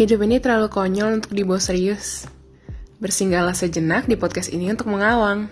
Hidup 0.00 0.24
ini 0.24 0.40
terlalu 0.40 0.72
konyol 0.72 1.20
untuk 1.20 1.36
dibawa 1.36 1.60
serius. 1.60 2.24
Bersinggahlah 3.04 3.52
sejenak 3.52 4.08
di 4.08 4.16
podcast 4.16 4.48
ini 4.48 4.72
untuk 4.72 4.88
mengawang. 4.88 5.44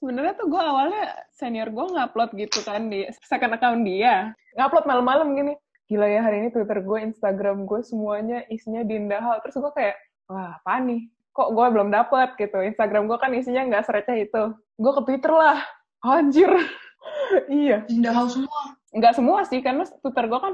Sebenarnya 0.00 0.32
tuh 0.40 0.48
gue 0.48 0.62
awalnya 0.64 1.12
senior 1.36 1.68
gue 1.68 1.92
ngupload 1.92 2.40
gitu 2.40 2.64
kan 2.64 2.88
di 2.88 3.04
second 3.20 3.52
account 3.52 3.84
dia. 3.84 4.32
Ngupload 4.56 4.88
malam-malam 4.88 5.36
gini. 5.36 5.52
Gila 5.92 6.08
ya 6.08 6.24
hari 6.24 6.40
ini 6.40 6.56
Twitter 6.56 6.80
gue, 6.80 6.98
Instagram 7.12 7.68
gue 7.68 7.84
semuanya 7.84 8.48
isinya 8.48 8.80
Dinda 8.88 9.20
Hal. 9.20 9.44
Terus 9.44 9.60
gue 9.60 9.72
kayak, 9.76 10.00
wah 10.32 10.56
apa 10.56 10.88
nih? 10.88 11.04
Kok 11.36 11.52
gue 11.52 11.66
belum 11.68 11.92
dapet 11.92 12.32
gitu. 12.40 12.64
Instagram 12.64 13.12
gue 13.12 13.18
kan 13.20 13.36
isinya 13.36 13.60
nggak 13.60 13.84
sereceh 13.84 14.24
itu. 14.24 14.56
Gue 14.80 14.92
ke 14.96 15.02
Twitter 15.04 15.36
lah. 15.36 15.60
Anjir. 16.00 16.48
iya. 17.52 17.84
Dinda 17.84 18.16
Hal 18.16 18.32
semua. 18.32 18.77
Nggak 18.94 19.16
semua 19.20 19.44
sih, 19.44 19.60
karena 19.60 19.84
Twitter 20.00 20.24
gue 20.28 20.38
kan 20.40 20.52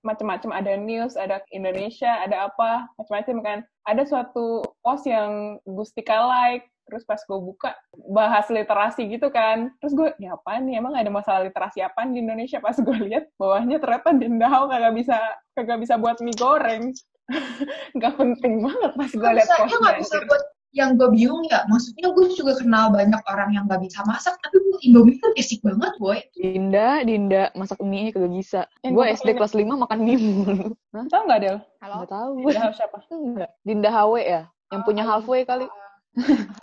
macam-macam 0.00 0.50
ada 0.56 0.72
news, 0.74 1.14
ada 1.14 1.44
Indonesia, 1.54 2.10
ada 2.24 2.50
apa, 2.50 2.88
macam-macam 2.98 3.36
kan. 3.44 3.58
Ada 3.86 4.02
suatu 4.08 4.64
post 4.82 5.06
yang 5.06 5.62
Gustika 5.68 6.18
like, 6.24 6.66
terus 6.90 7.06
pas 7.06 7.22
gue 7.22 7.38
buka 7.38 7.70
bahas 8.10 8.50
literasi 8.50 9.06
gitu 9.06 9.30
kan. 9.30 9.70
Terus 9.78 9.94
gue 9.94 10.08
ya 10.18 10.34
apa 10.34 10.58
nih? 10.58 10.82
Emang 10.82 10.98
ada 10.98 11.08
masalah 11.14 11.46
literasi 11.46 11.78
apa 11.86 12.02
di 12.10 12.18
Indonesia? 12.18 12.58
Pas 12.58 12.74
gue 12.74 12.96
lihat 13.06 13.30
bawahnya 13.38 13.78
ternyata 13.78 14.10
Dindau 14.18 14.66
kagak 14.66 14.94
bisa 14.98 15.16
kagak 15.54 15.78
bisa 15.78 15.94
buat 15.94 16.18
mie 16.18 16.34
goreng. 16.34 16.90
Nggak 17.96 18.14
penting 18.18 18.66
banget 18.66 18.92
pas 18.98 19.10
gue 19.14 19.30
lihat 19.38 19.48
nggak 19.54 19.98
bisa 20.02 20.18
buat 20.26 20.42
yang 20.70 20.94
gue 20.94 21.10
bingung 21.10 21.42
ya, 21.50 21.66
maksudnya 21.66 22.14
gue 22.14 22.26
juga 22.38 22.54
kenal 22.54 22.94
banyak 22.94 23.18
orang 23.26 23.50
yang 23.50 23.66
nggak 23.66 23.82
bisa 23.82 24.06
masak, 24.06 24.38
tapi 24.38 24.62
buat 24.70 24.80
Indomie 24.86 25.18
kan 25.18 25.34
basic 25.34 25.58
banget, 25.66 25.92
boy. 25.98 26.18
Dinda, 26.38 27.02
Dinda, 27.02 27.50
masak 27.58 27.82
mie 27.82 28.14
kagak 28.14 28.30
bisa. 28.30 28.60
Gue 28.86 28.94
gua 28.94 29.10
SD 29.10 29.34
kelas 29.34 29.54
5 29.58 29.66
makan 29.66 29.98
mie 30.06 30.18
mulu. 30.18 30.70
Hah? 30.94 31.04
tau 31.10 31.22
nggak 31.26 31.40
Del 31.42 31.58
Nggak 31.82 32.10
tahu. 32.10 32.32
Dinda 32.46 32.70
siapa 32.70 32.98
Enggak. 33.10 33.50
Dinda 33.66 33.88
HW 33.90 34.14
ya? 34.22 34.42
Yang 34.70 34.82
punya 34.86 35.02
halfway 35.02 35.42
kali. 35.42 35.66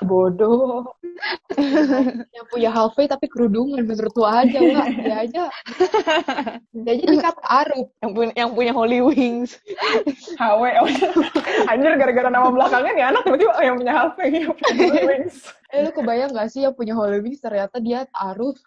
Bodoh. 0.03 0.92
Yang 2.36 2.45
punya 2.52 2.70
halfway 2.70 3.08
tapi 3.09 3.26
kerudungan 3.31 3.88
menurut 3.88 4.14
lo 4.14 4.28
aja 4.28 4.58
enggak 4.59 4.88
dia 4.94 5.17
aja. 5.23 5.44
Dia 6.76 6.92
aja 6.94 7.06
dikata 7.09 7.44
Arif 7.48 7.88
Yang 8.04 8.12
punya 8.14 8.34
yang 8.36 8.50
punya 8.54 8.73
Holy 8.76 9.00
Wings. 9.02 9.58
HW 10.38 10.64
oh, 10.84 10.89
anjir 11.72 11.92
gara-gara 11.95 12.30
nama 12.30 12.52
belakangnya 12.52 12.92
nih 12.94 13.06
anak 13.09 13.22
tiba-tiba 13.23 13.54
oh, 13.56 13.64
yang 13.64 13.76
punya 13.80 13.94
halfway 13.95 14.28
yang 14.30 14.54
punya 14.54 15.04
wings. 15.09 15.38
Eh 15.67 15.84
lu 15.84 15.92
kebayang 15.92 16.32
gak 16.32 16.48
sih 16.52 16.64
yang 16.64 16.76
punya 16.76 16.94
Holy 16.94 17.20
Wings 17.23 17.39
ternyata 17.42 17.80
dia 17.80 18.06
Arif 18.14 18.59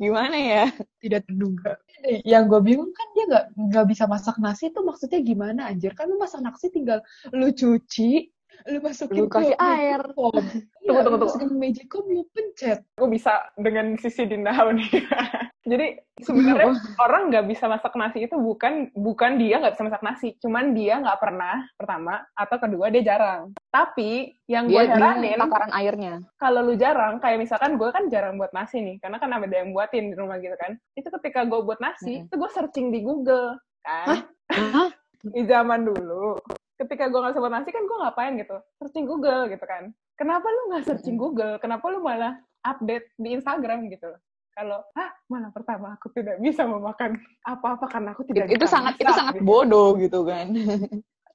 Gimana 0.00 0.36
ya? 0.36 0.64
tidak 0.98 1.28
terduga. 1.28 1.78
Yang 2.24 2.42
gue 2.50 2.60
bingung 2.72 2.92
kan 2.94 3.06
dia 3.14 3.24
nggak 3.28 3.46
nggak 3.54 3.86
bisa 3.90 4.04
masak 4.08 4.36
nasi 4.40 4.72
itu 4.72 4.80
maksudnya 4.82 5.20
gimana 5.22 5.68
anjir? 5.70 5.92
Kan 5.94 6.10
lu 6.10 6.16
masak 6.16 6.40
nasi 6.40 6.72
tinggal 6.72 7.04
lu 7.30 7.52
cuci 7.52 8.32
lu 8.66 8.78
masukin 8.80 9.16
Lu 9.16 9.30
kasih 9.30 9.54
ke 9.54 9.62
air. 9.62 10.00
magicom. 10.02 10.32
Tunggu, 10.34 10.42
Iya, 10.82 10.90
tunggu, 10.90 10.98
lu 10.98 11.04
tunggu. 11.04 11.24
masukin 11.28 11.48
ke 11.48 11.56
magicom 11.56 12.04
lu 12.08 12.22
pencet 12.32 12.78
gue 12.96 13.08
bisa 13.08 13.32
dengan 13.54 13.86
sisi 13.94 14.22
Dindau 14.24 14.68
nih. 14.72 14.90
Jadi 15.68 16.00
sebenarnya 16.24 16.72
orang 16.96 17.28
nggak 17.28 17.44
bisa 17.44 17.68
masak 17.68 17.92
nasi 17.92 18.24
itu 18.24 18.32
bukan 18.40 18.88
bukan 18.96 19.36
dia 19.36 19.60
nggak 19.60 19.76
bisa 19.76 19.84
masak 19.84 20.00
nasi, 20.00 20.32
cuman 20.40 20.72
dia 20.72 20.96
nggak 20.96 21.20
pernah 21.20 21.60
pertama 21.76 22.24
atau 22.32 22.56
kedua 22.56 22.88
dia 22.88 23.04
jarang. 23.04 23.52
Tapi 23.68 24.32
yang 24.48 24.64
gue 24.64 24.80
heranin 24.80 25.36
takaran 25.36 25.72
airnya. 25.76 26.14
kalau 26.40 26.64
lu 26.64 26.72
jarang, 26.72 27.20
kayak 27.20 27.44
misalkan 27.44 27.76
gue 27.76 27.84
kan 27.92 28.08
jarang 28.08 28.40
buat 28.40 28.48
nasi 28.56 28.80
nih, 28.80 28.96
karena 28.96 29.20
kan 29.20 29.28
ada 29.28 29.44
yang 29.52 29.76
buatin 29.76 30.08
di 30.08 30.16
rumah 30.16 30.40
gitu 30.40 30.56
kan. 30.56 30.72
Itu 30.96 31.12
ketika 31.20 31.44
gue 31.44 31.60
buat 31.60 31.84
nasi, 31.84 32.24
itu 32.24 32.32
gue 32.32 32.48
searching 32.48 32.88
di 32.88 33.04
Google 33.04 33.60
kan. 33.84 34.24
Hah? 34.48 34.88
Di 35.18 35.42
zaman 35.44 35.82
dulu, 35.82 36.38
ketika 36.78 37.10
gue 37.10 37.18
nggak 37.18 37.34
bisa 37.34 37.42
buat 37.42 37.54
nasi 37.54 37.70
kan 37.74 37.84
gue 37.84 37.98
ngapain 37.98 38.32
gitu, 38.38 38.56
searching 38.78 39.06
Google 39.06 39.50
gitu 39.50 39.64
kan. 39.66 39.90
Kenapa 40.14 40.46
lu 40.46 40.60
nggak 40.72 40.84
searching 40.86 41.18
Google? 41.18 41.58
Kenapa 41.58 41.84
lu 41.90 41.98
malah 42.02 42.38
update 42.62 43.10
di 43.18 43.34
Instagram 43.34 43.90
gitu? 43.90 44.14
Kalau, 44.54 44.82
ah 44.98 45.10
malah 45.30 45.54
pertama 45.54 45.94
aku 45.94 46.10
tidak 46.10 46.42
bisa 46.42 46.66
memakan 46.66 47.14
apa-apa 47.46 47.86
karena 47.86 48.10
aku 48.10 48.26
tidak 48.26 48.50
Itu 48.50 48.66
bisa 48.66 48.74
sangat 48.74 48.94
itu 48.98 49.06
masak," 49.06 49.18
sangat 49.22 49.34
gitu. 49.38 49.46
bodoh 49.46 49.90
gitu 49.98 50.20
kan. 50.26 50.46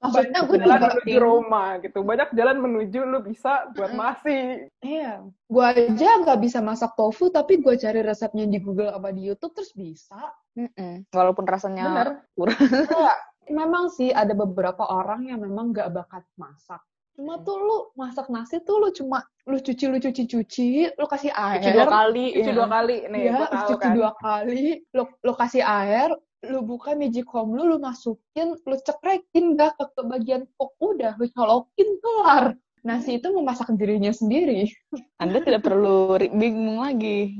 maksudnya 0.04 0.44
gue 0.44 0.56
jalan 0.60 0.68
juga 0.76 0.88
menuju 1.00 1.16
Roma 1.16 1.64
gitu. 1.80 1.98
Banyak 2.04 2.28
jalan 2.36 2.56
menuju 2.60 2.98
lu 3.08 3.18
bisa 3.24 3.52
buat 3.72 3.92
nasi. 3.96 4.68
iya 4.84 5.24
gue 5.24 5.64
aja 5.64 6.08
nggak 6.20 6.40
bisa 6.44 6.60
masak 6.60 6.92
tofu 6.92 7.32
tapi 7.32 7.64
gue 7.64 7.72
cari 7.80 8.04
resepnya 8.04 8.44
di 8.44 8.60
Google 8.60 8.92
apa 8.92 9.08
di 9.14 9.24
YouTube 9.32 9.56
terus 9.56 9.72
bisa 9.72 10.18
Mm-mm. 10.54 11.08
Walaupun 11.10 11.48
rasanya 11.48 11.84
Bener. 11.90 12.08
kurang. 12.38 12.60
Memang 13.50 13.92
sih 13.92 14.10
ada 14.12 14.32
beberapa 14.32 14.84
orang 14.88 15.28
yang 15.28 15.40
memang 15.44 15.72
nggak 15.72 15.92
bakat 15.92 16.24
masak. 16.40 16.80
Cuma 17.14 17.38
tuh 17.46 17.56
lu 17.62 17.78
masak 17.94 18.26
nasi 18.26 18.58
tuh 18.66 18.82
lu 18.82 18.88
cuma 18.90 19.22
lu 19.46 19.62
cuci 19.62 19.86
lu 19.86 20.02
cuci 20.02 20.22
cuci, 20.26 20.68
lu 20.98 21.06
kasih 21.06 21.30
air, 21.30 21.62
Cuci 21.62 21.70
dua 21.70 21.86
kali. 21.86 22.26
Cuci 22.34 22.50
iya. 22.50 22.56
dua 22.58 22.68
kali 22.68 22.96
nih, 23.06 23.22
ya, 23.30 23.34
tahu 23.46 23.68
cuci 23.70 23.74
kan. 23.78 23.92
dua 23.94 24.10
kali, 24.18 24.64
lu 24.90 25.02
lu 25.22 25.32
kasih 25.38 25.62
air, 25.62 26.10
lu 26.50 26.58
buka 26.66 26.98
magicom 26.98 27.54
lu, 27.54 27.62
lu 27.70 27.76
masukin, 27.78 28.58
lu 28.58 28.76
cekrekin 28.82 29.54
dah 29.54 29.70
ke, 29.78 29.84
ke 29.94 30.02
bagian 30.10 30.42
pok 30.58 30.74
udah, 30.82 31.14
lu 31.14 31.30
colokin 31.30 31.88
kelar. 32.02 32.58
Nasi 32.84 33.16
itu 33.16 33.32
memasak 33.32 33.72
dirinya 33.78 34.12
sendiri. 34.12 34.68
Anda 35.22 35.40
tidak 35.40 35.64
perlu 35.64 36.18
bingung 36.34 36.84
lagi. 36.84 37.32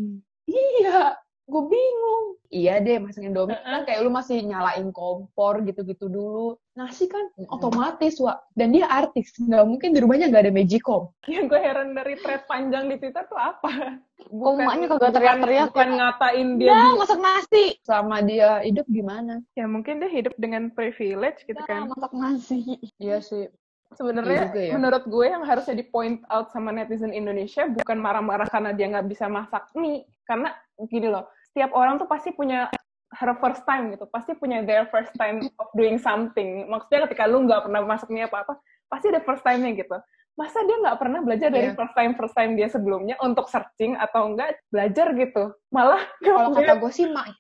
Iya, 0.49 1.19
gue 1.45 1.63
bingung. 1.69 2.25
Iya 2.49 2.79
deh, 2.79 3.03
masak 3.03 3.27
Indomie 3.27 3.59
kan 3.59 3.83
kayak 3.83 4.01
lu 4.07 4.11
masih 4.15 4.39
nyalain 4.47 4.89
kompor 4.95 5.59
gitu-gitu 5.67 6.07
dulu. 6.07 6.55
Nasi 6.79 7.11
kan 7.11 7.27
otomatis, 7.51 8.15
Wak. 8.23 8.47
Dan 8.55 8.71
dia 8.71 8.87
artis, 8.87 9.35
nggak 9.37 9.65
mungkin 9.67 9.91
di 9.91 9.99
rumahnya 9.99 10.31
nggak 10.31 10.45
ada 10.49 10.55
magicom. 10.55 11.11
Yang 11.31 11.45
gue 11.51 11.61
heran 11.61 11.89
dari 11.99 12.15
thread 12.23 12.47
panjang 12.47 12.87
di 12.87 12.97
Twitter 12.97 13.27
tuh 13.27 13.37
apa? 13.39 13.99
Kok 14.23 14.55
emaknya 14.57 14.87
kagak 14.95 15.13
teriak-teriak 15.19 15.69
bukan 15.75 15.89
ya? 15.91 15.97
ngatain 15.99 16.49
dia. 16.63 16.69
Ya, 16.71 16.79
di- 16.79 16.99
masak 16.99 17.21
nasi. 17.21 17.65
Sama 17.83 18.17
dia 18.23 18.51
hidup 18.63 18.87
gimana? 18.87 19.43
Ya 19.59 19.67
mungkin 19.67 19.99
dia 19.99 20.11
hidup 20.11 20.35
dengan 20.39 20.71
privilege 20.71 21.43
gitu 21.45 21.59
Ya, 21.59 21.67
kan. 21.67 21.91
masak 21.91 22.13
nasi. 22.15 22.79
Iya 23.03 23.19
sih. 23.19 23.51
Sebenarnya 23.95 24.51
Iya 24.51 24.63
ya. 24.71 24.73
menurut 24.75 25.07
gue 25.07 25.27
yang 25.27 25.47
harusnya 25.47 25.79
di 25.79 25.87
point 25.87 26.19
out 26.27 26.51
sama 26.51 26.75
netizen 26.75 27.15
Indonesia 27.15 27.63
bukan 27.71 27.99
marah-marah 27.99 28.51
karena 28.51 28.75
dia 28.75 28.91
nggak 28.91 29.07
bisa 29.07 29.27
masak 29.31 29.71
mie. 29.79 30.03
Karena 30.25 30.53
gini 30.89 31.09
loh, 31.09 31.29
setiap 31.53 31.71
orang 31.77 32.01
tuh 32.01 32.09
pasti 32.09 32.33
punya 32.33 32.69
her 33.15 33.31
first 33.39 33.63
time 33.63 33.95
gitu, 33.95 34.05
pasti 34.11 34.35
punya 34.35 34.67
their 34.67 34.91
first 34.91 35.15
time 35.15 35.45
of 35.61 35.69
doing 35.79 36.01
something. 36.01 36.67
Maksudnya 36.67 37.07
ketika 37.07 37.31
lu 37.31 37.47
nggak 37.47 37.71
pernah 37.71 37.81
masak 37.87 38.11
mie 38.11 38.27
apa-apa, 38.27 38.59
pasti 38.91 39.15
ada 39.15 39.23
first 39.23 39.47
time-nya 39.47 39.71
gitu. 39.79 39.97
Masa 40.35 40.67
dia 40.67 40.83
nggak 40.83 40.99
pernah 40.99 41.23
belajar 41.23 41.47
dari 41.55 41.71
Iya. 41.71 41.79
first 41.79 41.95
time 41.95 42.13
first 42.19 42.35
time 42.35 42.59
dia 42.59 42.67
sebelumnya 42.67 43.15
untuk 43.23 43.47
searching 43.47 43.95
atau 43.95 44.35
enggak 44.35 44.59
belajar 44.67 45.15
gitu? 45.15 45.55
Malah 45.71 46.03
Kalau 46.19 46.51
kata 46.51 46.75
gue 46.83 46.91
sih 46.91 47.07
mak, 47.07 47.31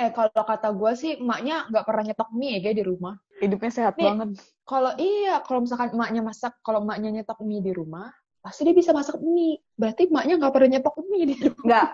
eh 0.00 0.10
kalau 0.16 0.32
kata 0.32 0.68
gue 0.72 0.92
sih 0.96 1.12
emaknya 1.20 1.68
nggak 1.68 1.84
pernah 1.84 2.02
nyetok 2.08 2.30
mie 2.32 2.56
ya 2.56 2.60
kayak 2.64 2.76
di 2.80 2.84
rumah. 2.88 3.14
Hidupnya 3.38 3.70
sehat 3.70 3.94
Nih. 4.00 4.06
banget. 4.08 4.28
Kalau 4.64 4.92
iya, 4.96 5.44
kalau 5.44 5.60
misalkan 5.68 5.92
emaknya 5.92 6.24
masak, 6.24 6.56
kalau 6.64 6.80
emaknya 6.80 7.20
nyetok 7.20 7.38
mie 7.44 7.60
di 7.60 7.72
rumah, 7.76 8.08
pasti 8.48 8.64
dia 8.64 8.72
bisa 8.72 8.96
masak 8.96 9.20
mie. 9.20 9.60
Berarti 9.76 10.08
emaknya 10.08 10.40
nggak 10.40 10.52
pernah 10.56 10.68
nyetok 10.72 10.96
mie 11.04 11.24
di 11.28 11.36
rumah. 11.36 11.64
Nggak. 11.68 11.86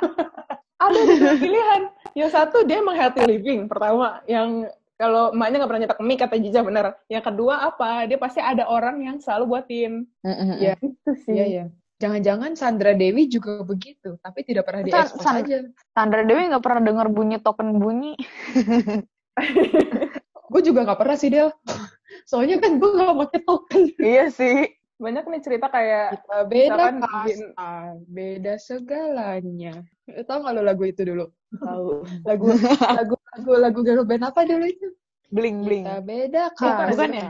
Ada 0.78 1.00
dua 1.18 1.34
pilihan. 1.42 1.82
Yang 2.14 2.30
satu 2.30 2.56
dia 2.62 2.78
emang 2.78 2.94
healthy 2.94 3.26
living 3.26 3.66
pertama. 3.66 4.22
Yang 4.30 4.70
kalau 4.94 5.34
emaknya 5.34 5.56
nggak 5.58 5.70
pernah 5.74 5.82
nyetak 5.82 6.00
mie 6.06 6.18
kata 6.22 6.36
Jija 6.38 6.60
bener. 6.62 6.94
Yang 7.10 7.24
kedua 7.26 7.54
apa? 7.74 8.06
Dia 8.06 8.18
pasti 8.22 8.38
ada 8.38 8.70
orang 8.70 9.02
yang 9.02 9.16
selalu 9.18 9.50
buatin. 9.50 10.06
Iya. 10.22 10.78
Itu 10.78 11.10
sih. 11.26 11.34
Iya 11.34 11.46
ya. 11.50 11.64
Jangan-jangan 11.98 12.54
Sandra 12.58 12.92
Dewi 12.94 13.30
juga 13.30 13.62
begitu, 13.62 14.18
tapi 14.18 14.42
tidak 14.42 14.66
pernah 14.66 14.82
diekspos 14.82 15.24
San- 15.24 15.42
aja. 15.42 15.62
Sandra 15.94 16.22
Dewi 16.22 16.50
nggak 16.50 16.62
pernah 16.62 16.82
dengar 16.82 17.06
bunyi 17.10 17.38
token 17.42 17.82
bunyi. 17.82 18.14
Gue 20.52 20.62
juga 20.62 20.86
nggak 20.86 21.00
pernah 21.00 21.16
sih 21.18 21.30
Del. 21.34 21.50
Soalnya 22.30 22.62
kan 22.62 22.78
gue 22.78 22.90
nggak 22.94 23.16
pakai 23.26 23.40
token. 23.42 23.82
iya 23.98 24.30
sih. 24.30 24.70
Banyak 24.94 25.24
nih 25.26 25.42
cerita 25.42 25.66
kayak 25.68 26.22
Kita 26.22 26.38
beda 26.46 26.74
Misalkan 26.74 26.96
kasta, 27.02 27.72
beda 28.06 28.54
segalanya. 28.62 29.74
Tahu 30.06 30.38
nggak 30.38 30.54
lo 30.54 30.62
lagu 30.62 30.84
itu 30.86 31.02
dulu? 31.02 31.26
Tahu. 31.58 31.86
Lagu 32.22 32.46
lagu 32.78 33.14
lagu 33.18 33.52
lagu 33.58 33.80
girl 33.82 34.06
band 34.06 34.24
apa 34.30 34.46
dulu 34.46 34.64
itu? 34.70 34.88
Bling 35.34 35.66
bling. 35.66 35.82
Kita 35.82 35.98
beda 35.98 36.42
Bukan, 36.54 36.70
kasta. 36.70 36.84
bukan 36.94 37.10
ya? 37.10 37.28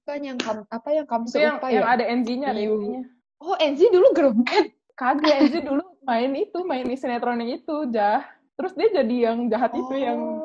Bukan 0.00 0.20
yang 0.22 0.38
kam, 0.38 0.56
apa 0.70 0.88
yang 0.94 1.06
kamu 1.06 1.24
itu 1.26 1.38
yang, 1.38 1.54
serupa 1.58 1.68
yang 1.70 1.86
ya? 1.86 1.92
ada 1.92 2.04
NG-nya, 2.06 2.48
ada. 2.54 2.60
NG-nya. 2.62 3.02
Oh, 3.40 3.56
NZ 3.56 3.80
dulu 3.90 4.06
girl 4.14 4.32
band. 4.36 4.68
Kagak 4.94 5.36
NG 5.48 5.54
dulu 5.64 5.84
main 6.04 6.30
itu, 6.36 6.58
main 6.62 6.84
di 6.84 6.96
sinetron 6.96 7.40
yang 7.42 7.58
itu, 7.58 7.76
Jah. 7.90 8.22
Terus 8.54 8.72
dia 8.76 8.88
jadi 9.02 9.16
yang 9.32 9.48
jahat 9.48 9.72
itu 9.72 9.94
yang 9.96 10.20
Oh. 10.20 10.39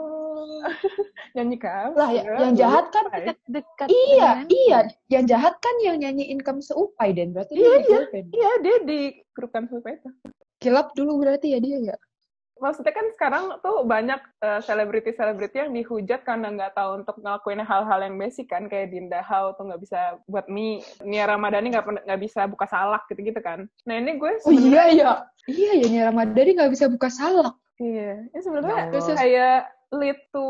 nyanyi 1.36 1.58
kan. 1.58 1.92
lah 1.92 2.10
ya, 2.10 2.24
yang 2.40 2.54
jahat 2.54 2.86
kan 2.90 3.06
Dekat 3.46 3.88
iya 3.88 4.30
dengan- 4.40 4.50
iya 4.50 4.80
yang 5.10 5.26
jahat 5.26 5.56
kan 5.60 5.76
yang 5.80 5.98
nyanyi 5.98 6.30
income 6.30 6.60
seupai 6.60 7.12
dan 7.12 7.32
berarti 7.32 7.54
Iya, 7.54 7.72
dia 7.76 7.86
girl 7.86 8.06
band. 8.10 8.28
Iya, 8.32 8.52
dia 8.62 8.76
di 8.82 9.00
grup 9.32 9.52
kan 9.52 9.64
itu. 9.68 10.10
kilap 10.58 10.96
dulu 10.96 11.20
berarti 11.20 11.52
ya 11.52 11.60
dia 11.60 11.80
ya 11.86 11.98
Maksudnya 12.56 12.96
kan 12.96 13.12
sekarang 13.12 13.44
tuh 13.60 13.84
banyak 13.84 14.16
eh, 14.40 14.62
selebriti-selebriti 14.64 15.60
yang 15.60 15.76
dihujat 15.76 16.24
karena 16.24 16.48
nggak 16.50 16.72
tahu 16.74 17.04
untuk 17.04 17.20
ngelakuin 17.20 17.60
hal-hal 17.60 18.00
yang 18.00 18.16
basic 18.16 18.48
kan, 18.48 18.72
kayak 18.72 18.96
Dinda 18.96 19.20
Hau 19.20 19.52
tuh 19.52 19.68
nggak 19.68 19.84
bisa 19.84 20.00
buat 20.24 20.48
mie, 20.48 20.80
Nia 21.04 21.28
Ramadhani 21.28 21.76
nggak 21.76 22.08
nggak 22.08 22.22
bisa 22.24 22.48
buka 22.48 22.64
salak 22.64 23.04
gitu-gitu 23.06 23.44
kan. 23.44 23.68
Nah 23.84 23.96
ini 24.00 24.16
gue 24.16 24.40
Oh 24.40 24.56
iya 24.56 24.88
ya. 24.88 25.12
Iya 25.46 25.72
ya 25.76 25.88
Nia 25.92 26.04
Ramadhani 26.08 26.56
nggak 26.56 26.72
bisa 26.72 26.88
buka 26.88 27.12
salak. 27.12 27.60
Iya, 27.76 28.24
ini 28.24 28.32
Ya 28.32 28.40
sebenarnya 28.40 28.76
Allah. 28.88 29.16
kayak 29.20 29.60
lead 29.94 30.18
to 30.34 30.46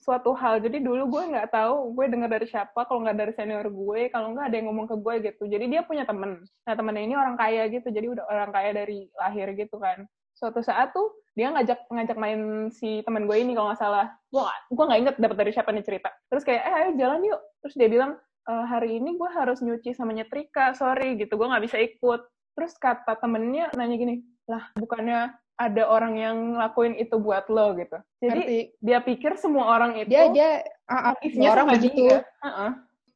suatu 0.00 0.32
hal. 0.32 0.60
Jadi 0.64 0.80
dulu 0.80 1.08
gue 1.18 1.22
nggak 1.36 1.52
tahu, 1.52 1.92
gue 1.92 2.06
dengar 2.08 2.30
dari 2.32 2.46
siapa, 2.48 2.88
kalau 2.88 3.04
nggak 3.04 3.18
dari 3.18 3.32
senior 3.36 3.66
gue, 3.68 4.08
kalau 4.08 4.32
nggak 4.32 4.46
ada 4.48 4.56
yang 4.56 4.66
ngomong 4.72 4.86
ke 4.88 4.96
gue 4.96 5.14
gitu. 5.28 5.42
Jadi 5.48 5.64
dia 5.68 5.80
punya 5.84 6.08
temen. 6.08 6.44
Nah 6.64 6.74
temennya 6.74 7.02
ini 7.04 7.14
orang 7.18 7.36
kaya 7.36 7.68
gitu, 7.68 7.88
jadi 7.92 8.06
udah 8.08 8.24
orang 8.28 8.50
kaya 8.54 8.70
dari 8.72 9.08
lahir 9.16 9.52
gitu 9.52 9.76
kan. 9.76 10.08
Suatu 10.38 10.62
saat 10.62 10.94
tuh 10.94 11.12
dia 11.34 11.50
ngajak 11.50 11.90
ngajak 11.90 12.16
main 12.18 12.70
si 12.70 13.02
teman 13.02 13.26
gue 13.26 13.36
ini 13.36 13.52
kalau 13.52 13.70
nggak 13.74 13.82
salah. 13.82 14.06
Gue 14.32 14.42
nggak 14.42 14.58
gue 14.72 14.84
nggak 14.86 15.00
inget 15.02 15.16
dapat 15.20 15.36
dari 15.36 15.50
siapa 15.52 15.70
nih 15.74 15.84
cerita. 15.84 16.08
Terus 16.30 16.42
kayak 16.46 16.62
eh 16.62 16.74
ayo 16.82 16.90
jalan 16.96 17.20
yuk. 17.26 17.40
Terus 17.62 17.74
dia 17.74 17.88
bilang 17.90 18.10
"E, 18.48 18.52
hari 18.70 18.96
ini 18.96 19.18
gue 19.18 19.30
harus 19.34 19.58
nyuci 19.60 19.92
sama 19.92 20.14
nyetrika, 20.16 20.72
sorry 20.78 21.18
gitu, 21.20 21.34
gue 21.36 21.46
nggak 21.46 21.64
bisa 21.66 21.76
ikut. 21.78 22.20
Terus 22.56 22.72
kata 22.80 23.14
temennya 23.22 23.70
nanya 23.78 23.96
gini, 23.98 24.14
lah 24.48 24.64
bukannya 24.74 25.36
ada 25.58 25.82
orang 25.90 26.14
yang 26.14 26.36
ngelakuin 26.54 26.94
itu 26.96 27.18
buat 27.18 27.50
lo 27.50 27.74
gitu. 27.74 27.98
Jadi 28.22 28.40
Ngerti? 28.40 28.58
dia 28.78 28.98
pikir 29.02 29.32
semua 29.36 29.74
orang 29.74 29.98
itu 29.98 30.08
Dia 30.08 30.30
dia 30.30 30.62
ah, 30.86 30.94
ah, 30.94 31.02
motifnya 31.18 31.48
orang 31.50 31.66
begitu. 31.74 32.06
dia. 32.06 32.18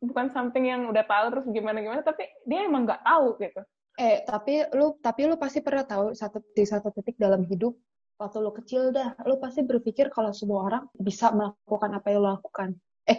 Bukan 0.02 0.26
something 0.34 0.66
yang 0.66 0.90
udah 0.90 1.06
tahu 1.06 1.24
terus 1.30 1.46
gimana 1.54 1.78
gimana, 1.78 2.02
tapi 2.02 2.26
dia 2.42 2.66
emang 2.66 2.82
nggak 2.82 3.06
tahu 3.06 3.38
gitu. 3.38 3.62
Eh, 4.02 4.26
tapi 4.26 4.66
lu 4.74 4.98
tapi 4.98 5.30
lu 5.30 5.38
pasti 5.38 5.62
pernah 5.62 5.86
tahu 5.86 6.10
satu 6.18 6.42
di 6.56 6.64
satu 6.66 6.90
titik 6.90 7.14
dalam 7.14 7.46
hidup 7.46 7.78
waktu 8.18 8.38
lu 8.42 8.50
kecil 8.50 8.90
dah, 8.90 9.14
lu 9.26 9.38
pasti 9.38 9.62
berpikir 9.62 10.10
kalau 10.10 10.34
semua 10.34 10.66
orang 10.66 10.82
bisa 10.98 11.30
melakukan 11.30 11.90
apa 11.94 12.06
yang 12.10 12.18
lu 12.22 12.28
lakukan. 12.34 12.68
Eh, 13.06 13.18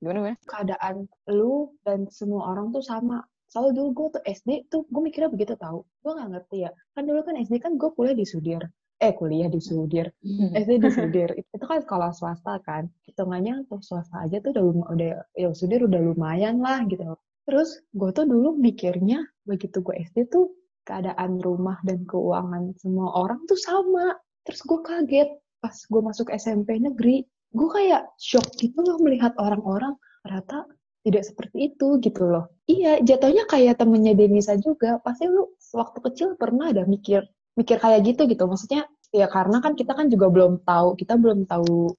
Gimana 0.00 0.18
gimana? 0.18 0.36
keadaan 0.44 1.08
lu 1.32 1.72
dan 1.84 2.08
semua 2.12 2.52
orang 2.52 2.72
tuh 2.72 2.84
sama. 2.84 3.24
Soalnya 3.52 3.84
dulu 3.84 3.88
gue 3.92 4.06
tuh 4.16 4.22
SD 4.24 4.72
tuh 4.72 4.88
gue 4.88 5.02
mikirnya 5.04 5.28
begitu 5.28 5.52
tahu. 5.60 5.84
Gue 6.00 6.12
nggak 6.16 6.30
ngerti 6.32 6.56
ya. 6.64 6.70
Kan 6.96 7.04
dulu 7.04 7.20
kan 7.20 7.36
SD 7.36 7.60
kan 7.60 7.76
gue 7.76 7.92
kuliah 7.92 8.16
di 8.16 8.24
Sudir. 8.24 8.64
Eh 8.96 9.12
kuliah 9.12 9.52
di 9.52 9.60
Sudir. 9.60 10.08
SD 10.56 10.80
di 10.80 10.88
Sudir. 10.88 11.28
Itu 11.52 11.64
kan 11.68 11.84
sekolah 11.84 12.16
swasta 12.16 12.64
kan. 12.64 12.88
Hitungannya 13.04 13.68
untuk 13.68 13.84
swasta 13.84 14.24
aja 14.24 14.40
tuh 14.40 14.56
udah 14.56 14.64
udah 14.96 15.10
ya 15.36 15.52
Sudir 15.52 15.84
udah 15.84 16.00
lumayan 16.00 16.64
lah 16.64 16.80
gitu. 16.88 17.04
Terus 17.44 17.84
gue 17.92 18.10
tuh 18.16 18.24
dulu 18.24 18.56
mikirnya 18.56 19.20
begitu 19.44 19.84
gue 19.84 20.00
SD 20.00 20.32
tuh 20.32 20.56
keadaan 20.88 21.36
rumah 21.44 21.76
dan 21.84 22.08
keuangan 22.08 22.72
semua 22.80 23.12
orang 23.12 23.44
tuh 23.44 23.60
sama. 23.60 24.16
Terus 24.48 24.64
gue 24.64 24.80
kaget 24.80 25.28
pas 25.60 25.76
gue 25.76 26.00
masuk 26.00 26.32
SMP 26.32 26.80
negeri. 26.80 27.28
Gue 27.52 27.68
kayak 27.68 28.08
shock 28.16 28.48
gitu 28.56 28.80
loh 28.80 28.96
melihat 28.96 29.36
orang-orang 29.36 29.92
ternyata 30.24 30.64
tidak 31.02 31.22
seperti 31.26 31.74
itu 31.74 31.98
gitu 31.98 32.22
loh. 32.26 32.50
Iya, 32.70 33.02
jatuhnya 33.02 33.44
kayak 33.50 33.78
temennya 33.82 34.14
Denisa 34.14 34.54
juga. 34.58 35.02
Pasti 35.02 35.26
lu 35.26 35.50
waktu 35.74 35.98
kecil 35.98 36.28
pernah 36.38 36.70
ada 36.70 36.86
mikir 36.86 37.26
mikir 37.58 37.76
kayak 37.82 38.06
gitu 38.06 38.24
gitu. 38.30 38.46
Maksudnya 38.46 38.86
ya 39.12 39.26
karena 39.28 39.60
kan 39.60 39.74
kita 39.74 39.92
kan 39.92 40.08
juga 40.08 40.30
belum 40.30 40.62
tahu, 40.62 40.94
kita 40.96 41.18
belum 41.18 41.44
tahu 41.44 41.92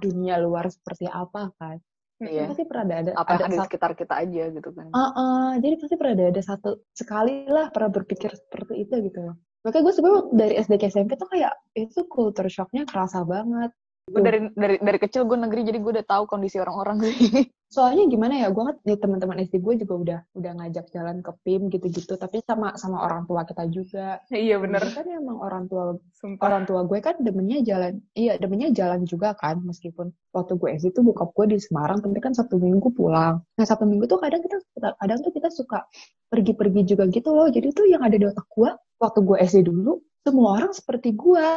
dunia 0.00 0.38
luar 0.40 0.70
seperti 0.70 1.10
apa 1.10 1.50
kan. 1.58 1.82
Iya. 2.22 2.46
Pasti 2.48 2.64
pernah 2.64 2.84
ada, 2.86 2.96
ada, 3.02 3.12
Apa 3.18 3.32
ada 3.36 3.44
ada 3.50 3.52
di 3.52 3.58
sekitar 3.58 3.92
kita 3.98 4.14
aja 4.22 4.44
gitu 4.54 4.70
kan. 4.70 4.86
Ah, 4.94 5.10
ah, 5.18 5.48
jadi 5.58 5.74
pasti 5.76 5.94
pernah 5.98 6.14
ada, 6.14 6.26
ada 6.30 6.42
satu 6.46 6.70
sekali 6.94 7.44
lah 7.50 7.68
pernah 7.74 7.90
berpikir 7.90 8.30
seperti 8.32 8.86
itu 8.86 8.94
gitu 9.02 9.18
loh. 9.18 9.36
Makanya 9.66 9.82
gue 9.82 9.94
sebenarnya 9.96 10.22
dari 10.36 10.54
SD 10.60 10.72
ke 10.76 10.86
SMP 10.92 11.10
tuh 11.16 11.28
kayak 11.28 11.52
itu 11.74 12.00
culture 12.06 12.48
shocknya 12.48 12.86
kerasa 12.86 13.26
banget. 13.26 13.74
Gue 14.04 14.20
dari 14.20 14.38
dari 14.52 14.76
dari 14.84 14.98
kecil 15.00 15.24
gue 15.24 15.38
negeri 15.40 15.64
jadi 15.64 15.80
gue 15.80 15.92
udah 15.96 16.06
tahu 16.06 16.28
kondisi 16.28 16.60
orang-orang 16.60 17.00
sih. 17.08 17.16
Soalnya 17.74 18.06
gimana 18.06 18.38
ya, 18.38 18.54
gue 18.54 18.62
kan 18.62 18.76
nih 18.86 18.98
teman-teman 19.02 19.42
SD 19.42 19.58
gue 19.58 19.74
juga 19.82 19.94
udah 19.98 20.18
udah 20.38 20.52
ngajak 20.62 20.86
jalan 20.94 21.24
ke 21.24 21.32
PIM 21.42 21.72
gitu-gitu, 21.74 22.14
tapi 22.14 22.38
sama 22.46 22.76
sama 22.78 23.02
orang 23.02 23.26
tua 23.26 23.42
kita 23.42 23.66
juga. 23.66 24.22
Iya 24.30 24.62
bener, 24.62 24.78
Jadi 24.78 24.94
kan 24.94 25.06
emang 25.10 25.42
orang 25.42 25.64
tua 25.66 25.98
sumpah. 26.14 26.44
orang 26.46 26.62
tua 26.70 26.86
gue 26.86 27.02
kan 27.02 27.18
demennya 27.18 27.66
jalan, 27.66 27.98
iya 28.14 28.38
demennya 28.38 28.70
jalan 28.70 29.02
juga 29.08 29.34
kan, 29.34 29.58
meskipun 29.64 30.14
waktu 30.30 30.54
gue 30.54 30.68
SD 30.78 30.94
tuh 30.94 31.02
bokap 31.02 31.34
gue 31.34 31.56
di 31.56 31.58
Semarang, 31.58 31.98
tapi 31.98 32.20
kan 32.22 32.30
Sabtu 32.36 32.62
Minggu 32.62 32.94
pulang. 32.94 33.42
Nah 33.58 33.64
Sabtu 33.66 33.90
Minggu 33.90 34.06
tuh 34.06 34.22
kadang 34.22 34.44
kita 34.44 34.62
kadang 34.78 35.18
tuh 35.18 35.32
kita 35.34 35.48
suka 35.50 35.82
pergi-pergi 36.30 36.94
juga 36.94 37.10
gitu 37.10 37.34
loh. 37.34 37.50
Jadi 37.50 37.74
tuh 37.74 37.90
yang 37.90 38.06
ada 38.06 38.14
di 38.14 38.28
otak 38.28 38.46
gue 38.54 38.70
waktu 39.02 39.18
gue 39.18 39.36
SD 39.50 39.66
dulu, 39.66 39.98
semua 40.22 40.62
orang 40.62 40.70
seperti 40.70 41.10
gue. 41.10 41.48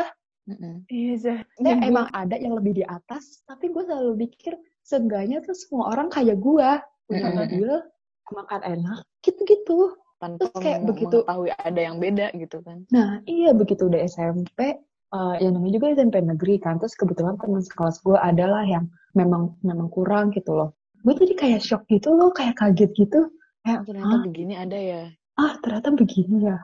Mm-mm. 0.48 0.88
Iya, 0.88 1.14
Zah. 1.20 1.40
Ya, 1.60 1.76
Ibu- 1.76 1.84
emang 1.86 2.08
ada 2.12 2.36
yang 2.40 2.56
lebih 2.56 2.80
di 2.80 2.84
atas, 2.84 3.44
tapi 3.44 3.68
gue 3.68 3.84
selalu 3.84 4.16
mikir 4.18 4.56
seenggaknya 4.82 5.44
tuh 5.44 5.52
semua 5.52 5.92
orang 5.92 6.08
kayak 6.08 6.40
gue, 6.40 6.70
punya 7.06 7.28
mobil, 7.30 7.70
makan 8.32 8.62
enak, 8.64 9.04
gitu-gitu. 9.22 9.96
Tanpa 10.18 10.48
Terus 10.50 10.64
kayak 10.64 10.80
begitu- 10.88 11.22
mengetahui 11.22 11.50
ada 11.54 11.82
yang 11.84 11.96
beda 12.00 12.28
gitu 12.34 12.58
kan. 12.64 12.88
Nah, 12.90 13.22
iya 13.28 13.52
begitu 13.54 13.86
udah 13.86 14.02
SMP, 14.02 14.60
eh 15.08 15.36
yang 15.44 15.54
namanya 15.54 15.78
juga 15.78 15.94
SMP 15.94 16.16
negeri 16.20 16.56
kan. 16.58 16.80
Terus 16.80 16.96
kebetulan 16.96 17.36
teman 17.38 17.62
sekelas 17.62 18.02
gue 18.02 18.18
adalah 18.18 18.64
yang 18.66 18.88
memang 19.14 19.54
memang 19.62 19.92
kurang 19.92 20.32
gitu 20.32 20.56
loh. 20.56 20.74
Gue 21.06 21.14
jadi 21.14 21.36
kayak 21.38 21.62
shock 21.62 21.84
gitu 21.88 22.16
loh, 22.16 22.34
kayak 22.34 22.58
kaget 22.58 22.92
gitu. 22.98 23.30
Kayak, 23.62 23.84
ternyata 23.86 24.16
"Hah? 24.16 24.24
begini 24.24 24.54
ada 24.56 24.78
ya. 24.80 25.04
ah 25.38 25.54
ternyata 25.62 25.94
begini 25.94 26.50
ya. 26.50 26.58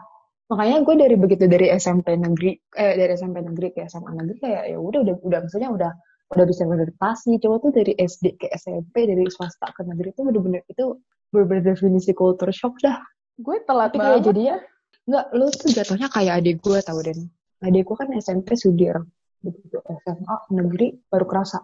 Makanya 0.54 0.86
gue 0.86 0.96
dari 1.02 1.16
begitu 1.18 1.50
dari 1.50 1.74
SMP 1.74 2.14
negeri, 2.14 2.54
eh 2.78 2.94
dari 2.94 3.18
SMP 3.18 3.42
negeri 3.42 3.74
ke 3.74 3.90
SMA 3.90 4.14
negeri 4.14 4.38
kayak 4.38 4.64
ya 4.70 4.78
udah 4.78 5.00
udah 5.02 5.16
udah 5.26 5.40
maksudnya 5.42 5.74
udah 5.74 5.92
udah 6.30 6.46
bisa 6.46 6.70
beradaptasi. 6.70 7.42
Coba 7.42 7.56
tuh 7.58 7.72
dari 7.74 7.98
SD 7.98 8.38
ke 8.38 8.48
SMP, 8.54 9.10
dari 9.10 9.26
swasta 9.34 9.74
ke 9.74 9.82
negeri 9.82 10.14
itu 10.14 10.22
bener-bener 10.22 10.62
itu 10.70 11.02
bener-bener 11.34 11.74
definisi 11.74 12.14
culture 12.14 12.54
shock 12.54 12.78
dah. 12.86 13.02
Gue 13.42 13.66
telat 13.66 13.98
Tapi 13.98 13.98
kayak 13.98 14.14
banget. 14.22 14.28
jadinya 14.30 14.58
Enggak, 15.04 15.26
lu 15.36 15.46
tuh 15.52 15.70
jatuhnya 15.74 16.08
kayak 16.08 16.34
adik 16.40 16.58
gue 16.64 16.80
tau 16.80 17.00
Den. 17.04 17.28
Adik 17.60 17.84
gue 17.84 17.96
kan 17.98 18.08
SMP 18.16 18.56
Sudir. 18.56 19.04
Begitu 19.44 19.82
SMA 19.84 20.36
negeri 20.54 20.96
baru 21.12 21.26
kerasa. 21.28 21.60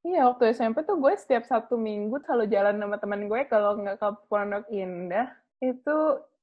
Iya, 0.00 0.32
waktu 0.32 0.56
SMP 0.56 0.82
tuh 0.88 0.96
gue 0.96 1.12
setiap 1.14 1.44
Sabtu 1.44 1.76
Minggu 1.76 2.18
selalu 2.24 2.48
jalan 2.48 2.80
sama 2.80 2.96
teman 2.96 3.28
gue 3.28 3.40
kalau 3.46 3.76
nggak 3.78 4.00
ke 4.00 4.08
Pondok 4.32 4.64
Indah, 4.72 5.28
itu 5.60 5.96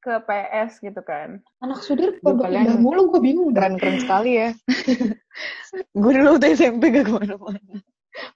ke 0.07 0.15
PS 0.23 0.79
gitu 0.79 1.01
kan. 1.03 1.43
Anak 1.59 1.83
Sudir 1.83 2.15
pondok 2.23 2.47
kalian 2.47 2.79
mulu 2.79 3.11
gue 3.11 3.19
bingung. 3.19 3.51
Keren-keren 3.51 3.99
sekali 3.99 4.39
ya. 4.39 4.55
gue 6.01 6.11
dulu 6.15 6.39
waktu 6.39 6.55
SMP 6.55 6.95
gak 6.95 7.05
ke 7.05 7.11
mana-mana. 7.11 7.83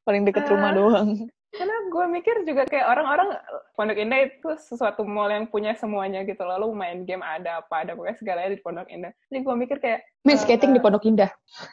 Paling 0.03 0.27
deket 0.27 0.51
rumah 0.51 0.71
Ah. 0.71 0.75
doang. 0.75 1.09
Karena 1.51 1.75
gue 1.91 2.05
mikir 2.08 2.36
juga 2.48 2.63
kayak 2.63 2.88
orang-orang 2.88 3.36
Pondok 3.75 4.00
Indah 4.00 4.24
itu 4.24 4.50
sesuatu 4.55 5.03
mall 5.03 5.27
yang 5.27 5.51
punya 5.51 5.75
semuanya 5.75 6.24
gitu. 6.24 6.39
Lalu 6.48 6.72
main 6.72 7.03
game 7.03 7.20
ada 7.20 7.60
apa, 7.60 7.84
ada 7.84 7.91
pokoknya 7.91 8.17
segalanya 8.24 8.55
di 8.55 8.60
Pondok 8.63 8.88
Indah. 8.88 9.12
Jadi 9.27 9.39
gue 9.43 9.55
mikir 9.60 9.77
kayak, 9.84 10.00
Main 10.24 10.39
skating 10.39 10.72
di 10.72 10.79
Pondok 10.79 11.03
Indah. 11.03 11.27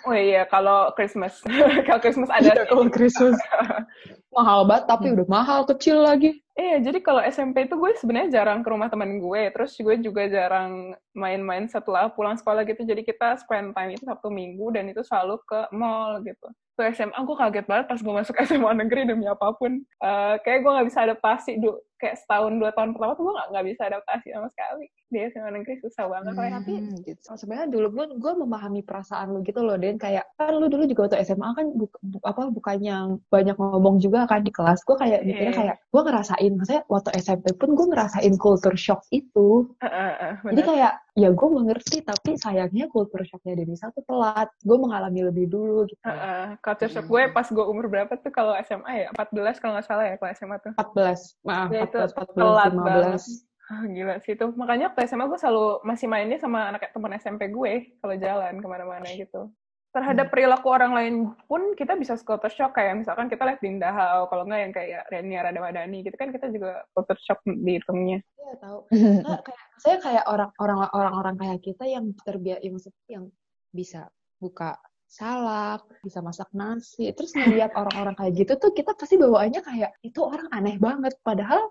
oh 0.08 0.16
iya 0.16 0.48
kalau 0.50 0.90
Christmas, 0.98 1.38
kalau 1.86 2.00
Christmas 2.02 2.32
ada 2.32 2.58
Iya, 2.58 2.66
kalau 2.66 2.90
Christmas. 2.90 3.38
mahal 4.38 4.66
banget, 4.66 4.84
tapi 4.86 5.06
udah 5.14 5.26
mahal 5.30 5.60
kecil 5.66 6.02
lagi. 6.02 6.42
Iya, 6.58 6.82
jadi 6.82 6.98
kalau 6.98 7.22
SMP 7.22 7.70
itu 7.70 7.78
gue 7.78 7.94
sebenarnya 8.02 8.42
jarang 8.42 8.66
ke 8.66 8.68
rumah 8.74 8.90
teman 8.90 9.22
gue. 9.22 9.42
Terus 9.54 9.78
gue 9.78 9.94
juga 10.02 10.26
jarang 10.26 10.90
main-main 11.14 11.70
setelah 11.70 12.10
pulang 12.10 12.34
sekolah 12.34 12.66
gitu. 12.66 12.82
Jadi 12.82 13.06
kita 13.06 13.38
spend 13.38 13.78
time 13.78 13.94
itu 13.94 14.02
Sabtu 14.02 14.26
Minggu 14.26 14.74
dan 14.74 14.90
itu 14.90 15.06
selalu 15.06 15.38
ke 15.46 15.70
mall 15.70 16.18
gitu. 16.26 16.50
Tuh 16.78 16.86
SMA 16.94 17.18
gue 17.18 17.36
kaget 17.36 17.66
banget 17.66 17.86
pas 17.90 17.98
gue 17.98 18.14
masuk 18.14 18.38
SMA 18.46 18.70
negeri 18.78 19.02
demi 19.10 19.26
apa 19.26 19.50
pun. 19.58 19.82
Eh, 19.82 20.34
kayak 20.46 20.62
gue 20.62 20.70
nggak 20.70 20.86
bisa 20.86 21.02
adaptasi. 21.02 21.58
Du 21.58 21.74
kayak 21.98 22.16
setahun 22.16 22.54
dua 22.54 22.70
tahun 22.70 22.90
pertama 22.90 23.12
tuh 23.12 23.24
gue 23.24 23.34
nggak 23.34 23.48
nggak 23.50 23.66
bisa 23.66 23.82
adaptasi 23.84 24.26
sama 24.30 24.48
sekali. 24.48 24.86
Di 25.08 25.18
SMA 25.26 25.50
negeri 25.50 25.74
susah 25.78 26.04
banget. 26.06 26.32
Kayak 26.32 26.52
tapi 26.54 26.72
Hmm, 26.78 26.96
gitu. 27.00 27.20
Oh, 27.26 27.36
sebenarnya 27.36 27.68
dulu 27.68 27.88
pun 27.90 28.08
gue 28.14 28.32
memahami 28.36 28.80
perasaan 28.80 29.26
lu 29.30 29.40
gitu 29.40 29.60
loh 29.60 29.74
Den 29.74 29.96
kayak 29.96 30.28
kan 30.34 30.52
lu 30.52 30.66
dulu 30.66 30.84
juga 30.84 31.06
waktu 31.06 31.24
SMA 31.24 31.48
kan 31.50 31.66
bu- 31.70 31.98
bu- 31.98 32.22
apa 32.22 32.42
bukannya 32.48 32.96
banyak 33.26 33.56
ngomong 33.56 33.98
juga 33.98 34.24
kan 34.24 34.40
di 34.40 34.50
kelas 34.50 34.80
gue 34.82 34.94
kayak 34.94 35.20
mikirnya 35.22 35.48
Iya. 35.48 35.58
kayak 35.58 35.76
gue 35.86 36.02
ngerasain 36.02 36.52
maksudnya 36.52 36.82
waktu 36.86 37.10
SMP 37.16 37.44
pun 37.52 37.72
gue 37.72 37.86
ngerasain 37.88 38.34
culture 38.36 38.76
shock 38.76 39.00
itu 39.10 39.72
eh, 39.80 39.88
eh, 39.88 40.32
jadi 40.44 40.52
bener. 40.54 40.66
kayak 40.66 40.92
ya 41.14 41.28
gue 41.28 41.48
mengerti 41.50 41.96
tapi 42.00 42.30
sayangnya 42.36 42.86
culture 42.86 43.24
shocknya 43.24 43.56
Denisa 43.56 43.90
tuh 43.90 44.04
telat 44.04 44.52
gue 44.60 44.76
mengalami 44.76 45.24
lebih 45.24 45.48
dulu 45.48 45.82
gitu 45.84 45.98
Eh, 46.00 46.12
eh, 46.12 46.46
culture 46.58 46.86
shock 46.86 47.06
gue 47.06 47.22
pas 47.28 47.44
gue 47.44 47.64
umur 47.64 47.88
berapa 47.88 48.12
tuh 48.14 48.30
kalau 48.30 48.54
SMA 48.60 48.92
ya 48.94 49.08
14 49.10 49.58
kalau 49.58 49.72
nggak 49.74 49.86
salah 49.86 50.04
ya 50.04 50.14
kalau 50.14 50.30
SMA 50.32 50.56
tuh 50.60 50.72
14 50.76 51.42
maaf 51.42 51.68
itu 51.88 51.98
14 51.98 52.36
telat 52.36 52.72
14 52.72 53.48
15 53.48 53.48
Ah, 53.68 53.84
gila 53.84 54.16
sih 54.24 54.32
itu. 54.32 54.46
Makanya 54.56 54.88
waktu 54.92 55.04
SMA 55.04 55.28
gue 55.28 55.36
selalu 55.36 55.84
masih 55.84 56.08
mainnya 56.08 56.40
sama 56.40 56.72
anak 56.72 56.88
teman 56.88 57.12
SMP 57.20 57.52
gue 57.52 58.00
kalau 58.00 58.16
jalan 58.16 58.64
ke 58.64 58.66
mana-mana 58.66 59.08
gitu. 59.12 59.52
Terhadap 59.92 60.32
perilaku 60.32 60.68
orang 60.72 60.92
lain 60.96 61.14
pun 61.44 61.76
kita 61.76 61.96
bisa 61.96 62.16
culture 62.20 62.52
shock 62.52 62.72
kayak 62.76 63.04
misalkan 63.04 63.28
kita 63.28 63.44
lihat 63.44 63.60
Dinda 63.60 63.92
Hao, 63.92 64.28
kalau 64.32 64.48
nggak 64.48 64.60
yang 64.60 64.72
kayak 64.72 65.02
Renia 65.12 65.40
Radawadani 65.44 66.00
gitu 66.00 66.16
kan 66.16 66.32
kita 66.32 66.48
juga 66.48 66.80
culture 66.96 67.20
shock 67.20 67.44
dihitungnya. 67.44 68.24
Iya 68.40 68.54
tahu. 68.56 68.78
Nah, 69.28 69.40
kayak 69.44 69.64
saya 69.84 69.96
kayak 70.00 70.24
orang 70.24 70.50
orang 70.56 70.78
orang 70.96 71.14
orang 71.20 71.34
kayak 71.36 71.60
kita 71.60 71.84
yang 71.84 72.16
terbiasa 72.24 72.64
yang 72.64 72.72
maksudnya 72.72 73.04
yang 73.08 73.24
bisa 73.68 74.00
buka 74.40 74.80
salak, 75.08 75.84
bisa 76.00 76.24
masak 76.24 76.48
nasi. 76.56 77.12
Terus 77.12 77.36
ngeliat 77.36 77.76
orang-orang 77.76 78.16
kayak 78.16 78.32
gitu 78.32 78.52
tuh 78.56 78.72
kita 78.72 78.96
pasti 78.96 79.20
bawaannya 79.20 79.60
kayak 79.60 79.92
itu 80.04 80.20
orang 80.24 80.48
aneh 80.56 80.76
banget. 80.80 81.16
Padahal 81.20 81.68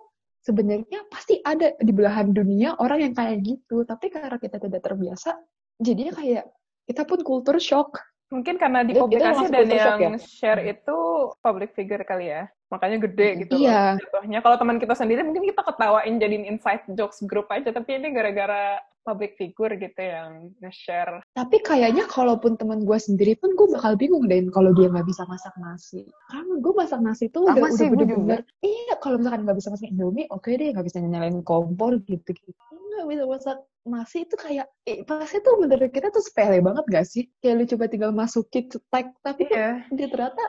sebenarnya 0.48 1.04
pasti 1.12 1.44
ada 1.44 1.76
di 1.76 1.92
belahan 1.92 2.32
dunia 2.32 2.80
orang 2.80 3.12
yang 3.12 3.14
kayak 3.14 3.44
gitu. 3.44 3.84
Tapi 3.84 4.08
karena 4.08 4.40
kita 4.40 4.64
tidak 4.64 4.80
terbiasa, 4.80 5.36
jadinya 5.84 6.16
kayak 6.16 6.48
kita 6.88 7.04
pun 7.04 7.20
kultur 7.28 7.60
shock. 7.60 8.00
Mungkin 8.28 8.60
karena 8.60 8.84
di 8.84 8.92
Itu- 8.92 9.08
itu 9.08 9.24
publikasi 9.24 9.46
dan 9.48 9.68
yang 9.72 10.16
share 10.20 10.60
itu 10.68 10.98
public 11.40 11.72
figure 11.72 12.04
kali 12.04 12.28
ya. 12.28 12.52
Makanya 12.68 13.00
gede 13.08 13.48
gitu 13.48 13.56
loh 13.56 13.72
Iya. 13.72 13.96
jatuhnya. 13.96 14.40
Kalau 14.44 14.56
teman 14.60 14.78
kita 14.84 14.94
sendiri 15.00 15.24
mungkin 15.24 15.48
kita 15.48 15.64
ketawain 15.64 16.20
jadiin 16.20 16.44
inside 16.44 16.84
jokes 16.92 17.24
grup 17.24 17.48
aja. 17.48 17.72
Tapi 17.72 18.04
ini 18.04 18.12
gara-gara 18.12 18.84
public 19.08 19.40
figure 19.40 19.72
gitu 19.80 20.02
yang 20.04 20.52
nge-share. 20.60 21.24
Tapi 21.32 21.64
kayaknya 21.64 22.04
kalaupun 22.12 22.60
teman 22.60 22.84
gue 22.84 23.00
sendiri 23.00 23.40
pun 23.40 23.56
gue 23.56 23.72
bakal 23.72 23.96
bingung 23.96 24.28
deh 24.28 24.44
kalau 24.52 24.76
dia 24.76 24.92
nggak 24.92 25.08
bisa 25.08 25.24
masak 25.24 25.56
nasi. 25.56 26.04
Karena 26.28 26.60
gue 26.60 26.74
masak 26.76 27.00
nasi 27.00 27.32
tuh 27.32 27.48
Sama 27.48 27.72
udah, 27.72 27.72
sih, 27.72 27.88
udah 27.88 28.04
bener-bener. 28.04 28.44
Iya, 28.60 29.00
kalau 29.00 29.24
misalkan 29.24 29.48
nggak 29.48 29.58
bisa 29.64 29.72
masak 29.72 29.88
Indomie, 29.88 30.28
oke 30.28 30.52
deh 30.52 30.68
nggak 30.76 30.84
bisa 30.84 31.00
nyalain 31.00 31.40
kompor 31.48 31.96
gitu-gitu. 32.04 32.52
Nggak 32.98 33.10
bisa 33.14 33.24
masak 33.30 33.58
nasi 33.88 34.18
itu 34.28 34.36
kayak, 34.36 34.68
eh, 34.84 35.06
pasti 35.08 35.40
tuh 35.40 35.62
menurut 35.62 35.88
kita 35.94 36.12
tuh 36.12 36.20
sepele 36.20 36.60
banget 36.60 36.86
gak 36.92 37.06
sih? 37.08 37.30
Kayak 37.40 37.56
lu 37.56 37.66
coba 37.72 37.86
tinggal 37.88 38.12
masukin 38.12 38.66
cetek, 38.68 39.16
tapi 39.24 39.48
tuh 39.48 39.56
Iya. 39.56 39.72
dia 39.96 40.08
ternyata 40.12 40.44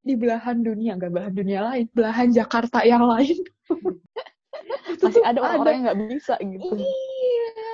di 0.00 0.14
belahan 0.16 0.64
dunia, 0.64 0.96
nggak 0.96 1.12
belahan 1.12 1.34
dunia 1.36 1.60
lain, 1.68 1.86
belahan 1.92 2.32
Jakarta 2.32 2.80
yang 2.86 3.04
lain. 3.04 3.36
Itu 4.88 5.04
Masih 5.04 5.22
ada 5.22 5.38
orang-orang 5.44 5.74
yang 5.74 5.84
nggak 5.90 6.00
bisa 6.08 6.34
gitu. 6.40 6.74
Iya. 6.80 7.68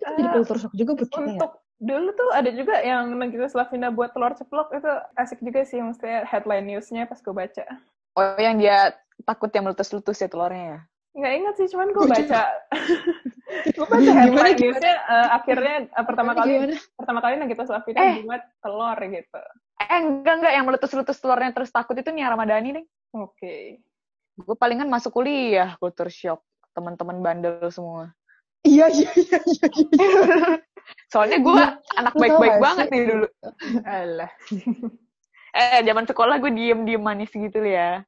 Itu 0.00 0.12
jadi 0.16 0.28
kultur 0.32 0.56
shock 0.56 0.72
juga 0.72 0.92
buat 0.96 1.10
kita 1.12 1.20
ya. 1.20 1.36
Untuk 1.36 1.52
dulu 1.80 2.08
tuh 2.16 2.30
ada 2.32 2.50
juga 2.52 2.74
yang 2.80 3.12
Nagita 3.16 3.48
Slavina 3.52 3.88
buat 3.92 4.12
telur 4.16 4.32
ceplok 4.36 4.72
itu 4.72 4.90
asik 5.16 5.40
juga 5.44 5.60
sih 5.64 5.80
maksudnya 5.80 6.24
headline 6.24 6.64
newsnya 6.64 7.04
pas 7.04 7.20
gue 7.20 7.34
baca. 7.36 7.64
Oh, 8.16 8.24
yang 8.40 8.56
dia 8.56 8.96
takut 9.28 9.52
yang 9.52 9.68
meletus-letus 9.68 10.16
ya 10.24 10.28
telurnya 10.32 10.64
ya? 10.64 10.80
Nggak 11.10 11.32
ingat 11.36 11.54
sih, 11.58 11.66
cuman 11.68 11.88
gue 11.90 11.98
Gua 11.98 12.06
baca 12.06 12.42
gue 13.76 13.82
baca 13.82 13.98
Gimana, 13.98 14.20
headline 14.22 14.54
gimana? 14.54 14.62
newsnya 14.62 14.94
eh, 14.94 15.28
akhirnya 15.34 15.74
eh, 15.90 16.04
pertama 16.06 16.32
kali 16.38 16.52
Gimana? 16.54 16.76
pertama 16.94 17.18
kali 17.18 17.34
Nagita 17.34 17.62
Slavina 17.66 17.98
Eh. 17.98 18.16
buat 18.22 18.42
telur 18.62 18.98
gitu. 19.02 19.42
Eh, 19.80 19.98
enggak, 19.98 20.34
enggak. 20.38 20.52
Yang 20.54 20.64
meletus-letus 20.70 21.18
telurnya 21.18 21.50
terus 21.50 21.70
takut 21.72 21.96
itu 21.98 22.10
Nia 22.12 22.30
Ramadhani 22.30 22.78
nih. 22.78 22.84
Oke. 23.16 23.82
Gue 24.36 24.54
palingan 24.54 24.86
masuk 24.86 25.10
kuliah, 25.12 25.74
kultur 25.82 26.06
shock. 26.06 26.46
Teman-teman 26.70 27.18
bandel 27.18 27.58
semua. 27.74 28.14
Iya, 28.62 28.86
iya, 28.92 29.10
iya, 29.18 29.38
iya. 29.40 29.68
iya. 29.74 30.10
Soalnya 31.12 31.42
gue 31.42 31.62
anak 31.96 32.12
lu 32.12 32.18
tau 32.18 32.22
baik-baik 32.22 32.56
banget 32.60 32.86
sih? 32.86 32.92
nih 32.94 33.02
dulu. 33.08 33.26
Alah. 33.82 34.30
Eh, 35.50 35.82
zaman 35.82 36.06
sekolah 36.06 36.38
gue 36.38 36.54
diem-diem 36.54 37.02
manis 37.02 37.34
gitu 37.34 37.58
ya. 37.66 38.06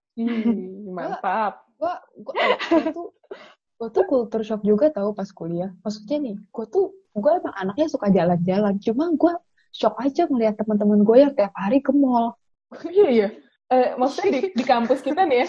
Mantap. 0.87 1.67
Gua 1.83 1.99
gua, 2.15 2.35
eh, 2.39 2.59
gua 2.71 2.83
tuh 2.95 3.09
gua 3.75 3.89
tuh 3.91 4.05
culture 4.07 4.47
shock 4.47 4.63
juga 4.63 4.95
tahu 4.95 5.11
pas 5.11 5.27
kuliah 5.35 5.75
maksudnya 5.83 6.23
nih 6.23 6.37
gua 6.55 6.71
tuh 6.71 6.95
gua 7.11 7.43
emang 7.43 7.55
anaknya 7.59 7.91
suka 7.91 8.07
jalan-jalan 8.15 8.79
cuma 8.79 9.11
gua 9.19 9.43
shock 9.75 9.97
aja 9.99 10.29
ngeliat 10.29 10.55
teman-teman 10.61 11.01
gue 11.03 11.17
yang 11.17 11.33
tiap 11.33 11.51
hari 11.57 11.81
ke 11.81 11.91
mall 11.91 12.37
Iya, 12.93 13.09
iya. 13.09 13.29
Eh, 13.73 13.97
maksudnya 13.97 14.31
di, 14.37 14.41
di 14.53 14.65
kampus 14.65 15.01
kita 15.01 15.25
nih 15.25 15.45
ya, 15.45 15.49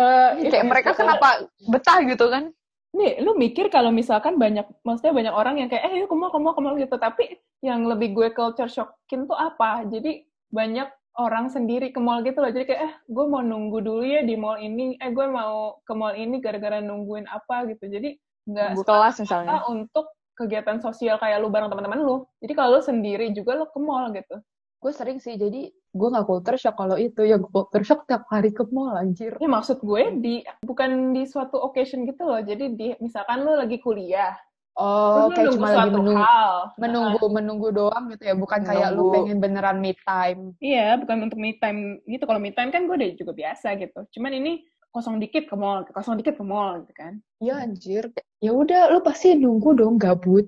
eh, 0.00 0.48
Kayak 0.48 0.66
mereka 0.68 0.90
kenapa 0.96 1.48
betah 1.68 2.00
gitu 2.00 2.32
kan? 2.32 2.48
Nih, 2.96 3.20
lu 3.20 3.36
mikir 3.36 3.68
kalau 3.68 3.92
misalkan 3.92 4.40
banyak, 4.40 4.64
maksudnya 4.80 5.12
banyak 5.12 5.34
orang 5.36 5.60
yang 5.60 5.68
kayak, 5.68 5.84
eh, 5.84 6.00
yuk 6.00 6.08
ke 6.08 6.16
mall, 6.16 6.32
ke 6.32 6.40
mall, 6.40 6.56
ke 6.56 6.60
mall 6.64 6.76
gitu. 6.80 6.96
Tapi 6.96 7.24
yang 7.60 7.84
lebih 7.84 8.16
gue 8.16 8.32
culture 8.32 8.72
shockin 8.72 9.28
tuh 9.28 9.36
apa? 9.36 9.84
Jadi 9.84 10.24
banyak 10.48 10.88
orang 11.18 11.50
sendiri 11.50 11.90
ke 11.90 11.98
mall 11.98 12.22
gitu 12.22 12.38
loh. 12.38 12.48
Jadi 12.54 12.64
kayak, 12.70 12.82
eh, 12.86 12.94
gue 13.10 13.24
mau 13.26 13.42
nunggu 13.42 13.78
dulu 13.82 14.06
ya 14.06 14.22
di 14.22 14.38
mall 14.38 14.62
ini. 14.62 14.94
Eh, 14.96 15.10
gue 15.10 15.26
mau 15.26 15.82
ke 15.82 15.92
mall 15.92 16.14
ini 16.14 16.38
gara-gara 16.38 16.78
nungguin 16.78 17.26
apa 17.26 17.66
gitu. 17.68 17.90
Jadi 17.90 18.14
nggak 18.48 18.86
kelas 18.86 19.20
misalnya. 19.20 19.60
untuk 19.74 20.14
kegiatan 20.38 20.78
sosial 20.78 21.18
kayak 21.18 21.42
lu 21.42 21.50
bareng 21.50 21.68
teman-teman 21.68 22.00
lu. 22.00 22.16
Jadi 22.38 22.52
kalau 22.54 22.78
lu 22.78 22.80
sendiri 22.80 23.34
juga 23.34 23.58
lu 23.58 23.66
ke 23.66 23.78
mall 23.82 24.14
gitu. 24.14 24.38
gue 24.78 24.94
sering 24.94 25.18
sih 25.18 25.34
jadi 25.34 25.74
gue 25.74 26.08
nggak 26.14 26.22
culture 26.22 26.54
shock 26.54 26.78
kalau 26.78 26.94
itu 26.94 27.26
ya 27.26 27.34
gue 27.34 27.50
culture 27.50 27.82
shock 27.82 28.06
tiap 28.06 28.30
hari 28.30 28.54
ke 28.54 28.62
mall 28.70 28.94
anjir 28.94 29.34
Ya 29.42 29.50
maksud 29.50 29.82
gue 29.82 30.02
di 30.22 30.46
bukan 30.62 31.10
di 31.10 31.26
suatu 31.26 31.58
occasion 31.58 32.06
gitu 32.06 32.22
loh. 32.22 32.38
Jadi 32.38 32.78
di 32.78 32.94
misalkan 33.02 33.42
lu 33.42 33.58
lagi 33.58 33.82
kuliah, 33.82 34.38
oh 34.78 35.26
kayak 35.28 35.50
nunggu 35.50 35.56
cuma 35.58 35.68
lagi 35.68 35.74
suatu 35.74 35.90
menunggu 35.92 36.22
hal. 36.22 36.54
menunggu 36.78 37.24
menunggu 37.28 37.68
doang 37.70 38.04
gitu 38.08 38.22
ya 38.24 38.34
bukan 38.34 38.60
kayak 38.62 38.88
lu 38.88 39.02
Menunggu. 39.02 39.14
pengen 39.14 39.38
beneran 39.38 39.78
me 39.78 39.92
time 40.00 40.40
Iya, 40.58 40.96
bukan 40.96 41.16
untuk 41.26 41.36
me 41.36 41.52
time 41.54 41.80
gitu. 42.04 42.22
Kalau 42.22 42.38
me 42.38 42.50
time 42.50 42.70
kan 42.70 42.86
gue 42.86 42.94
udah 42.94 43.10
juga 43.14 43.32
biasa 43.32 43.74
gitu. 43.76 44.00
Cuman 44.14 44.32
ini 44.32 44.62
kosong 44.88 45.18
dikit 45.18 45.44
ke 45.44 45.54
mall, 45.54 45.82
kosong 45.84 46.16
dikit 46.16 46.34
ke 46.34 46.44
mall 46.44 46.80
gitu 46.82 46.94
kan. 46.94 47.18
ya 47.38 47.58
anjir 47.58 48.10
ya 48.38 48.50
udah 48.50 48.90
lu 48.90 48.98
pasti 48.98 49.34
nunggu 49.34 49.74
dong 49.74 49.94
gabut 49.94 50.46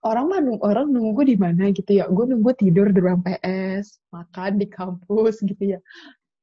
orang 0.00 0.26
mah 0.26 0.40
nung- 0.40 0.62
orang 0.62 0.86
nunggu 0.86 1.22
di 1.22 1.34
mana 1.34 1.70
gitu 1.70 1.90
ya 1.92 2.06
gue 2.06 2.24
nunggu 2.24 2.54
tidur 2.54 2.86
di 2.86 2.98
ruang 2.98 3.18
PS 3.20 3.98
makan 4.08 4.56
di 4.56 4.66
kampus 4.66 5.42
gitu 5.42 5.74
ya 5.74 5.78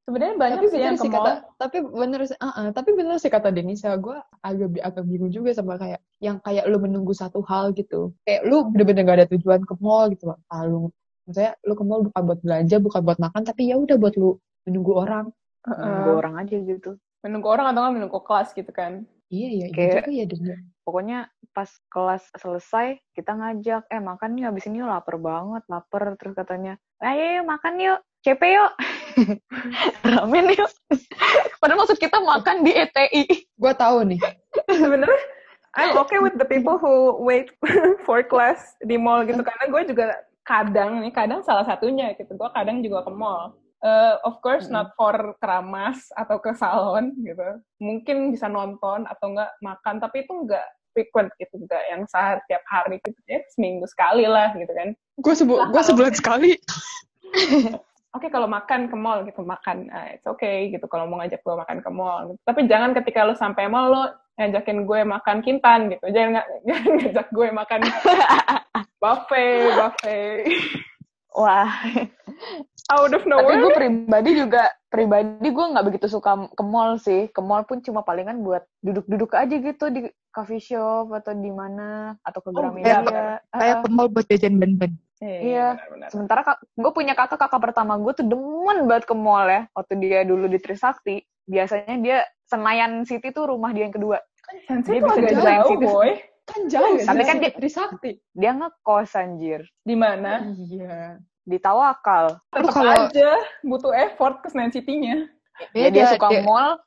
Sebenarnya 0.08 0.36
banyak 0.40 0.58
tapi 0.64 0.68
sih 0.72 0.80
yang 0.80 0.96
ke 0.96 1.04
sih 1.04 1.10
mall. 1.12 1.20
kata 1.20 1.32
tapi 1.60 1.76
bener 1.84 2.20
sih 2.24 2.38
uh-uh, 2.40 2.66
tapi 2.72 2.90
bener 2.96 3.16
sih 3.20 3.28
kata 3.28 3.52
Denisa 3.52 3.92
gue 4.00 4.16
agak 4.40 4.80
agak 4.80 5.04
bingung 5.04 5.28
juga 5.28 5.52
sama 5.52 5.76
kayak 5.76 6.00
yang 6.24 6.40
kayak 6.40 6.64
lu 6.64 6.80
menunggu 6.80 7.12
satu 7.12 7.44
hal 7.44 7.76
gitu 7.76 8.16
kayak 8.24 8.48
lu 8.48 8.72
bener-bener 8.72 9.04
gak 9.04 9.16
ada 9.20 9.28
tujuan 9.36 9.60
ke 9.68 9.76
mall 9.84 10.08
gitu 10.08 10.32
ah, 10.32 10.62
lu 10.64 10.88
maksudnya 11.28 11.52
lu 11.68 11.76
ke 11.76 11.84
mall 11.84 12.00
bukan 12.08 12.22
buat 12.24 12.40
belanja 12.40 12.76
bukan 12.80 13.00
buat 13.04 13.18
makan 13.20 13.42
tapi 13.44 13.68
ya 13.68 13.76
udah 13.76 14.00
buat 14.00 14.16
lu 14.16 14.40
menunggu 14.64 14.96
orang 14.96 15.28
Nunggu 15.76 16.10
orang 16.16 16.34
aja 16.40 16.56
gitu. 16.56 16.96
Menunggu 17.20 17.48
orang 17.50 17.66
atau 17.74 17.80
nggak 17.84 17.94
menunggu 17.98 18.20
kelas 18.22 18.54
gitu 18.54 18.70
kan. 18.70 19.04
iya 19.28 19.48
iya 19.52 19.66
iya 19.68 19.74
Kayak- 19.76 20.28
juga 20.32 20.56
ya 20.56 20.58
Pokoknya 20.88 21.18
pas 21.52 21.68
kelas 21.92 22.24
selesai, 22.32 22.96
kita 23.12 23.36
ngajak, 23.36 23.84
eh 23.92 24.00
makan 24.00 24.40
yuk, 24.40 24.56
abis 24.56 24.72
ini 24.72 24.80
lapar 24.80 25.20
banget, 25.20 25.60
lapar. 25.68 26.16
Terus 26.16 26.32
katanya, 26.32 26.80
ayo 27.04 27.36
yuk 27.36 27.44
makan 27.44 27.74
yuk, 27.76 28.00
CP 28.24 28.40
yuk. 28.56 28.72
Ramen 30.06 30.46
yuk. 30.54 30.70
Padahal 31.58 31.78
maksud 31.84 31.98
kita 31.98 32.18
makan 32.22 32.62
di 32.64 32.72
ETI. 32.74 33.24
gue 33.44 33.72
tahu 33.74 34.06
nih. 34.06 34.20
Sebenarnya 34.70 35.20
I'm 35.78 35.94
okay 36.00 36.18
with 36.18 36.34
the 36.40 36.48
people 36.48 36.80
who 36.80 37.22
wait 37.22 37.52
for 38.06 38.24
class 38.24 38.74
di 38.82 38.98
mall 38.98 39.22
gitu. 39.26 39.42
Karena 39.42 39.64
gue 39.70 39.82
juga 39.94 40.06
kadang 40.42 41.04
nih 41.04 41.12
kadang 41.12 41.44
salah 41.44 41.66
satunya 41.68 42.14
gitu. 42.16 42.32
Gue 42.34 42.50
kadang 42.54 42.80
juga 42.80 43.06
ke 43.06 43.12
mall. 43.12 43.54
Eh, 43.78 44.14
of 44.26 44.42
course 44.42 44.66
Mm-mm. 44.66 44.82
not 44.82 44.88
for 44.98 45.14
keramas 45.38 46.10
atau 46.18 46.42
ke 46.42 46.50
salon 46.58 47.14
gitu. 47.22 47.62
Mungkin 47.78 48.34
bisa 48.34 48.50
nonton 48.50 49.06
atau 49.06 49.26
enggak 49.30 49.54
makan 49.62 50.02
tapi 50.02 50.26
itu 50.26 50.32
enggak 50.34 50.66
frequent 50.90 51.30
gitu. 51.38 51.62
Enggak 51.62 51.84
yang 51.86 52.02
saat 52.10 52.42
tiap 52.50 52.64
hari 52.66 52.98
gitu. 53.06 53.18
Ya 53.30 53.38
seminggu 53.54 53.86
sekali 53.86 54.26
lah 54.26 54.50
gitu 54.58 54.72
kan. 54.74 54.98
Gue 55.22 55.34
sebu 55.38 55.54
gue 55.70 55.82
sebulan 55.84 56.14
sekali 56.18 56.58
oke 58.10 58.26
kalau 58.28 58.48
makan 58.48 58.88
ke 58.88 58.96
mall 58.96 59.22
gitu 59.22 59.40
makan 59.42 59.88
ah, 59.88 60.08
it's 60.10 60.24
okay 60.24 60.68
gitu 60.68 60.84
kalau 60.86 61.04
mau 61.04 61.20
ngajak 61.20 61.40
gue 61.40 61.54
makan 61.54 61.78
ke 61.80 61.90
mall 61.90 62.20
gitu. 62.28 62.40
tapi 62.42 62.60
jangan 62.64 62.96
ketika 62.96 63.22
lo 63.22 63.34
sampai 63.34 63.68
mall 63.68 63.88
lo 63.88 64.02
ngajakin 64.36 64.86
gue 64.86 65.00
makan 65.04 65.36
kintan 65.42 65.90
gitu 65.90 66.06
jangan 66.08 66.40
nga- 66.40 66.48
jangan 66.68 66.90
ngajak 66.96 67.26
gue 67.28 67.48
makan 67.50 67.80
buffet 69.02 69.70
buffet 69.74 70.44
Wah, 71.28 71.70
out 72.90 73.14
of 73.14 73.22
tapi 73.22 73.30
nowhere 73.30 73.62
gue 73.62 73.70
pribadi 73.70 74.30
juga, 74.34 74.74
pribadi 74.90 75.46
gue 75.46 75.70
nggak 75.70 75.86
begitu 75.86 76.10
suka 76.10 76.34
ke 76.50 76.64
mall 76.66 76.98
sih. 76.98 77.30
Ke 77.30 77.38
mall 77.38 77.62
pun 77.62 77.78
cuma 77.78 78.02
palingan 78.02 78.42
buat 78.42 78.66
duduk-duduk 78.82 79.38
aja 79.38 79.54
gitu 79.54 79.86
di 79.86 80.08
coffee 80.34 80.58
shop 80.58 81.14
atau 81.14 81.30
di 81.30 81.52
mana, 81.52 82.18
atau 82.26 82.42
ke 82.42 82.50
Oh, 82.50 82.58
Gramedia. 82.58 82.90
iya, 83.06 83.22
kayak 83.54 83.76
Ah, 83.76 83.82
ke 83.84 83.88
mall 83.92 84.10
buat 84.10 84.26
jajan 84.26 84.58
ben-ben 84.58 84.98
Iya. 85.20 85.74
benar-benar. 85.74 86.08
Sementara 86.08 86.40
gue 86.54 86.92
punya 86.92 87.12
kakak 87.12 87.38
kakak 87.38 87.60
pertama 87.60 87.96
gue 87.96 88.12
tuh 88.12 88.22
demen 88.22 88.86
banget 88.86 89.04
ke 89.04 89.14
mall 89.14 89.44
ya. 89.44 89.66
Waktu 89.72 89.94
dia 89.98 90.20
dulu 90.22 90.46
di 90.46 90.56
Trisakti, 90.56 91.18
biasanya 91.44 91.94
dia 91.98 92.18
Senayan 92.44 93.02
City 93.02 93.28
tuh 93.28 93.48
rumah 93.48 93.70
dia 93.70 93.84
yang 93.84 93.92
kedua. 93.92 94.18
Sensei 94.64 94.96
Dia 94.96 95.02
tuh 95.02 95.10
bisa 95.10 95.18
agak 95.18 95.30
desain 95.30 95.58
jauh 95.58 95.70
situ. 95.70 95.84
boy 95.84 96.10
kan 96.48 96.60
jauh 96.64 96.96
Tapi 96.98 97.20
sih, 97.20 97.28
kan 97.28 97.36
dia- 97.38 97.52
Trisakti 97.52 98.10
Dia 98.32 98.50
ngekos 98.54 99.12
anjir 99.12 99.60
di 99.82 99.92
mana 99.92 100.48
iya 100.48 101.20
di 101.42 101.56
Tawakal. 101.58 102.40
tetap 102.48 102.72
kalau- 102.72 103.08
aja 103.08 103.30
butuh 103.60 103.92
effort 103.94 104.40
ke 104.40 104.48
Senayan 104.48 104.72
City-nya 104.72 105.28
Ya, 105.74 105.90
dia 105.90 106.06
suka 106.08 106.30
dia, 106.30 106.40
mall. 106.40 106.78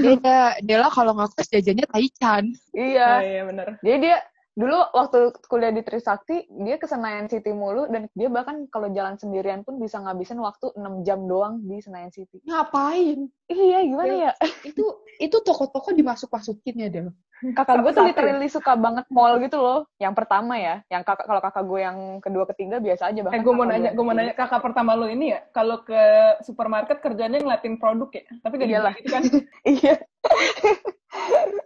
dia, 0.00 0.56
dia 0.62 0.78
lah 0.78 0.88
kalau 0.88 1.12
ngakos 1.12 1.50
jajannya 1.50 1.84
taichan 1.84 2.44
oh, 2.46 2.72
Iya. 2.72 3.08
iya 3.20 3.42
benar 3.44 3.68
Dia 3.80 3.96
dia 3.98 4.16
Dulu 4.58 4.76
waktu 4.92 5.30
kuliah 5.46 5.70
di 5.70 5.86
Trisakti, 5.86 6.50
dia 6.50 6.74
ke 6.74 6.90
Senayan 6.90 7.30
City 7.30 7.54
mulu 7.54 7.86
dan 7.86 8.10
dia 8.18 8.26
bahkan 8.26 8.66
kalau 8.66 8.90
jalan 8.90 9.14
sendirian 9.14 9.62
pun 9.62 9.78
bisa 9.78 10.02
ngabisin 10.02 10.42
waktu 10.42 10.74
6 10.74 11.06
jam 11.06 11.22
doang 11.30 11.62
di 11.62 11.78
Senayan 11.78 12.10
City. 12.10 12.42
Ngapain? 12.42 13.30
Iya, 13.46 13.78
gimana 13.86 14.14
ya? 14.30 14.32
Itu 14.66 15.06
itu 15.22 15.36
toko-toko 15.44 15.94
dimasuk-masukin 15.94 16.82
ya, 16.82 16.88
Del. 16.90 17.08
Kakak 17.56 17.80
gue 17.80 17.92
tuh 17.96 18.04
ya? 18.04 18.08
literally 18.12 18.48
suka 18.52 18.76
banget 18.76 19.08
mall 19.08 19.40
gitu 19.40 19.56
loh. 19.56 19.88
Yang 19.96 20.12
pertama 20.12 20.60
ya, 20.60 20.84
yang 20.92 21.00
kakak 21.06 21.24
kalau 21.24 21.40
kakak 21.40 21.64
gue 21.64 21.80
yang 21.80 21.98
kedua 22.20 22.44
ketiga 22.52 22.76
biasa 22.84 23.08
aja 23.08 23.20
Eh, 23.20 23.24
bahkan. 23.24 23.40
gue 23.40 23.54
mau 23.56 23.64
nanya, 23.64 23.90
gue 23.96 24.04
mau 24.04 24.12
nanya 24.12 24.36
kakak 24.36 24.60
pertama 24.60 24.92
lo 24.92 25.08
ini 25.08 25.32
ya, 25.32 25.40
kalau 25.56 25.80
ke 25.80 26.02
supermarket 26.44 27.00
kerjanya 27.00 27.40
ngeliatin 27.40 27.80
produk 27.80 28.12
ya, 28.12 28.24
tapi 28.44 28.54
gak 28.60 28.68
gitu 29.00 29.08
kan? 29.08 29.22
Iya. 29.72 29.94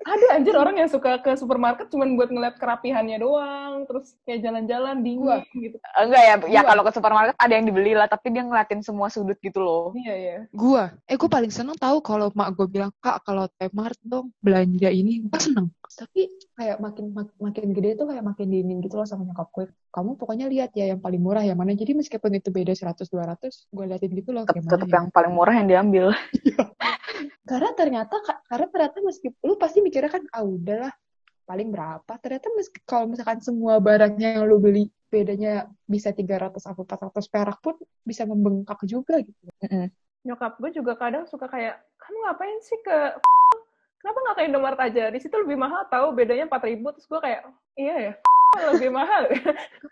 Ada 0.05 0.27
anjir 0.37 0.55
orang 0.55 0.77
yang 0.77 0.91
suka 0.93 1.17
ke 1.25 1.33
supermarket 1.41 1.89
cuman 1.89 2.13
buat 2.15 2.29
ngeliat 2.29 2.61
kerapihannya 2.61 3.19
doang, 3.25 3.89
terus 3.89 4.13
kayak 4.29 4.45
jalan-jalan 4.45 5.01
dingin 5.01 5.41
gitu. 5.57 5.77
Enggak 5.97 6.23
ya, 6.23 6.35
ya 6.45 6.61
Gua. 6.61 6.71
kalau 6.71 6.83
ke 6.85 6.93
supermarket 6.93 7.37
ada 7.41 7.53
yang 7.57 7.65
dibeli 7.65 7.93
lah, 7.97 8.05
tapi 8.05 8.37
dia 8.37 8.45
ngeliatin 8.45 8.85
semua 8.85 9.09
sudut 9.09 9.41
gitu 9.41 9.65
loh. 9.65 9.97
Iya 9.97 10.15
iya. 10.15 10.37
Gua, 10.53 10.93
eh 11.09 11.17
gue 11.17 11.31
paling 11.31 11.49
seneng 11.49 11.77
tahu 11.81 12.05
kalau 12.05 12.29
mak 12.37 12.53
gue 12.53 12.69
bilang 12.69 12.93
kak 13.01 13.25
kalau 13.25 13.49
Tmart 13.57 13.97
dong 14.05 14.29
belanja 14.45 14.93
ini, 14.93 15.25
gue 15.25 15.41
seneng. 15.41 15.73
Tapi 15.95 16.29
kayak 16.59 16.83
makin 16.83 17.05
mak- 17.15 17.39
makin 17.41 17.71
gede 17.73 17.97
tuh 17.97 18.07
kayak 18.11 18.25
makin 18.27 18.47
dingin 18.51 18.79
gitu 18.85 19.01
loh 19.01 19.09
sama 19.09 19.25
nyokap 19.25 19.49
gue. 19.57 19.65
Kamu 19.89 20.19
pokoknya 20.21 20.51
lihat 20.51 20.75
ya 20.77 20.91
yang 20.91 21.01
paling 21.01 21.23
murah 21.23 21.47
yang 21.47 21.57
mana. 21.57 21.73
Jadi 21.73 21.97
meskipun 21.97 22.35
itu 22.35 22.51
beda 22.53 22.77
100 22.77 23.09
200, 23.09 23.73
gue 23.73 23.85
liatin 23.89 24.13
gitu 24.13 24.31
loh 24.37 24.45
tetep 24.45 24.67
mana 24.67 24.85
ya. 24.85 25.01
yang 25.01 25.09
paling 25.09 25.33
murah 25.33 25.55
yang 25.57 25.69
diambil. 25.71 26.07
Karena 27.45 27.71
ternyata 27.77 28.15
ka- 28.21 28.43
karena 28.49 28.67
ternyata 28.73 28.99
meskipun 29.05 29.41
lu 29.45 29.55
pasti 29.61 29.79
mikirnya 29.85 30.11
kan 30.11 30.25
ah 30.33 30.45
udahlah 30.45 30.93
paling 31.45 31.69
berapa. 31.69 32.13
Ternyata 32.21 32.49
meski 32.57 32.81
kalau 32.89 33.07
misalkan 33.09 33.41
semua 33.45 33.77
barangnya 33.79 34.41
yang 34.41 34.45
lu 34.49 34.57
beli 34.59 34.89
bedanya 35.13 35.69
bisa 35.87 36.11
300 36.11 36.59
atau 36.65 36.83
400 36.83 37.31
perak 37.31 37.59
pun 37.63 37.77
bisa 38.03 38.25
membengkak 38.25 38.81
juga 38.89 39.21
gitu. 39.21 39.39
Nyokap 40.25 40.57
gue 40.57 40.71
juga 40.73 40.97
kadang 40.97 41.29
suka 41.29 41.47
kayak, 41.53 41.85
kamu 42.01 42.17
ngapain 42.25 42.59
sih 42.65 42.81
ke 42.81 42.97
Kenapa 44.01 44.19
nggak 44.21 44.37
ke 44.37 44.43
Indomaret 44.45 44.81
aja? 44.85 45.05
Di 45.09 45.17
situ 45.17 45.33
lebih 45.33 45.57
mahal 45.57 45.89
tahu 45.89 46.13
bedanya 46.13 46.45
4000 46.45 46.93
terus 46.93 47.09
gue 47.09 47.21
kayak, 47.25 47.41
iya 47.73 47.97
ya, 47.97 48.13
lebih 48.77 48.93
mahal. 48.93 49.33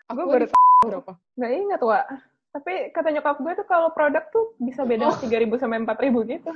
Aku 0.09 0.21
Gue 0.21 0.25
baru 0.29 0.45
baru 0.49 0.89
berapa? 1.01 1.13
nggak 1.33 1.51
ingat, 1.65 1.81
Wak. 1.81 2.05
Tapi 2.53 2.93
kata 2.93 3.09
nyokap 3.09 3.41
gue 3.41 3.53
tuh 3.57 3.65
kalau 3.65 3.89
produk 3.89 4.23
tuh 4.29 4.53
bisa 4.61 4.85
beda 4.85 5.09
Oh. 5.09 5.17
3000 5.17 5.57
sampai 5.57 5.81
4000 5.81 6.21
gitu. 6.23 6.49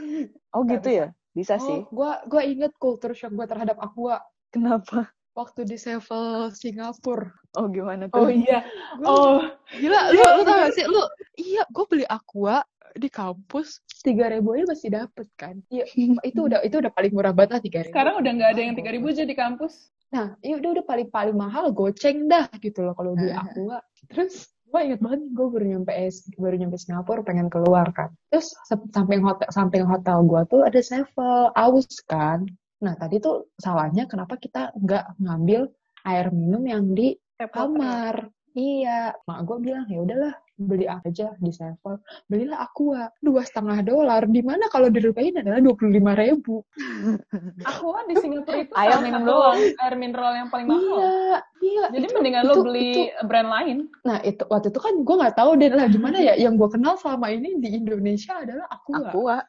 Oh 0.53 0.61
gitu 0.63 0.89
ya? 0.93 1.07
Bisa 1.33 1.57
sih. 1.57 1.81
Oh, 1.81 1.89
gua 1.89 2.21
gua 2.25 2.41
inget 2.41 2.73
culture 2.77 3.13
shock 3.13 3.33
gua 3.33 3.45
terhadap 3.45 3.77
Aqua 3.77 4.21
Kenapa? 4.47 5.09
waktu 5.33 5.65
di 5.65 5.77
Sevel 5.77 6.49
Singapura. 6.49 7.29
Oh 7.53 7.69
gimana 7.69 8.09
tuh? 8.09 8.25
Oh 8.25 8.29
iya. 8.29 8.61
Gua- 8.93 9.09
Oh, 9.09 9.37
Gila, 9.69 9.99
lu, 10.09 10.21
lu 10.21 10.41
tau 10.41 10.55
gak 10.57 10.73
sih? 10.73 10.85
Lu, 10.85 11.01
iya, 11.35 11.61
gue 11.67 11.85
beli 11.85 12.05
Aqua 12.07 12.61
di 12.97 13.05
kampus 13.05 13.85
tiga 14.01 14.31
ribu 14.31 14.57
aja 14.57 14.65
masih 14.65 14.89
dapet 14.89 15.27
kan? 15.33 15.61
Iya, 15.69 15.85
itu 16.29 16.39
udah 16.45 16.61
itu 16.61 16.77
udah 16.77 16.89
paling 16.89 17.13
murah 17.13 17.33
banget 17.33 17.51
lah 17.53 17.61
tiga 17.61 17.79
ribu. 17.81 17.93
sekarang 17.93 18.15
udah 18.17 18.31
nggak 18.33 18.49
ada 18.53 18.61
yang 18.61 18.73
3000 18.73 19.13
aja 19.13 19.23
di 19.25 19.35
kampus. 19.37 19.73
Nah, 20.07 20.33
iya 20.41 20.55
udah 20.57 20.69
udah 20.79 20.85
paling 20.87 21.09
paling 21.11 21.35
mahal 21.37 21.69
goceng 21.69 22.25
dah 22.25 22.47
gitu 22.57 22.81
loh 22.81 22.93
kalau 22.93 23.13
beli 23.13 23.29
Heeh. 23.29 23.43
Aqua. 23.43 23.77
Terus 24.09 24.49
gue 24.67 24.79
inget 24.83 24.99
banget 24.99 25.19
nih, 25.23 25.31
gue 25.31 25.47
baru 25.47 25.65
nyampe 25.65 25.91
S, 25.95 26.15
baru 26.35 26.55
nyampe 26.59 26.77
Singapura 26.77 27.23
pengen 27.23 27.47
keluar 27.47 27.87
kan. 27.95 28.11
Terus 28.29 28.51
samping 28.91 29.23
hotel 29.23 29.47
samping 29.49 29.87
hotel 29.87 30.27
gue 30.27 30.41
tuh 30.51 30.61
ada 30.67 30.79
Sevel 30.83 31.51
aus 31.55 31.87
kan. 32.03 32.43
Nah 32.83 32.93
tadi 32.99 33.17
tuh 33.23 33.47
salahnya 33.57 34.05
kenapa 34.05 34.35
kita 34.37 34.75
nggak 34.75 35.23
ngambil 35.23 35.71
air 36.03 36.27
minum 36.35 36.63
yang 36.67 36.83
di 36.91 37.15
kamar. 37.39 38.27
Iya, 38.57 39.13
mak 39.29 39.45
gue 39.45 39.57
bilang 39.61 39.85
ya 39.85 40.01
udahlah 40.01 40.33
beli 40.57 40.89
aja 40.89 41.37
di 41.37 41.51
Sevel. 41.53 42.01
Belilah 42.25 42.65
Aqua 42.65 43.13
dua 43.21 43.45
setengah 43.45 43.85
dolar. 43.85 44.25
Di 44.25 44.41
mana 44.41 44.65
kalau 44.73 44.89
dirupiahin 44.89 45.37
adalah 45.39 45.61
dua 45.61 45.77
puluh 45.77 45.93
lima 46.01 46.17
ribu. 46.17 46.65
Aku 47.69 47.93
di 48.09 48.15
Singapura 48.17 48.65
itu 48.65 48.73
Air 48.73 48.99
minum 49.05 49.21
doang. 49.23 49.57
Air 49.57 49.95
mineral 49.95 50.33
yang 50.33 50.49
paling 50.49 50.67
mahal. 50.67 50.81
Iya, 50.81 51.15
iya. 51.61 51.85
Jadi 51.93 52.05
itu- 52.09 52.15
mendingan 52.17 52.41
lo 52.43 52.53
itu- 52.57 52.63
beli 52.65 52.89
itu- 52.89 53.11
brand 53.29 53.49
lain. 53.53 53.77
Nah 54.01 54.17
itu 54.25 54.43
waktu 54.49 54.67
itu 54.73 54.79
kan 54.81 54.93
gue 55.05 55.15
nggak 55.21 55.35
tahu 55.37 55.51
deh 55.61 55.69
lah 55.69 55.85
gimana 55.87 56.17
ya. 56.17 56.33
Yang 56.35 56.53
gue 56.57 56.69
kenal 56.73 56.93
selama 56.97 57.27
ini 57.29 57.61
di 57.61 57.69
Indonesia 57.77 58.33
adalah 58.41 58.65
Aqua. 58.73 58.97
Aku 58.97 59.21
ah. 59.29 59.43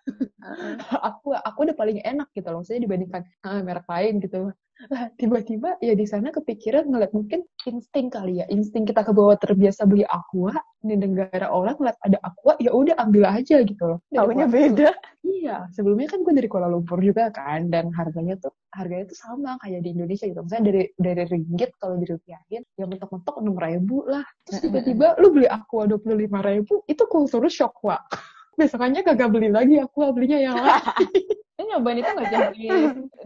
Aqua, 1.00 1.36
aku 1.48 1.58
udah 1.64 1.76
paling 1.76 1.98
enak 2.04 2.28
gitu 2.36 2.48
loh. 2.52 2.60
Maksudnya 2.60 2.84
dibandingkan 2.84 3.22
ah, 3.48 3.60
merek 3.64 3.88
lain 3.88 4.20
gitu. 4.20 4.52
Lah 4.86 5.10
tiba-tiba 5.18 5.74
ya 5.82 5.98
di 5.98 6.06
sana 6.06 6.30
kepikiran 6.30 6.86
ngeliat 6.86 7.10
mungkin 7.10 7.42
insting 7.66 8.14
kali 8.14 8.38
ya. 8.38 8.46
Insting 8.46 8.86
kita 8.86 9.02
ke 9.02 9.10
bawah 9.10 9.34
terbiasa 9.34 9.82
beli 9.90 10.06
Aqua 10.06 10.54
di 10.78 10.94
negara 10.94 11.50
orang 11.50 11.74
ngeliat 11.82 11.98
ada 12.06 12.18
Aqua 12.22 12.54
ya 12.62 12.70
udah 12.70 12.94
ambil 13.02 13.26
aja 13.26 13.58
gitu 13.66 13.82
loh. 13.82 13.98
Daripada- 14.14 14.46
beda. 14.46 14.90
Iya, 15.28 15.66
sebelumnya 15.74 16.08
kan 16.08 16.22
gue 16.22 16.30
dari 16.30 16.48
Kuala 16.48 16.70
Lumpur 16.70 17.02
juga 17.02 17.28
kan, 17.34 17.68
dan 17.68 17.90
harganya 17.92 18.38
tuh 18.38 18.54
harganya 18.72 19.10
tuh 19.12 19.18
sama 19.18 19.58
kayak 19.60 19.82
di 19.84 19.92
Indonesia 19.98 20.24
gitu. 20.30 20.40
Misalnya 20.40 20.64
dari 20.72 20.82
dari 20.94 21.22
ringgit 21.26 21.70
kalau 21.76 21.98
dirupiahin, 21.98 22.62
ya 22.78 22.84
mentok-mentok 22.86 23.36
enam 23.42 23.58
ribu 23.58 24.06
lah. 24.08 24.24
Terus 24.46 24.62
tiba-tiba 24.62 25.18
lu 25.20 25.34
beli 25.34 25.50
aqua 25.50 25.84
dua 25.90 25.98
puluh 26.00 26.22
lima 26.22 26.40
ribu, 26.40 26.86
itu 26.86 27.02
kultur 27.10 27.44
shock 27.50 27.82
wa. 27.82 27.98
Besokannya 28.58 29.02
kagak 29.06 29.30
beli 29.30 29.50
lagi 29.50 29.78
aqua, 29.78 30.10
belinya 30.14 30.38
yang 30.38 30.56
lain. 30.58 30.78
Lo 31.58 31.66
nyobain 31.66 31.98
itu 31.98 32.06
nggak 32.06 32.30
jadi 32.30 32.48
di, 32.54 32.68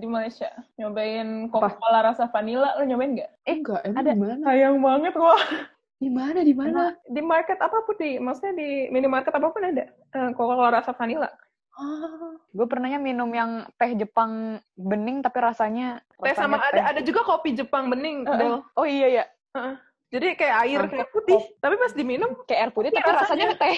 di 0.01 0.07
Malaysia? 0.09 0.49
Nyobain 0.81 1.53
Coca-Cola 1.53 2.01
rasa 2.01 2.33
vanilla, 2.33 2.73
lo 2.75 2.83
nyobain 2.83 3.13
nggak? 3.13 3.31
Eh 3.45 3.57
enggak, 3.61 3.81
emang 3.85 4.01
ada. 4.01 4.11
di 4.11 4.19
mana? 4.19 4.35
Sayang 4.41 4.77
banget, 4.81 5.15
wah. 5.21 5.43
Di 6.01 6.09
mana? 6.09 6.39
Di 6.41 6.55
mana? 6.57 6.83
Di 7.05 7.21
market 7.21 7.61
apa 7.61 7.85
pun, 7.85 7.95
di, 7.95 8.17
maksudnya 8.17 8.57
di 8.57 8.89
minimarket 8.89 9.37
apa 9.37 9.53
pun 9.53 9.63
ada. 9.63 9.85
eh, 9.85 10.31
Coca-Cola 10.33 10.81
rasa 10.81 10.97
vanilla. 10.97 11.29
Ah, 11.73 12.37
Gue 12.53 12.69
pernahnya 12.69 12.97
minum 12.97 13.29
yang 13.29 13.65
teh 13.77 13.97
Jepang 13.97 14.61
bening 14.77 15.21
tapi 15.21 15.41
rasanya 15.41 16.05
Teh 16.21 16.37
sama 16.37 16.61
rasanya 16.61 16.69
ada 16.69 16.77
teh. 16.77 16.85
ada 16.97 17.01
juga 17.01 17.21
kopi 17.25 17.53
Jepang 17.53 17.89
bening, 17.89 18.25
Heeh. 18.25 18.37
Del. 18.37 18.61
Oh 18.73 18.85
iya 18.85 19.09
ya, 19.09 19.25
Jadi 20.13 20.37
kayak 20.37 20.57
air 20.69 20.81
kayak 20.85 21.09
putih, 21.09 21.41
tapi 21.61 21.81
pas 21.81 21.93
diminum 21.93 22.29
kayak 22.45 22.61
air 22.61 22.73
putih 22.73 22.93
Iya, 22.93 23.01
tapi 23.01 23.09
rasanya 23.13 23.47
teh. 23.57 23.77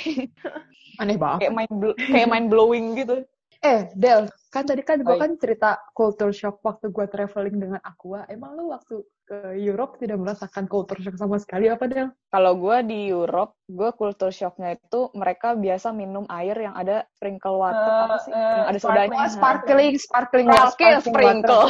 aneh 1.03 1.19
banget. 1.19 1.38
kayak 1.43 1.55
mind 1.55 1.75
blo- 1.75 1.99
kayak 1.99 2.29
mind 2.31 2.47
blowing 2.51 2.87
gitu. 2.95 3.23
Eh, 3.64 3.88
Del, 3.96 4.29
kan 4.53 4.68
tadi 4.68 4.85
kan 4.85 5.00
gue 5.00 5.16
kan 5.16 5.40
cerita 5.40 5.81
culture 5.96 6.37
shock 6.37 6.61
waktu 6.61 6.92
gue 6.92 7.09
traveling 7.09 7.57
dengan 7.57 7.81
Aqua. 7.81 8.29
Emang 8.29 8.61
lu 8.61 8.68
waktu 8.68 9.00
ke 9.24 9.57
Europe 9.57 9.96
tidak 9.96 10.20
merasakan 10.20 10.68
culture 10.68 11.00
shock 11.00 11.16
sama 11.16 11.40
sekali 11.40 11.72
apa, 11.72 11.88
Del? 11.88 12.12
Kalau 12.29 12.61
gue 12.61 12.77
di 12.85 13.09
Europe, 13.09 13.57
gue 13.64 13.88
culture 13.96 14.29
shocknya 14.29 14.77
itu 14.77 15.09
mereka 15.16 15.57
biasa 15.57 15.96
minum 15.96 16.29
air 16.29 16.53
yang 16.61 16.77
ada 16.77 17.09
sprinkle 17.16 17.57
water 17.57 17.88
Eh, 17.88 18.05
apa 18.05 18.16
sih? 18.20 18.33
eh, 18.37 18.37
yang 18.37 18.66
ada 18.68 18.79
sparkling 18.79 19.09
sodanya. 19.16 19.33
sparkling, 19.33 19.92
sparkling, 19.96 20.46
Sparkling, 20.53 20.96
sprinkle. 21.00 21.64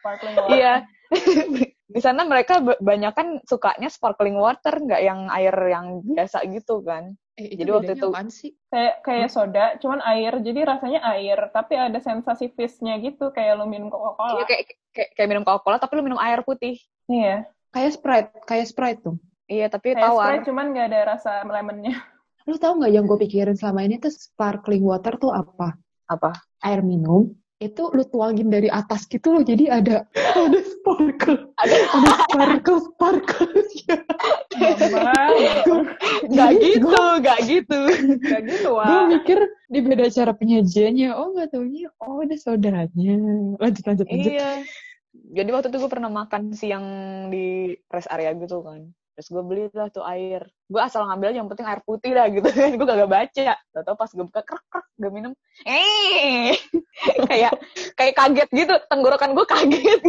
sparkling 0.00 0.34
water. 0.40 0.48
Iya. 0.56 0.74
di 1.94 2.00
sana 2.00 2.24
mereka 2.24 2.58
banyak 2.80 3.12
kan 3.12 3.28
sukanya 3.44 3.92
sparkling 3.92 4.40
water, 4.40 4.72
nggak 4.80 5.02
yang 5.04 5.28
air 5.28 5.52
yang 5.68 6.00
biasa 6.00 6.40
gitu 6.48 6.80
kan. 6.80 7.12
Eh, 7.34 7.58
Jadi 7.58 7.70
waktu 7.74 7.92
itu- 7.98 8.14
sih? 8.30 8.54
Kayak 8.70 8.94
kayak 9.02 9.28
soda, 9.30 9.64
cuman 9.82 9.98
air. 10.06 10.38
Jadi 10.38 10.60
rasanya 10.62 11.02
air, 11.18 11.50
tapi 11.50 11.74
ada 11.74 11.98
sensasi 11.98 12.46
fizz-nya 12.54 12.94
gitu, 13.02 13.34
kayak 13.34 13.58
lo 13.58 13.66
minum 13.66 13.90
Coca-Cola. 13.90 14.38
Iya, 14.38 14.44
kayak, 14.46 14.62
kayak 14.94 15.08
kayak 15.18 15.28
minum 15.34 15.42
Coca-Cola 15.42 15.82
tapi 15.82 15.92
lu 15.98 16.06
minum 16.06 16.20
air 16.22 16.46
putih. 16.46 16.78
Iya. 17.10 17.50
Kayak 17.74 17.90
Sprite, 17.98 18.30
kayak 18.46 18.66
Sprite 18.70 19.00
tuh. 19.02 19.16
Iya, 19.50 19.66
tapi 19.66 19.98
Kayak 19.98 20.06
tawar. 20.06 20.24
Sprite, 20.30 20.46
cuman 20.46 20.66
nggak 20.70 20.86
ada 20.94 21.00
rasa 21.10 21.30
lemonnya. 21.42 21.94
Lu 22.46 22.54
tau 22.60 22.76
nggak 22.78 22.92
yang 22.92 23.04
gue 23.08 23.18
pikirin 23.18 23.56
selama 23.58 23.82
ini 23.82 23.98
tuh 23.98 24.14
sparkling 24.14 24.84
water 24.86 25.18
tuh 25.18 25.34
apa? 25.34 25.74
Apa? 26.06 26.30
Air 26.62 26.86
minum 26.86 27.34
itu 27.64 27.82
lu 27.90 28.04
tuangin 28.04 28.52
dari 28.52 28.68
atas 28.68 29.08
gitu 29.08 29.32
loh, 29.32 29.42
jadi 29.42 29.80
ada 29.80 29.96
ada 30.12 30.58
sparkle, 30.60 31.48
ada, 31.56 31.76
sparkle 32.28 32.80
sparkle. 32.92 33.48
Nggak 36.28 36.50
Jadi 36.54 36.68
gitu, 36.76 36.86
gua- 36.86 37.18
nggak 37.20 37.38
gitu. 37.48 37.80
Gak 38.24 38.42
gitu, 38.48 38.68
gue 38.70 38.80
Wak. 38.80 39.06
mikir 39.10 39.38
di 39.72 39.78
beda 39.80 40.06
cara 40.12 40.32
penyajiannya. 40.36 41.10
Oh 41.16 41.32
nggak 41.34 41.48
taunya, 41.52 41.88
oh 42.00 42.22
ada 42.22 42.36
sodanya. 42.38 43.14
Lanjut 43.58 43.84
lanjut 43.84 44.06
lanjut. 44.06 44.30
Iya. 44.32 44.50
Jadi 45.14 45.48
waktu 45.54 45.68
itu 45.70 45.78
gue 45.78 45.90
pernah 45.90 46.10
makan 46.10 46.52
siang 46.54 46.86
di 47.30 47.70
rest 47.86 48.10
area 48.10 48.34
gitu 48.34 48.62
kan. 48.66 48.90
Terus 49.14 49.28
gue 49.30 49.42
beli 49.46 49.64
lah 49.70 49.88
tuh 49.94 50.02
air. 50.02 50.42
Gue 50.66 50.82
asal 50.82 51.06
ngambil 51.06 51.30
yang 51.38 51.46
penting 51.46 51.66
air 51.70 51.82
putih 51.86 52.12
lah 52.12 52.26
gitu 52.26 52.50
kan. 52.50 52.74
gue 52.74 52.86
gak 52.86 53.10
baca. 53.10 53.54
Tau 53.70 53.94
pas 53.94 54.10
gue 54.10 54.24
buka 54.26 54.42
krek 54.42 54.64
krek 54.66 54.86
gue 54.98 55.10
minum. 55.10 55.32
Eh, 55.62 56.58
kayak 57.30 57.54
kayak 57.94 58.14
kaget 58.18 58.50
gitu. 58.50 58.74
Tenggorokan 58.90 59.38
gue 59.38 59.46
kaget. 59.46 60.00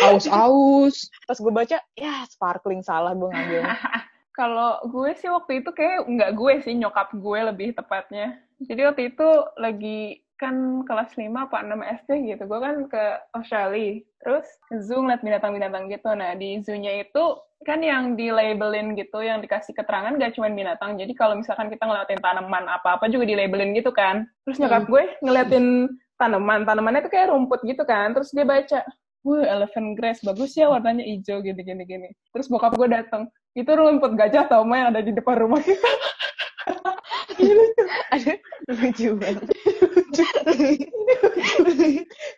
Aus 0.00 0.26
aus. 0.28 0.96
Pas 1.28 1.36
gue 1.36 1.52
baca, 1.52 1.76
ya 1.92 2.24
sparkling 2.32 2.80
salah 2.80 3.12
gue 3.12 3.28
ngambilnya. 3.28 3.76
Kalau 4.38 4.78
gue 4.86 5.10
sih 5.18 5.26
waktu 5.28 5.66
itu 5.66 5.70
kayak 5.74 6.06
nggak 6.06 6.30
gue 6.38 6.52
sih, 6.62 6.72
nyokap 6.78 7.10
gue 7.10 7.38
lebih 7.42 7.74
tepatnya. 7.74 8.38
Jadi 8.62 8.80
waktu 8.86 9.02
itu 9.12 9.28
lagi 9.58 10.22
kan 10.38 10.86
kelas 10.86 11.18
5 11.18 11.34
apa 11.34 11.66
6 11.66 11.82
SD 12.06 12.10
gitu. 12.30 12.42
Gue 12.46 12.60
kan 12.62 12.86
ke 12.86 13.04
Australia. 13.34 13.98
Terus 14.22 14.46
zoo 14.86 15.02
ngeliat 15.02 15.20
binatang-binatang 15.26 15.90
gitu. 15.90 16.10
Nah, 16.14 16.38
di 16.38 16.62
zoo-nya 16.62 17.02
itu 17.02 17.24
kan 17.66 17.82
yang 17.82 18.14
di 18.14 18.30
labelin 18.30 18.94
gitu, 18.94 19.18
yang 19.18 19.42
dikasih 19.42 19.74
keterangan 19.74 20.14
gak 20.14 20.38
cuma 20.38 20.46
binatang. 20.46 20.94
Jadi 20.94 21.12
kalau 21.18 21.34
misalkan 21.42 21.66
kita 21.68 21.82
ngeliatin 21.82 22.22
tanaman 22.22 22.70
apa-apa 22.70 23.10
juga 23.10 23.26
di 23.26 23.34
labelin 23.34 23.74
gitu 23.74 23.90
kan. 23.90 24.24
Terus 24.46 24.62
nyokap 24.62 24.86
gue 24.86 25.04
ngeliatin 25.26 25.90
tanaman. 26.16 26.62
Tanamannya 26.62 27.02
tuh 27.02 27.12
kayak 27.12 27.34
rumput 27.34 27.60
gitu 27.66 27.82
kan. 27.82 28.14
Terus 28.14 28.30
dia 28.30 28.46
baca, 28.46 28.86
wah 29.26 29.42
elephant 29.42 29.98
grass, 29.98 30.22
bagus 30.22 30.54
ya 30.54 30.70
warnanya 30.70 31.02
hijau 31.02 31.42
gini-gini. 31.42 31.82
gini. 31.82 32.08
Terus 32.30 32.46
bokap 32.46 32.78
gue 32.78 32.86
datang, 32.86 33.26
itu 33.58 33.70
rumput 33.74 34.14
gajah 34.14 34.46
tau 34.46 34.62
yang 34.70 34.94
ada 34.94 35.02
di 35.02 35.10
depan 35.10 35.34
rumah 35.34 35.58
kita. 35.58 35.90
ini 37.42 37.52
lucu. 37.54 37.82
Ada 38.10 38.32
lucu 38.74 39.08
banget. 39.16 39.48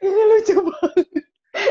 ini 0.05 0.23
lucu 0.29 0.57
banget. 0.61 1.09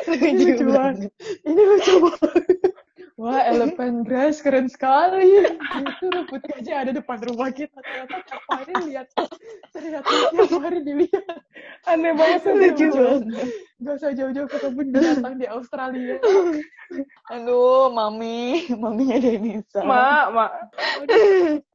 Ini 0.09 0.41
lucu 0.43 0.65
banget. 0.73 1.11
Ini 1.45 1.61
lucu 1.61 1.93
banget. 2.01 2.73
Wah, 3.19 3.43
elephant 3.51 4.07
grass 4.07 4.39
keren 4.39 4.71
sekali. 4.71 5.43
Itu 5.75 6.05
rumput 6.07 6.39
gajah 6.39 6.87
ada 6.87 6.91
depan 6.95 7.19
rumah 7.27 7.51
kita. 7.51 7.75
Ternyata 7.83 8.15
tiap 8.23 8.43
hari 8.47 8.73
lihat. 8.87 9.07
Ternyata 9.75 10.07
tiap 10.07 10.51
hari 10.63 10.79
dilihat. 10.87 11.27
Aneh 11.83 12.15
banget. 12.15 12.47
Lucu 12.47 12.87
banget. 12.95 13.47
Gak 13.83 13.95
usah 13.99 14.11
jauh-jauh 14.15 14.47
ke 14.47 14.57
kebun 14.63 14.87
binatang 14.95 15.35
di 15.35 15.47
Australia. 15.51 16.15
Aduh, 17.27 17.91
mami. 17.91 18.71
Maminya 18.71 19.19
Denisa. 19.19 19.83
Ma, 19.83 20.31
ma. 20.31 20.45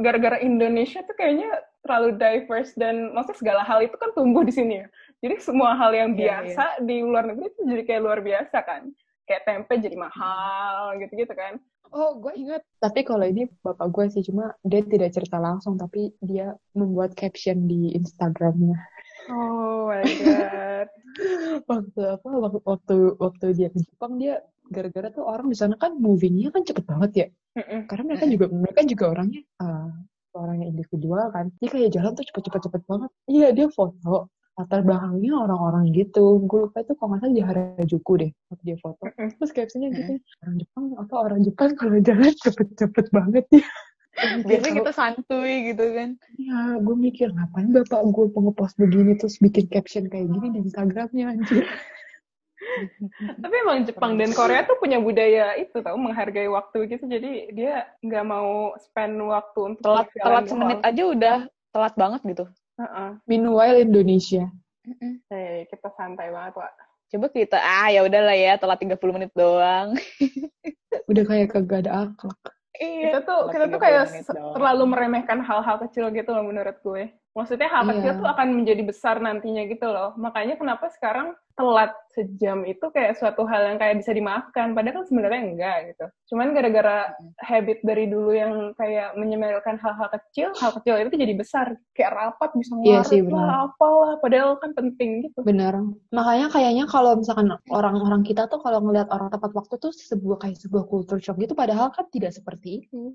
Gara-gara 0.00 0.40
Indonesia 0.40 1.04
tuh 1.04 1.12
kayaknya 1.12 1.52
terlalu 1.84 2.16
diverse 2.16 2.72
dan 2.76 3.12
maksudnya 3.12 3.38
segala 3.40 3.62
hal 3.64 3.84
itu 3.84 3.96
kan 3.96 4.12
tumbuh 4.16 4.40
di 4.40 4.52
sini 4.52 4.84
ya. 4.84 4.86
Jadi 5.20 5.34
semua 5.44 5.76
hal 5.76 5.92
yang 5.92 6.16
biasa 6.16 6.56
yeah, 6.56 6.80
yeah. 6.80 6.86
di 6.86 6.96
luar 7.04 7.28
negeri 7.28 7.52
itu 7.52 7.60
jadi 7.68 7.82
kayak 7.84 8.02
luar 8.04 8.20
biasa 8.24 8.56
kan 8.64 8.88
kayak 9.30 9.46
tempe 9.46 9.78
jadi 9.78 9.94
mahal 9.94 10.98
gitu-gitu 10.98 11.30
kan. 11.38 11.62
Oh, 11.90 12.18
gue 12.18 12.34
ingat. 12.34 12.62
Tapi 12.82 13.02
kalau 13.02 13.26
ini 13.26 13.46
bapak 13.62 13.86
gue 13.90 14.04
sih 14.10 14.22
cuma 14.26 14.54
dia 14.62 14.82
tidak 14.82 15.10
cerita 15.14 15.38
langsung, 15.42 15.74
tapi 15.78 16.14
dia 16.22 16.54
membuat 16.74 17.14
caption 17.18 17.66
di 17.66 17.94
Instagramnya. 17.94 18.78
Oh 19.30 19.88
my 19.88 20.02
god. 20.02 20.88
waktu 21.70 22.00
apa? 22.18 22.28
Waktu 22.28 22.58
waktu 22.66 22.96
waktu 23.16 23.46
dia 23.54 23.68
di 23.70 23.80
Jepang 23.86 24.18
dia 24.18 24.42
gara-gara 24.70 25.10
tuh 25.10 25.26
orang 25.26 25.50
di 25.50 25.56
sana 25.58 25.74
kan 25.74 25.98
movingnya 25.98 26.54
kan 26.54 26.62
cepet 26.62 26.84
banget 26.86 27.10
ya. 27.14 27.26
Mm-mm. 27.58 27.80
Karena 27.90 28.04
mereka 28.06 28.24
juga 28.30 28.46
mereka 28.50 28.80
juga 28.86 29.04
orangnya 29.10 29.42
uh, 29.62 29.90
orangnya 30.34 30.66
individual 30.70 31.30
kan. 31.34 31.50
Dia 31.58 31.68
kayak 31.70 31.90
jalan 31.94 32.12
tuh 32.14 32.24
cepet-cepet 32.26 32.60
cepet 32.70 32.82
banget. 32.86 33.10
Iya 33.26 33.48
dia 33.54 33.66
foto 33.70 34.30
latar 34.58 34.84
belakangnya 34.84 35.32
orang-orang 35.40 35.88
gitu. 35.96 36.42
Gue 36.44 36.68
lupa 36.68 36.84
itu 36.84 36.92
kalau 36.98 37.16
nggak 37.16 37.20
salah 37.24 37.34
di 37.34 37.42
Harajuku 37.42 38.12
deh 38.20 38.30
waktu 38.52 38.64
dia 38.66 38.76
foto. 38.78 39.02
Terus 39.16 39.50
captionnya 39.56 39.88
gitu, 39.94 40.12
orang 40.44 40.56
Jepang 40.60 40.84
atau 41.00 41.16
orang 41.16 41.40
Jepang 41.46 41.70
kalau 41.78 41.98
jalan 42.02 42.32
cepet-cepet 42.34 43.06
banget 43.10 43.46
ya. 43.50 43.64
Biasanya 44.18 44.74
kita 44.84 44.92
santuy 44.92 45.72
gitu 45.72 45.84
kan. 45.94 46.18
Ya, 46.36 46.76
gue 46.82 46.96
mikir 46.98 47.30
ngapain 47.32 47.70
bapak 47.70 48.00
gue 48.10 48.26
ngepost 48.28 48.76
begini 48.76 49.16
terus 49.16 49.38
bikin 49.38 49.70
caption 49.70 50.10
kayak 50.10 50.28
gini 50.28 50.46
di 50.52 50.58
Instagramnya 50.66 51.38
anjir. 51.38 51.64
Tapi 53.42 53.54
emang 53.66 53.88
Jepang 53.88 54.14
dan 54.20 54.30
Korea 54.36 54.62
tuh 54.68 54.76
punya 54.78 55.00
budaya 55.00 55.56
itu 55.56 55.80
tau 55.80 55.96
menghargai 55.96 56.46
waktu 56.46 56.86
gitu. 56.92 57.04
Jadi 57.08 57.56
dia 57.56 57.88
nggak 58.04 58.24
mau 58.26 58.76
spend 58.78 59.16
waktu 59.24 59.60
untuk 59.74 59.82
telat 59.82 60.08
telat 60.14 60.44
semenit 60.46 60.80
aja 60.84 61.02
udah 61.08 61.38
telat 61.72 61.94
banget 61.96 62.20
gitu. 62.28 62.44
Uh-uh. 62.80 63.16
Meanwhile 63.24 63.80
Indonesia. 63.80 64.48
Hey, 65.28 65.68
kita 65.68 65.92
santai 65.92 66.32
banget, 66.32 66.56
Pak. 66.56 66.72
Coba 67.10 67.26
kita, 67.34 67.58
ah 67.58 67.90
ya 67.90 68.06
udahlah 68.06 68.38
ya, 68.38 68.54
telat 68.54 68.78
30 68.80 68.96
menit 69.12 69.30
doang. 69.34 69.98
Udah 71.10 71.24
kayak 71.26 71.50
kagak 71.52 71.84
ada 71.86 72.06
akhlak. 72.06 72.40
Iya, 72.78 73.02
kita 73.10 73.18
tuh 73.26 73.40
kita 73.50 73.64
tuh 73.66 73.80
kayak 73.82 74.04
terlalu 74.54 74.84
meremehkan 74.86 75.42
hal-hal 75.42 75.76
kecil 75.88 76.06
gitu 76.14 76.30
loh 76.30 76.46
menurut 76.46 76.76
gue. 76.86 77.10
Maksudnya 77.30 77.70
hal 77.70 77.86
yeah. 77.86 77.94
kecil 77.94 78.12
tuh 78.18 78.28
akan 78.28 78.48
menjadi 78.58 78.82
besar 78.82 79.22
nantinya 79.22 79.62
gitu 79.70 79.86
loh. 79.86 80.18
Makanya 80.18 80.58
kenapa 80.58 80.90
sekarang 80.90 81.38
telat 81.54 81.92
sejam 82.10 82.64
itu 82.66 82.82
kayak 82.90 83.20
suatu 83.20 83.46
hal 83.46 83.70
yang 83.70 83.78
kayak 83.78 84.02
bisa 84.02 84.10
dimaafkan. 84.10 84.74
Padahal 84.74 85.02
kan 85.02 85.06
sebenarnya 85.06 85.40
enggak 85.46 85.76
gitu. 85.94 86.06
Cuman 86.34 86.50
gara-gara 86.58 87.14
habit 87.38 87.78
dari 87.86 88.10
dulu 88.10 88.34
yang 88.34 88.74
kayak 88.74 89.14
menyemelkan 89.14 89.78
hal-hal 89.78 90.10
kecil, 90.10 90.50
hal 90.58 90.74
kecil 90.74 90.98
itu 91.06 91.14
jadi 91.14 91.34
besar. 91.38 91.66
Kayak 91.94 92.18
rapat 92.18 92.50
bisa 92.58 92.74
iya 92.82 93.06
ngarit 93.06 93.22
yeah, 93.22 93.30
lah, 93.30 93.70
apalah. 93.70 94.12
Padahal 94.18 94.58
kan 94.58 94.74
penting 94.74 95.30
gitu. 95.30 95.38
Benar. 95.46 95.78
Makanya 96.10 96.50
kayaknya 96.50 96.84
kalau 96.90 97.14
misalkan 97.14 97.54
orang-orang 97.70 98.26
kita 98.26 98.50
tuh 98.50 98.58
kalau 98.58 98.82
ngelihat 98.82 99.06
orang 99.14 99.30
tepat 99.30 99.54
waktu 99.54 99.78
tuh 99.78 99.94
sebuah 99.94 100.42
kayak 100.42 100.58
sebuah 100.58 100.82
culture 100.90 101.22
shock 101.22 101.38
gitu. 101.38 101.54
Padahal 101.54 101.94
kan 101.94 102.10
tidak 102.10 102.34
seperti 102.34 102.90
itu. 102.90 103.14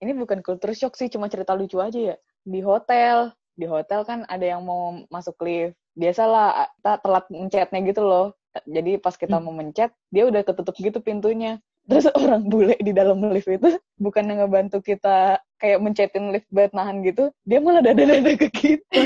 Ini 0.00 0.16
bukan 0.16 0.40
culture 0.40 0.72
shock 0.72 0.96
sih, 0.96 1.12
cuma 1.12 1.28
cerita 1.28 1.52
lucu 1.52 1.76
aja 1.76 2.16
ya. 2.16 2.16
Di 2.40 2.64
hotel, 2.64 3.36
di 3.52 3.68
hotel 3.68 4.00
kan 4.08 4.24
ada 4.32 4.56
yang 4.56 4.64
mau 4.64 5.04
masuk 5.12 5.36
lift. 5.44 5.76
Biasalah 5.92 6.72
kita 6.80 6.92
telat 7.04 7.24
mencetnya 7.28 7.80
gitu 7.84 8.00
loh. 8.00 8.26
Jadi 8.64 8.96
pas 8.96 9.14
kita 9.14 9.36
hmm. 9.36 9.44
mau 9.44 9.54
mencet 9.54 9.92
dia 10.08 10.24
udah 10.24 10.40
ketutup 10.40 10.72
gitu 10.80 11.04
pintunya. 11.04 11.60
Terus 11.90 12.08
orang 12.16 12.48
bule 12.48 12.76
di 12.80 12.92
dalam 12.96 13.20
lift 13.28 13.48
itu 13.50 13.76
bukan 14.00 14.24
yang 14.32 14.46
ngebantu 14.46 14.80
kita 14.80 15.40
kayak 15.60 15.80
mencetin 15.84 16.32
lift 16.32 16.48
buat 16.48 16.72
nahan 16.72 17.04
gitu 17.04 17.32
dia 17.44 17.60
malah 17.60 17.84
dada-dada 17.84 18.32
ke 18.36 18.48
kita. 18.48 18.84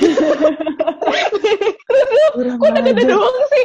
Kok 2.61 2.71
dada-dada 2.71 3.03
doang 3.03 3.39
sih 3.51 3.65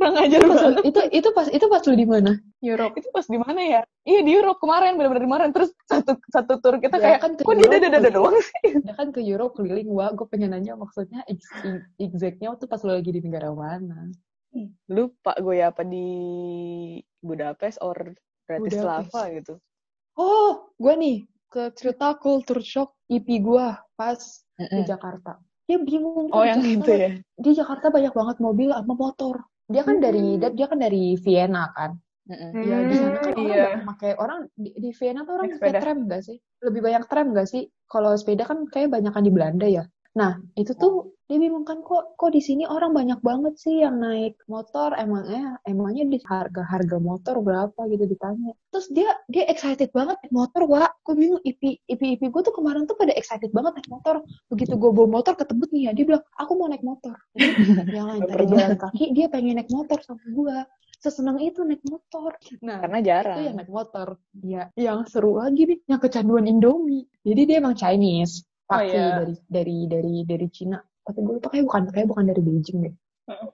kurang 0.00 0.16
ajar 0.16 0.40
banget. 0.40 0.72
itu 0.88 1.00
itu 1.12 1.28
pas 1.36 1.46
itu 1.52 1.66
pas 1.68 1.82
lu 1.84 1.92
di 1.92 2.08
mana? 2.08 2.32
Europe. 2.64 2.96
Itu 2.96 3.08
pas 3.12 3.28
di 3.28 3.36
mana 3.36 3.60
ya? 3.60 3.82
Iya 4.08 4.20
di 4.24 4.32
Europe 4.32 4.56
kemarin 4.64 4.96
benar-benar 4.96 5.24
kemarin 5.28 5.50
terus 5.52 5.76
satu 5.84 6.16
satu 6.32 6.56
tur 6.64 6.80
kita 6.80 6.96
ya, 6.96 7.04
kayak 7.04 7.18
kan 7.20 7.30
kok 7.36 7.52
dia 7.60 7.68
dada 7.92 8.08
doang 8.08 8.40
sih? 8.40 8.80
Ya 8.80 8.96
kan 8.96 9.12
ke 9.12 9.20
Europe 9.20 9.60
keliling 9.60 9.92
wah 9.92 10.08
gue 10.16 10.24
pengen 10.24 10.56
nanya 10.56 10.72
maksudnya 10.80 11.20
exactnya 12.00 12.56
waktu 12.56 12.64
pas 12.64 12.80
lu 12.80 12.96
lagi 12.96 13.12
di 13.12 13.20
negara 13.20 13.52
mana? 13.52 14.08
Lupa 14.88 15.36
gue 15.36 15.60
ya 15.60 15.68
apa 15.68 15.84
di 15.84 16.08
Budapest 17.20 17.84
or 17.84 18.16
Bratislava 18.48 19.28
gitu. 19.36 19.60
Oh, 20.16 20.72
gue 20.80 20.94
nih 20.96 21.16
ke 21.52 21.76
cerita 21.76 22.16
culture 22.16 22.64
shock 22.64 22.96
IP 23.12 23.44
gue 23.44 23.66
pas 23.94 24.18
mm 24.56 24.64
-mm. 24.64 24.76
di 24.80 24.82
Jakarta. 24.88 25.32
Dia 25.70 25.78
bingung. 25.78 26.34
Oh, 26.34 26.42
yang 26.42 26.66
itu 26.66 26.90
ya? 26.90 27.10
Di 27.38 27.50
Jakarta 27.54 27.94
banyak 27.94 28.10
banget 28.10 28.36
mobil 28.42 28.74
sama 28.74 28.94
motor 28.98 29.49
dia 29.70 29.82
kan 29.86 29.96
dari 30.02 30.36
hmm. 30.36 30.52
dia 30.58 30.66
kan 30.66 30.78
dari 30.82 31.14
Vienna 31.14 31.70
kan 31.72 31.94
mm 32.30 32.62
Ya 32.62 32.76
di 32.86 32.94
sana 32.94 33.18
kan 33.18 33.32
orang 33.34 33.46
iya. 33.50 33.66
pakai 33.86 34.12
orang 34.18 34.40
di, 34.54 34.70
di 34.78 34.90
Vienna 34.94 35.26
tuh 35.26 35.34
orang 35.34 35.50
pakai 35.58 35.82
tram 35.82 35.98
gak 36.06 36.22
sih? 36.22 36.38
Lebih 36.62 36.80
banyak 36.86 37.04
tram 37.10 37.26
gak 37.34 37.48
sih? 37.50 37.62
Kalau 37.90 38.14
sepeda 38.14 38.46
kan 38.46 38.70
kayak 38.70 38.94
banyak 38.94 39.10
kan 39.10 39.24
di 39.26 39.32
Belanda 39.34 39.66
ya. 39.66 39.82
Nah, 40.10 40.42
itu 40.58 40.74
tuh 40.74 41.14
dia 41.30 41.38
bingung 41.38 41.62
kan 41.62 41.86
kok 41.86 42.18
kok 42.18 42.34
di 42.34 42.42
sini 42.42 42.66
orang 42.66 42.90
banyak 42.90 43.22
banget 43.22 43.54
sih 43.54 43.86
yang 43.86 44.02
naik 44.02 44.34
motor 44.50 44.90
emangnya 44.98 45.62
emangnya 45.62 46.02
di 46.10 46.18
harga 46.26 46.66
harga 46.66 46.98
motor 46.98 47.38
berapa 47.38 47.78
gitu 47.86 48.10
ditanya. 48.10 48.50
Terus 48.74 48.90
dia 48.90 49.14
dia 49.30 49.46
excited 49.46 49.94
banget 49.94 50.18
naik 50.18 50.34
motor, 50.34 50.66
wah, 50.66 50.90
gue 51.06 51.14
bingung 51.14 51.38
ipi 51.46 51.78
ipi 51.86 52.18
ipi 52.18 52.26
gue 52.26 52.42
tuh 52.42 52.50
kemarin 52.50 52.90
tuh 52.90 52.98
pada 52.98 53.14
excited 53.14 53.54
banget 53.54 53.78
naik 53.78 53.86
motor. 53.86 54.26
Begitu 54.50 54.74
gue 54.74 54.90
bawa 54.90 55.08
motor 55.22 55.38
ketebut 55.38 55.70
nih 55.70 55.82
ya, 55.86 55.90
dia 55.94 56.04
bilang 56.10 56.24
aku 56.34 56.52
mau 56.58 56.66
naik 56.66 56.82
motor. 56.82 57.14
yang 57.94 58.10
lain 58.10 58.26
tadi 58.26 58.44
jalan 58.50 58.74
kaki, 58.74 59.04
dia 59.14 59.26
pengen 59.30 59.62
naik 59.62 59.70
motor 59.70 60.02
sama 60.02 60.26
gue 60.26 60.56
sesenang 60.98 61.38
itu 61.38 61.62
naik 61.62 61.86
motor. 61.86 62.34
Nah, 62.66 62.82
karena 62.82 62.98
jarang. 62.98 63.38
Itu 63.38 63.42
yang 63.46 63.56
naik 63.62 63.70
motor. 63.70 64.08
Ya, 64.42 64.62
yang 64.74 65.06
seru 65.06 65.38
lagi 65.38 65.70
nih, 65.70 65.78
yang 65.86 66.02
kecanduan 66.02 66.50
Indomie. 66.50 67.06
Jadi 67.22 67.40
dia 67.46 67.56
emang 67.62 67.78
Chinese 67.78 68.49
pakai 68.70 68.86
oh, 68.86 68.94
iya. 68.94 69.08
dari 69.18 69.34
dari 69.50 69.76
dari 69.90 70.14
dari 70.22 70.46
Cina. 70.54 70.78
Tapi 70.78 71.18
gue 71.18 71.34
lupa 71.42 71.48
kayak 71.50 71.64
bukan 71.66 71.82
kayak 71.90 72.06
bukan 72.06 72.24
dari 72.30 72.40
Beijing 72.46 72.78
deh. 72.86 72.94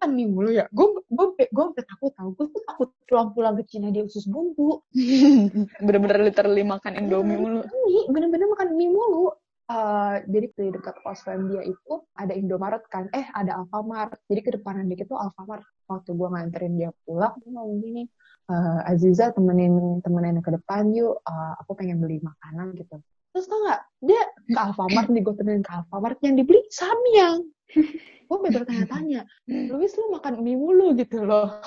Kan 0.00 0.10
nih 0.12 0.28
mulu 0.28 0.50
ya. 0.52 0.68
Gue 0.72 1.00
gue 1.08 1.26
gue 1.40 1.64
udah 1.72 1.84
takut 1.88 2.12
tau. 2.12 2.28
Gue 2.36 2.46
tuh 2.52 2.62
takut 2.68 2.88
pulang-pulang 3.08 3.56
ke 3.56 3.64
Cina 3.64 3.88
dia 3.88 4.04
usus 4.04 4.28
bumbu. 4.28 4.84
Bener-bener 5.84 6.20
literally 6.20 6.64
makan 6.64 6.92
Indomie 7.00 7.40
mulu. 7.40 7.60
Ini 7.64 8.12
bener-bener 8.12 8.46
makan 8.52 8.68
mie 8.76 8.92
mulu. 8.92 9.32
Uh, 9.66 10.22
jadi 10.30 10.46
di 10.54 10.66
dekat 10.78 10.94
pos 11.02 11.26
dia 11.26 11.62
itu 11.66 11.98
ada 12.14 12.30
Indomaret 12.38 12.86
kan, 12.86 13.10
eh 13.10 13.26
ada 13.34 13.58
Alfamart. 13.58 14.14
Jadi 14.30 14.40
ke 14.46 14.50
depanan 14.54 14.86
dikit 14.86 15.10
tuh 15.10 15.18
Alfamart. 15.18 15.66
Waktu 15.90 16.14
gue 16.14 16.28
nganterin 16.30 16.78
dia 16.78 16.94
pulang, 17.02 17.34
gue 17.42 17.50
ngomong 17.50 17.82
gini, 17.82 18.06
uh, 18.46 18.86
Aziza 18.86 19.34
temenin 19.34 19.98
temenin 20.06 20.38
ke 20.38 20.54
depan 20.54 20.94
yuk, 20.94 21.18
uh, 21.18 21.58
aku 21.58 21.74
pengen 21.74 21.98
beli 21.98 22.22
makanan 22.22 22.78
gitu. 22.78 23.02
Terus 23.36 23.52
tau 23.52 23.60
gak, 23.68 23.84
dia 24.00 24.22
ke 24.48 24.56
Alfamart 24.56 25.12
nih, 25.12 25.20
gue 25.20 25.34
temenin 25.36 25.60
ke 25.60 25.68
Alfamart, 25.68 26.16
yang 26.24 26.40
dibeli 26.40 26.64
Samyang. 26.72 27.44
gue 28.24 28.32
sampai 28.32 28.48
bertanya-tanya, 28.48 29.28
Luis 29.76 29.92
lu 30.00 30.08
makan 30.08 30.40
mie 30.40 30.56
mulu 30.56 30.96
gitu 30.96 31.20
loh. 31.20 31.60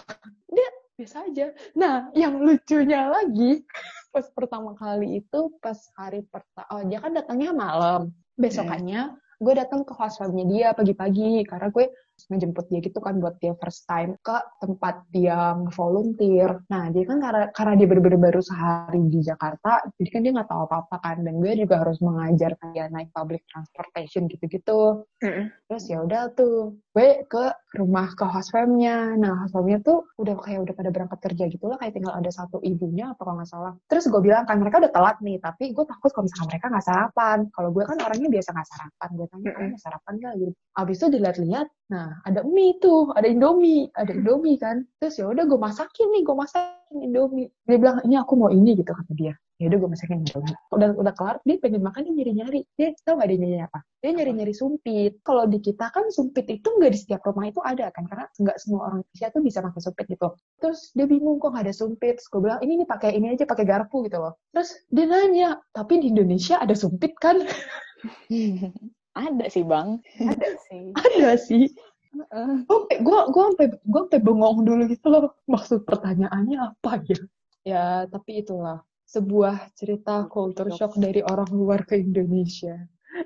Dia 0.49 0.65
biasa 0.97 1.29
aja. 1.29 1.53
Nah, 1.77 2.10
yang 2.17 2.41
lucunya 2.41 3.13
lagi, 3.13 3.62
pas 4.10 4.25
pertama 4.34 4.73
kali 4.82 5.21
itu, 5.21 5.53
pas 5.62 5.77
hari 5.93 6.25
pertama, 6.34 6.65
oh 6.73 6.82
dia 6.89 7.05
kan 7.05 7.13
datangnya 7.13 7.53
malam. 7.53 8.17
Besokannya, 8.34 9.13
gue 9.38 9.53
datang 9.53 9.86
ke 9.86 9.93
hostelnya 9.93 10.49
dia 10.49 10.67
pagi-pagi 10.73 11.45
karena 11.45 11.69
gue 11.69 11.86
ngejemput 12.27 12.67
dia 12.67 12.79
gitu 12.84 12.99
kan 12.99 13.21
buat 13.23 13.39
dia 13.39 13.55
first 13.63 13.88
time 13.88 14.19
ke 14.19 14.38
tempat 14.60 15.08
dia 15.15 15.55
volunteer. 15.71 16.60
Nah 16.67 16.91
dia 16.91 17.08
kan 17.08 17.23
karena 17.23 17.45
karena 17.55 17.73
dia 17.79 17.88
bener-bener 17.88 18.19
baru 18.19 18.41
sehari 18.43 18.99
di 19.08 19.23
Jakarta, 19.23 19.88
jadi 19.95 20.10
kan 20.12 20.19
dia 20.25 20.32
nggak 20.36 20.49
tahu 20.49 20.62
apa-apa 20.67 20.97
kan. 20.99 21.17
Dan 21.23 21.39
gue 21.39 21.51
juga 21.55 21.86
harus 21.86 22.01
mengajar 22.03 22.60
kayak 22.60 22.91
naik 22.91 23.10
public 23.15 23.45
transportation 23.47 24.27
gitu-gitu. 24.27 25.08
Mm-mm. 25.23 25.47
Terus 25.71 25.84
ya 25.88 26.03
udah 26.03 26.34
tuh 26.36 26.75
gue 26.91 27.23
ke 27.29 27.45
rumah 27.77 28.12
ke 28.17 28.25
host 28.27 28.51
family-nya. 28.51 29.15
Nah 29.15 29.45
host 29.45 29.53
family-nya 29.55 29.79
tuh 29.86 30.03
udah 30.19 30.36
kayak 30.41 30.65
udah 30.67 30.73
pada 30.75 30.89
berangkat 30.89 31.19
kerja 31.32 31.43
gitu 31.47 31.65
lah, 31.69 31.77
kayak 31.77 31.93
tinggal 31.95 32.13
ada 32.17 32.32
satu 32.34 32.60
ibunya 32.65 33.13
apa 33.13 33.21
kalau 33.21 33.39
nggak 33.39 33.49
salah. 33.49 33.73
Terus 33.88 34.10
gue 34.10 34.21
bilang 34.23 34.43
kan 34.49 34.58
mereka 34.58 34.82
udah 34.82 34.91
telat 34.91 35.17
nih, 35.21 35.38
tapi 35.38 35.71
gue 35.71 35.86
takut 35.86 36.10
kalau 36.12 36.25
misalkan 36.25 36.47
mereka 36.49 36.65
nggak 36.73 36.86
sarapan. 36.86 37.38
Kalau 37.53 37.69
gue 37.69 37.84
kan 37.86 37.97
orangnya 38.01 38.29
biasa 38.34 38.49
nggak 38.55 38.69
sarapan, 38.69 39.10
gue 39.13 39.27
tanya 39.29 39.49
kamu 39.53 39.67
nggak 39.69 39.84
sarapan 39.84 40.13
nggak 40.17 40.34
gitu. 40.41 40.51
Abis 40.79 40.95
itu 40.97 41.08
dilihat-lihat, 41.12 41.67
nah 41.91 42.08
ada 42.25 42.41
mie 42.45 42.77
tuh, 42.79 43.11
ada 43.13 43.27
indomie, 43.27 43.89
ada 43.95 44.11
indomie 44.13 44.57
kan. 44.57 44.85
Terus 45.01 45.19
ya 45.21 45.25
udah 45.29 45.43
gue 45.45 45.59
masakin 45.59 46.07
nih, 46.13 46.21
gue 46.25 46.35
masakin 46.35 46.97
indomie. 47.03 47.47
Dia 47.69 47.77
bilang 47.77 47.97
ini 48.05 48.15
aku 48.17 48.33
mau 48.39 48.49
ini 48.49 48.77
gitu 48.77 48.91
kata 48.91 49.13
dia. 49.15 49.33
Ya 49.59 49.67
udah 49.67 49.77
gue 49.83 49.89
masakin 49.91 50.23
indomie. 50.23 50.55
Udah 50.71 50.95
udah 50.95 51.13
kelar, 51.13 51.37
dia 51.43 51.59
pengen 51.59 51.83
makan 51.83 52.07
dia 52.07 52.13
nyari-nyari. 52.15 52.61
Dia 52.79 52.95
tau 53.03 53.19
gak 53.19 53.27
dia 53.27 53.39
nyari 53.43 53.59
apa? 53.65 53.79
Dia 53.99 54.11
nyari-nyari 54.15 54.53
sumpit. 54.55 55.11
Kalau 55.21 55.43
di 55.45 55.59
kita 55.59 55.85
kan 55.91 56.05
sumpit 56.09 56.45
itu 56.47 56.67
nggak 56.67 56.91
di 56.95 56.99
setiap 56.99 57.21
rumah 57.27 57.45
itu 57.51 57.59
ada 57.61 57.91
kan, 57.91 58.07
karena 58.07 58.25
nggak 58.29 58.57
semua 58.57 58.79
orang 58.87 58.99
Indonesia 59.03 59.27
tuh 59.35 59.41
bisa 59.43 59.59
pakai 59.59 59.81
sumpit 59.83 60.05
gitu. 60.07 60.27
Terus 60.63 60.79
dia 60.95 61.05
bingung 61.05 61.37
kok 61.43 61.51
nggak 61.51 61.65
ada 61.67 61.75
sumpit. 61.75 62.17
Terus 62.17 62.27
gue 62.31 62.41
bilang 62.41 62.59
ini 62.63 62.73
nih 62.79 62.87
pakai 62.87 63.11
ini 63.15 63.35
aja 63.35 63.43
pakai 63.43 63.65
garpu 63.67 64.07
gitu 64.07 64.17
loh. 64.23 64.39
Terus 64.55 64.69
dia 64.87 65.05
nanya, 65.05 65.59
tapi 65.75 65.99
di 65.99 66.11
Indonesia 66.15 66.57
ada 66.57 66.73
sumpit 66.73 67.13
kan? 67.19 67.43
Ada 69.19 69.45
sih 69.51 69.65
bang. 69.65 69.99
Ada 70.21 70.49
sih. 70.69 70.85
ada 70.95 71.29
sih. 71.35 71.63
Gue 72.09 72.79
gue 72.99 73.19
gue 73.29 73.43
sampai 73.53 73.67
gue 73.69 74.01
sampai 74.09 74.21
bengong 74.21 74.65
dulu 74.65 74.83
gitu 74.89 75.07
loh. 75.13 75.33
Maksud 75.45 75.85
pertanyaannya 75.85 76.57
apa 76.57 77.01
ya? 77.05 77.19
Ya 77.63 77.85
tapi 78.09 78.41
itulah 78.41 78.81
sebuah 79.05 79.73
cerita 79.73 80.25
culture 80.29 80.69
shock 80.73 80.97
dari 80.97 81.21
orang 81.25 81.49
luar 81.53 81.85
ke 81.85 81.97
Indonesia. 81.97 82.77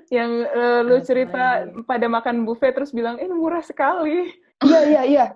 Yang 0.08 0.30
eh, 0.48 0.80
lu 0.84 0.96
cerita 1.04 1.68
pada 1.84 2.06
makan 2.08 2.44
buffet 2.48 2.72
terus 2.72 2.92
bilang, 2.92 3.20
ini 3.20 3.32
murah 3.32 3.60
sekali. 3.64 4.32
Iya 4.64 4.80
iya 4.88 5.02
iya. 5.04 5.26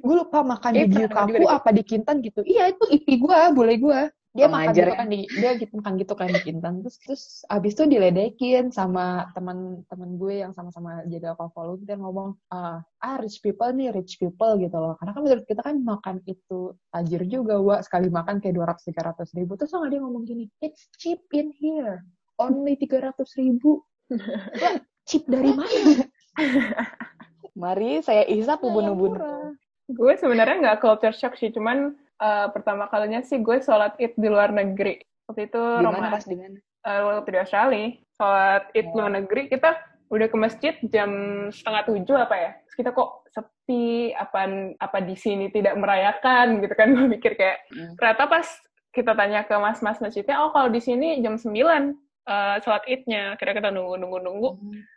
Gue 0.00 0.14
lupa 0.24 0.40
makan 0.40 0.72
Eh, 0.72 0.88
di 0.88 1.04
deh. 1.04 1.48
apa 1.48 1.68
di 1.72 1.82
Kintan 1.84 2.24
gitu. 2.24 2.40
Iya 2.44 2.72
itu 2.72 2.84
ipi 2.92 3.20
gue, 3.20 3.38
boleh 3.52 3.76
gue. 3.76 4.00
Dia 4.36 4.52
makan 4.52 4.76
gitu 4.76 4.92
kan 4.92 5.08
di 5.08 5.20
dia 5.32 5.50
gitu 5.56 5.72
makan 5.80 5.92
gitu 5.96 6.12
kan 6.12 6.28
di 6.28 6.40
Kintan. 6.44 6.84
Terus 6.84 6.96
terus 7.00 7.22
abis 7.48 7.72
itu 7.72 7.84
diledekin 7.88 8.68
sama 8.68 9.32
teman-teman 9.32 10.10
gue 10.20 10.44
yang 10.44 10.52
sama-sama 10.52 11.00
jadi 11.08 11.32
apa 11.32 11.48
volunteer 11.56 11.96
ngomong 11.96 12.36
ah 12.52 12.84
ah 13.00 13.16
rich 13.24 13.40
people 13.40 13.72
nih 13.72 13.88
rich 13.96 14.20
people 14.20 14.60
gitu 14.60 14.76
loh. 14.76 14.94
Karena 15.00 15.16
kan 15.16 15.22
menurut 15.24 15.44
kita 15.48 15.64
kan 15.64 15.80
makan 15.80 16.20
itu 16.28 16.76
tajir 16.92 17.24
juga 17.24 17.56
wa 17.56 17.80
sekali 17.80 18.12
makan 18.12 18.44
kayak 18.44 18.60
200 18.60 18.92
300 18.92 19.38
ribu. 19.40 19.56
Terus 19.56 19.72
sama 19.72 19.88
dia 19.88 20.04
ngomong 20.04 20.28
gini, 20.28 20.52
it's 20.60 20.92
cheap 21.00 21.24
in 21.32 21.50
here. 21.56 22.04
Only 22.36 22.76
300 22.76 23.16
ribu. 23.40 23.80
Wah, 24.60 24.76
cheap 25.08 25.24
dari 25.24 25.56
mana? 25.56 26.04
Mari 27.56 28.04
saya 28.04 28.28
isap 28.28 28.60
ubun-ubun. 28.60 29.16
Gue 29.88 30.12
sebenarnya 30.20 30.60
nggak 30.60 30.78
culture 30.84 31.16
shock 31.16 31.40
sih, 31.40 31.48
cuman 31.48 31.96
eh, 32.16 32.46
pertama 32.50 32.86
kalinya 32.86 33.20
sih 33.20 33.38
gue 33.38 33.60
sholat 33.60 33.94
id 33.96 34.14
di 34.14 34.28
luar 34.28 34.50
negeri. 34.50 34.98
Waktu 35.26 35.48
itu 35.48 35.62
Roma, 35.82 36.06
pas 36.08 36.22
di 36.22 36.36
mana? 36.36 36.58
eh, 36.86 37.00
waktu 37.02 37.28
di 37.28 37.38
Australia, 37.38 37.86
sholat 38.14 38.62
id 38.72 38.88
luar 38.90 39.10
negeri, 39.12 39.48
kita 39.48 39.74
udah 40.06 40.28
ke 40.30 40.36
masjid 40.38 40.74
jam 40.86 41.10
setengah 41.50 41.82
tujuh 41.84 42.14
apa 42.14 42.34
ya? 42.36 42.50
Terus 42.62 42.76
kita 42.78 42.90
kok 42.92 43.26
sepi, 43.28 44.14
apa 44.14 44.46
apa 44.78 44.98
di 45.02 45.18
sini 45.18 45.50
tidak 45.50 45.74
merayakan 45.74 46.62
gitu 46.62 46.74
kan? 46.74 46.88
Gue 46.94 47.10
mikir 47.10 47.34
kayak, 47.34 47.66
Hmm. 47.74 47.98
ternyata 47.98 48.24
pas 48.30 48.46
kita 48.94 49.12
tanya 49.12 49.44
ke 49.44 49.52
mas-mas 49.58 49.98
masjidnya, 49.98 50.40
oh 50.40 50.54
kalau 50.54 50.70
di 50.70 50.78
sini 50.78 51.20
jam 51.20 51.36
9 51.36 51.52
eh, 52.26 52.56
sholat 52.62 52.84
idnya. 52.90 53.38
Kira 53.38 53.54
kita 53.56 53.70
nunggu-nunggu-nunggu 53.72 54.50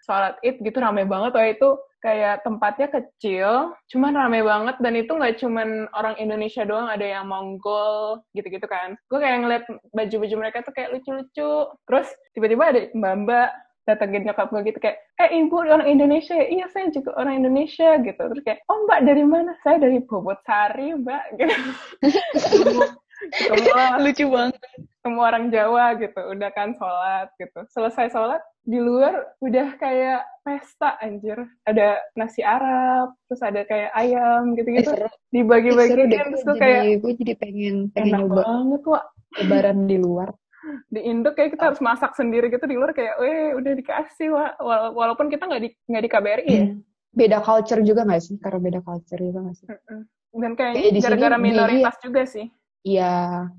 sholat 0.03 0.35
id 0.41 0.59
gitu 0.65 0.77
rame 0.81 1.05
banget. 1.05 1.31
Waktu 1.37 1.53
itu 1.55 1.69
kayak 1.99 2.47
tempatnya 2.47 2.87
kecil 2.89 3.75
cuman 3.93 4.13
rame 4.17 4.41
banget. 4.41 4.75
Dan 4.81 4.93
itu 4.97 5.11
nggak 5.13 5.37
cuman 5.39 5.87
orang 5.93 6.15
Indonesia 6.17 6.65
doang 6.65 6.89
ada 6.89 7.05
yang 7.05 7.29
Mongol 7.29 8.25
gitu-gitu 8.33 8.65
kan. 8.65 8.97
Gue 9.07 9.19
kayak 9.21 9.37
ngeliat 9.45 9.63
baju-baju 9.93 10.35
mereka 10.35 10.65
tuh 10.65 10.73
kayak 10.73 10.91
lucu-lucu. 10.97 11.51
Terus 11.85 12.07
tiba-tiba 12.33 12.63
ada 12.73 12.81
mbak-mbak 12.97 13.49
datengin 13.89 14.21
nyokap 14.21 14.53
gue 14.53 14.61
gitu 14.69 14.77
kayak 14.77 15.01
eh 15.17 15.29
ibu 15.33 15.65
orang 15.65 15.89
Indonesia 15.89 16.37
ya? 16.37 16.45
Iya 16.45 16.65
saya 16.69 16.93
juga 16.93 17.17
orang 17.17 17.41
Indonesia 17.41 17.97
gitu. 18.05 18.21
Terus 18.21 18.43
kayak 18.45 18.59
oh 18.69 18.85
mbak 18.85 19.01
dari 19.05 19.25
mana? 19.25 19.57
Saya 19.65 19.81
dari 19.81 19.97
Bobot 20.05 20.37
Sari 20.45 20.93
mbak 20.93 21.23
gitu. 21.41 21.55
Lucu 24.05 24.25
banget. 24.29 24.61
Semua 24.99 25.31
orang 25.31 25.47
Jawa 25.47 25.95
gitu, 25.95 26.19
udah 26.19 26.49
kan 26.51 26.75
sholat 26.75 27.31
gitu. 27.35 27.59
Selesai 27.71 28.11
sholat, 28.11 28.41
di 28.61 28.77
luar 28.77 29.15
udah 29.39 29.75
kayak 29.75 30.27
pesta 30.43 30.99
anjir. 30.99 31.39
Ada 31.63 32.03
nasi 32.13 32.43
Arab, 32.43 33.15
terus 33.25 33.39
ada 33.39 33.63
kayak 33.63 33.91
ayam 33.95 34.51
Eh, 34.51 34.55
gitu-gitu. 34.59 34.91
Dibagi-bagiin, 35.31 36.09
deh. 36.09 36.19
terus 36.25 36.43
tuh 36.43 36.55
kayak 36.55 36.99
gue 36.99 37.11
jadi 37.15 37.33
pengen 37.35 37.75
pengen 37.89 38.11
enak 38.11 38.19
nyoba 38.27 38.41
banget, 38.43 38.81
Wak. 38.85 39.03
lebaran 39.39 39.79
di 39.85 39.97
luar. 39.97 40.29
Di 40.93 40.99
Indo 41.01 41.31
kayak 41.31 41.55
kita 41.55 41.71
harus 41.71 41.79
masak 41.79 42.13
sendiri 42.13 42.51
gitu, 42.51 42.61
di 42.61 42.75
luar 42.75 42.91
kayak, 42.91 43.15
weh 43.17 43.55
udah 43.55 43.71
dikasih, 43.73 44.27
Wak. 44.29 44.51
Wala- 44.59 44.91
Walaupun 44.91 45.31
kita 45.31 45.47
nggak 45.47 45.63
di, 45.63 45.69
nggak 45.87 46.03
di 46.03 46.09
KBRI 46.11 46.51
ya. 46.51 46.65
Beda 47.09 47.41
culture 47.41 47.81
juga 47.81 48.05
gak 48.05 48.21
sih? 48.21 48.37
Karena 48.37 48.59
beda 48.61 48.79
culture 48.83 49.17
juga 49.17 49.41
gak 49.41 49.55
sih? 49.55 49.65
Dan 50.29 50.53
Kayak 50.53 50.77
kayaknya 50.77 51.01
gara-gara 51.01 51.33
dia- 51.33 51.41
minoritas 51.41 51.95
juga 52.05 52.21
sih. 52.21 52.45
Iya, 52.85 53.49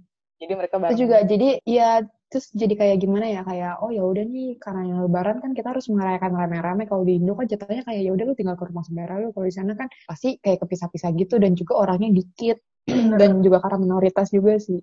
Jadi 0.41 0.53
mereka 0.57 0.75
itu 0.77 0.83
bareng. 0.83 0.99
juga. 0.99 1.17
Jadi 1.29 1.49
ya 1.69 1.91
terus 2.31 2.47
jadi 2.55 2.75
kayak 2.79 2.97
gimana 3.03 3.27
ya 3.27 3.43
kayak 3.43 3.83
oh 3.83 3.91
ya 3.91 4.07
udah 4.07 4.25
nih 4.25 4.57
karena 4.57 4.83
yang 4.87 4.99
lebaran 5.05 5.43
kan 5.43 5.51
kita 5.53 5.77
harus 5.77 5.87
merayakan 5.93 6.33
rame-rame. 6.33 6.89
Kalau 6.89 7.05
di 7.05 7.21
Indo 7.21 7.37
kan 7.37 7.45
jatuhnya 7.45 7.85
kayak 7.85 8.01
ya 8.01 8.11
udah 8.17 8.25
lu 8.25 8.35
tinggal 8.35 8.57
ke 8.57 8.65
rumah 8.65 8.85
saudara 8.87 9.21
lu. 9.21 9.31
Kalau 9.37 9.47
di 9.47 9.55
sana 9.55 9.73
kan 9.77 9.89
pasti 10.09 10.41
kayak 10.41 10.65
kepisah-pisah 10.65 11.11
gitu 11.15 11.37
dan 11.37 11.53
juga 11.53 11.77
orangnya 11.77 12.11
dikit. 12.17 12.59
Dan 13.21 13.45
juga 13.45 13.61
karena 13.61 13.77
minoritas 13.77 14.33
juga 14.33 14.57
sih. 14.57 14.81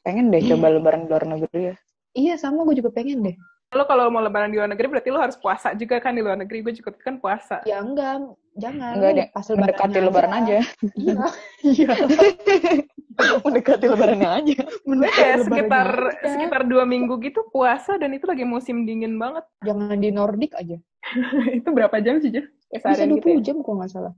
Pengen 0.00 0.32
deh 0.32 0.42
coba 0.42 0.72
lebaran 0.72 1.04
di 1.04 1.08
luar 1.12 1.24
negeri 1.28 1.60
ya. 1.70 1.74
iya 2.16 2.34
sama. 2.40 2.64
Gue 2.64 2.80
juga 2.80 2.90
pengen 2.90 3.20
deh 3.20 3.36
Lo 3.74 3.84
kalau 3.84 4.06
mau 4.06 4.22
lebaran 4.22 4.48
di 4.48 4.56
luar 4.56 4.70
negeri 4.70 4.86
berarti 4.88 5.10
lo 5.10 5.18
harus 5.18 5.34
puasa 5.34 5.74
juga 5.74 5.98
kan 5.98 6.14
di 6.14 6.22
luar 6.22 6.38
negeri. 6.38 6.62
Gue 6.62 6.72
juga 6.72 6.94
kan 6.94 7.18
puasa. 7.18 7.58
ya 7.66 7.82
enggak 7.82 8.22
jangan 8.54 8.94
Enggak 8.94 9.10
deh, 9.12 9.26
pas 9.28 9.46
mendekati 9.50 9.98
lebaran 9.98 10.32
aja. 10.32 10.56
iya 10.94 11.26
iya 11.60 11.90
mendekati 13.44 13.86
lebarannya 13.86 14.30
aja. 14.30 14.54
Kayak 14.62 14.78
Lebarannya 14.86 15.42
sekitar 15.42 15.88
aja. 15.90 16.28
sekitar 16.30 16.60
dua 16.64 16.84
minggu 16.86 17.18
gitu 17.18 17.46
puasa 17.50 17.98
dan 17.98 18.14
itu 18.14 18.26
lagi 18.26 18.46
musim 18.46 18.86
dingin 18.86 19.18
banget. 19.18 19.42
jangan 19.62 19.98
di 19.98 20.10
Nordik 20.10 20.54
aja 20.54 20.78
itu 21.58 21.68
berapa 21.68 21.98
jam 22.00 22.18
sih? 22.18 22.30
Kayak 22.30 22.46
bisa 22.70 22.82
seharian 22.94 23.10
20 23.10 23.18
gitu 23.18 23.28
ya? 23.28 23.38
jam 23.42 23.56
kok 23.62 23.74
nggak 23.74 23.90
salah 23.90 24.14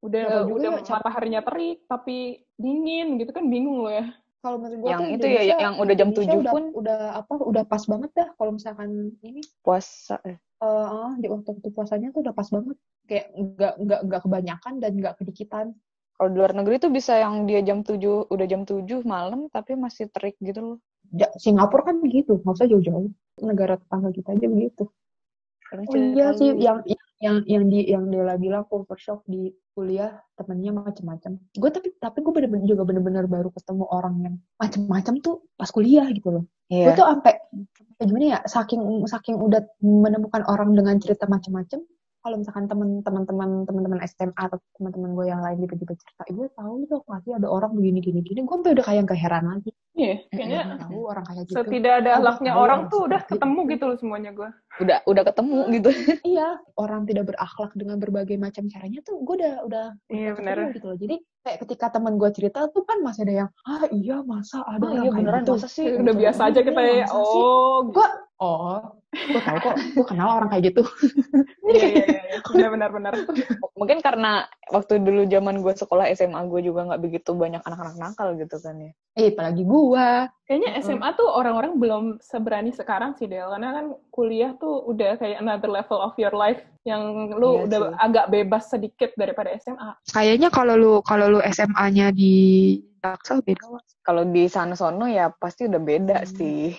Udah, 0.00 0.48
udah 0.48 0.70
ya, 0.70 0.80
capek. 0.80 0.96
mataharinya 1.04 1.40
terik, 1.44 1.78
tapi 1.84 2.16
dingin 2.56 3.20
gitu 3.20 3.36
kan 3.36 3.44
bingung 3.44 3.84
lo 3.84 3.92
ya. 3.92 4.08
Kalau 4.40 4.56
menurut 4.56 4.78
gue 4.80 4.88
Yang 4.88 5.00
tuh 5.00 5.14
itu 5.14 5.26
ya, 5.28 5.42
yang 5.60 5.74
udah 5.76 5.94
jam 5.94 6.08
Indonesia 6.10 6.32
7 6.32 6.40
udah, 6.42 6.52
pun. 6.52 6.64
udah 6.72 7.00
apa 7.20 7.32
udah 7.44 7.62
pas 7.68 7.82
banget 7.84 8.10
dah 8.16 8.28
kalau 8.40 8.50
misalkan 8.56 8.88
ini 9.20 9.40
Puasa. 9.60 10.16
eh. 10.24 10.36
eh 10.40 11.10
di 11.20 11.26
waktu 11.28 11.48
waktu 11.56 11.68
puasanya 11.72 12.08
tuh 12.12 12.20
udah 12.24 12.34
pas 12.34 12.48
banget 12.48 12.76
kayak 13.04 13.26
nggak 13.32 13.74
nggak 13.80 14.00
nggak 14.08 14.20
kebanyakan 14.24 14.74
dan 14.80 14.92
nggak 14.96 15.14
kedikitan 15.20 15.66
Kalau 16.20 16.28
di 16.28 16.36
luar 16.36 16.52
negeri 16.52 16.76
tuh 16.76 16.92
bisa 16.92 17.16
yang 17.16 17.48
dia 17.48 17.64
jam 17.64 17.80
7, 17.80 17.96
udah 18.28 18.46
jam 18.48 18.68
7 18.68 18.84
malam 19.08 19.48
tapi 19.48 19.72
masih 19.72 20.12
terik 20.12 20.36
gitu 20.44 20.60
loh. 20.60 20.78
Ja- 21.16 21.32
Singapura 21.40 21.88
kan 21.88 21.96
begitu 22.04 22.36
nggak 22.44 22.60
usah 22.60 22.68
jauh-jauh 22.68 23.08
negara 23.40 23.80
tetangga 23.80 24.12
kita 24.12 24.36
aja 24.36 24.46
begitu 24.46 24.84
Karena 25.64 25.82
oh 25.88 25.96
iya 25.96 26.26
sih 26.36 26.50
yang 26.60 26.78
yang 27.20 27.36
yang 27.48 27.64
di 27.68 27.80
yang 27.88 28.04
Dela 28.12 28.36
bilang 28.36 28.68
culture 28.68 29.00
shock 29.00 29.24
di 29.24 29.48
kuliah 29.72 30.18
temennya 30.34 30.74
macem-macem 30.74 31.38
gue 31.54 31.70
tapi 31.70 31.94
tapi 31.96 32.18
gue 32.20 32.32
bener-bener 32.34 32.66
juga 32.66 32.82
bener-bener 32.82 33.24
baru 33.30 33.48
ketemu 33.54 33.84
orang 33.86 34.14
yang 34.20 34.34
macem-macem 34.58 35.22
tuh 35.22 35.46
pas 35.54 35.70
kuliah 35.70 36.06
gitu 36.10 36.28
loh 36.30 36.44
gue 36.70 36.86
Iya. 36.86 36.94
tuh 36.94 37.06
sampai 37.06 37.34
sampai 37.74 38.04
gimana 38.06 38.24
ya 38.26 38.40
saking 38.46 38.80
saking 39.10 39.36
udah 39.38 39.62
menemukan 39.82 40.42
orang 40.46 40.70
dengan 40.74 40.96
cerita 41.02 41.26
macam-macam 41.26 41.82
kalau 42.20 42.36
misalkan 42.36 42.64
teman-teman 42.66 43.22
teman 43.24 43.50
teman-teman 43.64 43.98
SMA 44.04 44.36
atau 44.36 44.60
teman-teman 44.76 45.10
gue 45.12 45.26
yang 45.26 45.40
lain 45.40 45.56
tiba-tiba 45.58 45.96
cerita 45.96 46.22
gue 46.28 46.48
tahu 46.52 46.74
tuh 46.84 47.00
pasti 47.02 47.30
ada 47.32 47.48
orang 47.48 47.72
begini 47.72 47.98
gini 47.98 48.20
gini 48.20 48.40
gue 48.40 48.52
sampai 48.52 48.72
udah 48.72 48.84
kayak 48.84 49.02
gak 49.04 49.16
heran 49.18 49.46
lagi 49.48 49.72
Iya, 49.90 50.16
kayaknya 50.30 50.60
Mm-mm. 50.64 50.80
tahu 50.86 50.98
orang 51.02 51.24
kayak 51.26 51.44
gitu 51.44 51.56
setidak 51.58 51.94
ada 52.00 52.10
Oh, 52.10 52.16
akhlaknya 52.22 52.50
tahu 52.50 52.60
orang 52.62 52.78
orang 52.78 52.80
tuh 52.88 53.00
udah 53.02 53.20
seperti 53.20 53.32
ketemu 53.36 53.60
itu. 53.60 53.70
gitu 53.70 53.84
loh 53.84 53.96
semuanya 53.98 54.30
gue. 54.30 54.48
Udah 54.80 54.98
udah 55.02 55.22
ketemu 55.26 55.58
gitu. 55.74 55.90
iya 56.32 56.48
orang 56.74 57.02
tidak 57.04 57.24
berakhlak 57.26 57.72
dengan 57.74 57.96
berbagai 57.98 58.36
macam 58.36 58.64
caranya 58.66 59.00
tuh 59.02 59.16
gue 59.18 59.34
udah 59.36 59.54
udah 59.66 59.86
Iya 60.08 60.28
udah 60.30 60.36
benar. 60.38 60.56
gitu 60.72 60.86
loh 60.86 60.96
jadi 60.96 61.16
kayak 61.42 61.58
ketika 61.66 61.86
teman 61.90 62.16
gue 62.16 62.30
cerita 62.30 62.64
tuh 62.66 62.82
kan 62.82 62.98
masih 63.00 63.20
ada 63.24 63.34
yang 63.34 63.48
ah 63.66 63.84
iya 63.90 64.16
masa 64.22 64.62
ada 64.62 64.78
Oh 64.78 64.88
orang 64.88 64.94
iya 64.94 65.02
kayak 65.02 65.16
beneran 65.18 65.42
gitu 65.42 65.52
masa 65.52 65.68
sih? 65.68 65.86
Udah 65.90 66.14
biasa 66.14 66.40
aja 66.46 66.60
kita 66.62 66.80
ya. 66.80 67.04
Sih? 67.04 67.16
Oh, 67.18 67.78
Gua- 67.90 68.18
oh 68.38 68.80
gue 69.10 69.40
tahu 69.40 69.58
kok 69.60 69.76
gue 69.92 70.06
kenal 70.06 70.38
orang 70.38 70.48
kayak 70.48 70.70
gitu 70.70 70.82
Iya, 71.70 71.86
iya, 71.86 72.04
iya. 72.04 72.20
iya. 72.50 72.66
Benar-benar. 72.66 73.14
Mungkin 73.78 73.98
karena 74.00 74.42
waktu 74.68 74.98
dulu 74.98 75.22
zaman 75.24 75.62
gue 75.62 75.70
sekolah 75.72 76.10
SMA 76.10 76.42
gue 76.44 76.60
juga 76.62 76.82
nggak 76.84 76.98
begitu 77.00 77.30
banyak 77.32 77.62
anak-anak 77.62 77.94
nakal 77.96 78.34
gitu 78.34 78.58
kan 78.58 78.74
ya. 78.76 78.90
eh 79.14 79.30
apalagi 79.30 79.62
gue 79.62 80.08
Kayaknya 80.44 80.70
SMA 80.80 81.08
tuh 81.12 81.26
orang-orang 81.26 81.72
belum 81.76 82.04
seberani 82.20 82.70
sekarang 82.70 83.14
sih, 83.14 83.26
Del. 83.26 83.46
Karena 83.46 83.70
kan 83.72 83.86
kuliah 84.10 84.50
tuh 84.56 84.82
udah 84.84 85.14
kayak 85.14 85.38
another 85.38 85.68
level 85.68 85.94
of 85.96 86.14
your 86.16 86.30
life 86.32 86.58
yang 86.82 87.02
lu 87.32 87.54
Iya 87.56 87.62
udah 87.66 87.78
sih. 87.80 87.94
agak 88.00 88.26
bebas 88.28 88.64
sedikit 88.66 89.10
daripada 89.14 89.54
SMA. 89.56 89.90
kayaknya 90.08 90.48
kalau 90.48 90.74
lu 90.74 90.92
kalau 91.00 91.26
lu 91.28 91.40
SMA-nya 91.44 92.10
di 92.10 92.34
Jaksel 92.98 93.40
beda. 93.40 93.62
Kalau 94.00 94.22
di 94.24 94.44
sana 94.44 94.74
sono 94.74 95.06
ya 95.06 95.30
pasti 95.30 95.64
udah 95.64 95.80
beda 95.80 96.18
Hmm. 96.20 96.30
sih. 96.32 96.74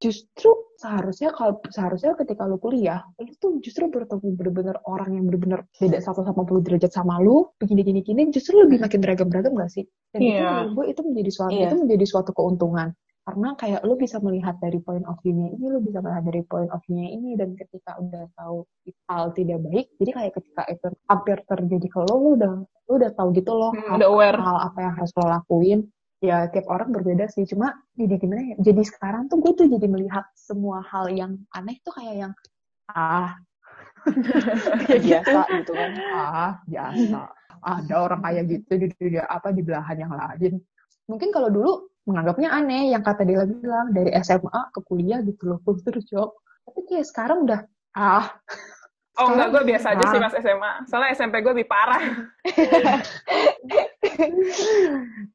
Justru 0.00 0.50
seharusnya 0.74 1.28
kalau 1.30 1.60
seharusnya 1.68 2.16
ketika 2.16 2.48
lu 2.48 2.56
kuliah 2.56 3.04
lu 3.20 3.28
tuh 3.36 3.60
justru 3.60 3.84
bertemu 3.86 4.32
bener-bener 4.32 4.80
orang 4.88 5.12
yang 5.12 5.28
bener-bener 5.28 5.68
beda 5.76 6.00
180 6.00 6.32
derajat 6.64 6.88
sama 6.90 7.20
lu 7.20 7.52
begini 7.60 7.84
gini 7.84 8.00
gini 8.00 8.22
justru 8.32 8.56
lebih 8.58 8.80
makin 8.80 8.98
beragam-beragam 8.98 9.52
gak 9.54 9.68
sih 9.70 9.84
dan 10.10 10.18
itu 10.18 10.32
Iya. 10.32 10.48
menurut 10.48 10.72
gue 10.72 10.84
itu 10.88 11.00
menjadi 11.04 11.30
suatu 11.30 11.52
Iya. 11.52 11.68
itu 11.68 11.76
menjadi 11.78 12.04
suatu 12.08 12.30
keuntungan 12.32 12.88
karena 13.20 13.48
kayak 13.54 13.80
lu 13.84 13.94
bisa 13.94 14.16
melihat 14.18 14.56
dari 14.56 14.80
point 14.80 15.04
of 15.04 15.20
view-nya 15.20 15.52
ini 15.52 15.64
lu 15.68 15.78
bisa 15.84 16.00
melihat 16.00 16.24
dari 16.24 16.42
point 16.42 16.72
of 16.72 16.80
view-nya 16.82 17.08
ini 17.12 17.36
dan 17.36 17.52
ketika 17.52 18.00
udah 18.00 18.24
tahu 18.32 18.64
hal 19.06 19.24
tidak 19.36 19.60
baik 19.60 19.86
jadi 20.00 20.10
kayak 20.16 20.32
ketika 20.40 20.62
itu 20.66 20.86
hampir 21.06 21.36
terjadi 21.44 21.86
ke 21.86 21.98
lo 22.00 22.14
lu 22.16 22.28
udah 22.40 22.52
lu 22.88 22.92
udah 22.96 23.10
tahu 23.12 23.28
gitu 23.36 23.52
loh 23.52 23.70
Hmm, 23.76 23.84
hal, 23.84 23.96
udah 24.00 24.08
aware. 24.08 24.38
hal 24.40 24.56
apa 24.64 24.78
yang 24.80 24.94
harus 24.96 25.12
lo 25.12 25.28
lakuin 25.28 25.80
ya 26.20 26.46
tiap 26.52 26.68
orang 26.68 26.92
berbeda 26.92 27.26
sih. 27.32 27.44
Cuma 27.48 27.74
jadi 27.96 28.16
gimana 28.20 28.54
ya 28.54 28.56
jadi 28.60 28.82
sekarang 28.84 29.28
tuh 29.32 29.40
gue 29.40 29.52
tuh 29.56 29.66
jadi 29.68 29.86
melihat 29.88 30.24
semua 30.36 30.84
hal 30.84 31.08
yang 31.12 31.40
aneh 31.56 31.76
tuh 31.82 31.92
kayak 31.96 32.28
yang 32.28 32.32
ah. 32.92 33.36
Biasa 34.88 35.40
gitu. 35.60 35.72
kan. 35.76 35.92
ah 36.16 36.52
biasa. 36.64 37.20
Ada 37.60 37.94
orang 38.00 38.20
kayak 38.24 38.44
gitu 38.48 38.72
di 38.80 38.86
dunia 38.96 39.28
apa 39.28 39.52
di 39.52 39.60
belahan 39.60 39.96
yang 40.00 40.12
lain. 40.16 40.56
Mungkin 41.04 41.28
kalau 41.28 41.52
dulu 41.52 41.90
menganggapnya 42.08 42.48
aneh 42.48 42.90
yang 42.96 43.04
kata 43.04 43.22
dia 43.28 43.44
bilang 43.44 43.92
dari 43.92 44.10
SMA 44.24 44.60
ke 44.72 44.80
kuliah 44.88 45.20
gitu 45.20 45.52
loh 45.52 45.58
terus 45.84 46.08
jawab 46.08 46.32
tapi 46.64 46.80
kayak 46.88 47.06
sekarang 47.06 47.44
udah 47.44 47.60
ah 47.92 48.26
Oh 49.20 49.28
enggak, 49.30 49.48
gue 49.50 49.62
biasa 49.68 49.86
aja 49.92 50.04
sih 50.06 50.18
pas 50.18 50.34
SMA. 50.34 50.72
Soalnya 50.88 51.10
SMP 51.12 51.34
gue 51.38 51.52
lebih 51.52 51.68
parah. 51.68 52.00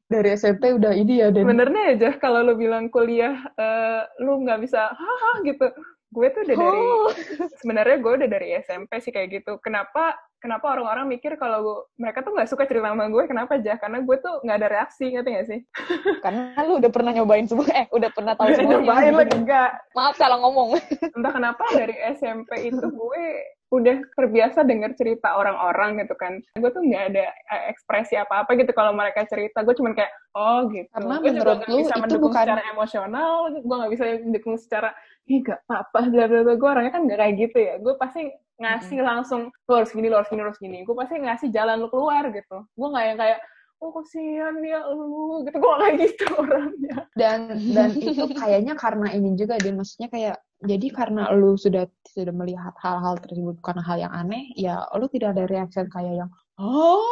dari 0.06 0.28
SMP 0.34 0.70
udah 0.72 0.92
ini 0.92 1.20
ya 1.20 1.28
dan 1.30 1.44
Sebenarnya 1.44 1.82
aja 1.92 2.10
kalau 2.16 2.42
lu 2.42 2.54
bilang 2.54 2.88
kuliah, 2.88 3.34
eh, 3.52 4.02
lu 4.20 4.42
nggak 4.42 4.60
bisa 4.60 4.90
haha 4.90 5.30
gitu. 5.42 5.66
Gue 6.06 6.30
tuh 6.30 6.42
udah 6.42 6.56
dari 6.56 6.78
Oh. 6.78 7.10
sebenarnya 7.60 7.96
gue 7.98 8.12
udah 8.14 8.28
dari 8.28 8.48
SMP 8.58 8.98
sih 8.98 9.10
kayak 9.10 9.28
gitu. 9.32 9.58
Kenapa 9.58 10.14
kenapa 10.36 10.70
orang-orang 10.70 11.10
mikir 11.10 11.34
kalau 11.34 11.58
gua- 11.60 11.84
mereka 11.98 12.22
tuh 12.22 12.30
nggak 12.30 12.46
suka 12.46 12.64
cerita 12.64 12.88
sama 12.88 13.10
gue? 13.10 13.26
Kenapa 13.26 13.58
aja? 13.58 13.74
Karena 13.76 13.98
gue 14.00 14.16
tuh 14.16 14.34
nggak 14.40 14.56
ada 14.56 14.68
reaksi, 14.70 15.10
ngerti 15.10 15.28
nggak 15.28 15.48
sih? 15.50 15.60
Karena 16.24 16.54
lu 16.62 16.78
udah 16.78 16.90
pernah 16.90 17.10
nyobain 17.12 17.44
semua, 17.44 17.66
eh 17.68 17.86
udah 17.90 18.10
pernah 18.14 18.32
tahu 18.32 18.48
semuanya. 18.48 18.72
nyobain 18.80 19.14
lagi 19.18 19.34
enggak. 19.34 19.70
Maaf 19.92 20.14
salah 20.14 20.38
ngomong. 20.40 20.78
Entah 21.12 21.32
kenapa 21.34 21.62
dari 21.74 21.96
SMP 22.14 22.50
itu 22.64 22.86
gue 22.86 23.26
udah 23.66 23.98
terbiasa 24.14 24.62
denger 24.62 24.94
cerita 24.94 25.34
orang-orang 25.34 25.98
gitu 25.98 26.14
kan. 26.14 26.38
Gue 26.54 26.70
tuh 26.70 26.86
nggak 26.86 27.04
ada 27.10 27.26
eh, 27.26 27.62
ekspresi 27.74 28.14
apa-apa 28.14 28.54
gitu 28.54 28.70
kalau 28.70 28.94
mereka 28.94 29.26
cerita. 29.26 29.66
Gue 29.66 29.74
cuman 29.74 29.98
kayak, 29.98 30.12
oh 30.38 30.70
gitu. 30.70 30.86
Karena 30.94 31.14
gue 31.18 31.30
menurut 31.34 31.58
lu 31.66 31.76
bisa 31.82 31.94
itu 31.94 32.02
mendukung 32.06 32.30
bukan- 32.30 32.46
secara 32.46 32.62
emosional, 32.70 33.32
gue 33.50 33.76
nggak 33.76 33.92
bisa 33.92 34.04
mendukung 34.22 34.54
secara, 34.54 34.90
ih 35.26 35.42
gak 35.42 35.58
apa-apa, 35.66 35.98
bla. 36.06 36.24
Gue 36.54 36.68
orangnya 36.70 36.92
kan 36.94 37.02
nggak 37.10 37.18
kayak 37.18 37.34
gitu 37.42 37.58
ya. 37.58 37.74
Gue 37.82 37.94
pasti 37.98 38.22
ngasih 38.56 38.98
langsung, 39.04 39.50
lu 39.52 39.72
harus 39.74 39.90
gini, 39.92 40.06
lu 40.08 40.16
harus 40.16 40.30
gini, 40.30 40.40
lu 40.40 40.48
harus 40.48 40.62
gini. 40.62 40.78
Gue 40.86 40.94
pasti 40.94 41.14
ngasih 41.18 41.48
jalan 41.50 41.76
lu 41.82 41.90
keluar 41.90 42.22
gitu. 42.30 42.56
Gue 42.72 42.88
nggak 42.88 43.04
yang 43.04 43.18
kayak, 43.18 43.38
oh 43.76 43.90
kasihan 43.92 44.56
ya 44.64 44.80
lu, 44.88 45.44
gitu. 45.44 45.56
Gue 45.60 45.74
kayak 45.80 45.94
gitu 46.00 46.24
orangnya. 46.42 46.96
dan 47.14 47.38
dan 47.76 47.90
itu 48.00 48.24
kayaknya 48.32 48.72
karena 48.74 49.08
ini 49.12 49.36
juga 49.36 49.60
dia 49.60 49.72
maksudnya 49.72 50.08
kayak 50.08 50.36
jadi 50.64 50.86
karena 50.88 51.28
lu 51.36 51.54
sudah 51.60 51.84
sudah 52.08 52.32
melihat 52.32 52.72
hal-hal 52.80 53.20
tersebut 53.20 53.60
karena 53.60 53.82
hal 53.84 53.96
yang 54.00 54.12
aneh 54.16 54.48
ya 54.56 54.80
lu 54.96 55.04
tidak 55.12 55.36
ada 55.36 55.44
reaction 55.44 55.86
kayak 55.92 56.24
yang 56.24 56.30
oh 56.56 57.04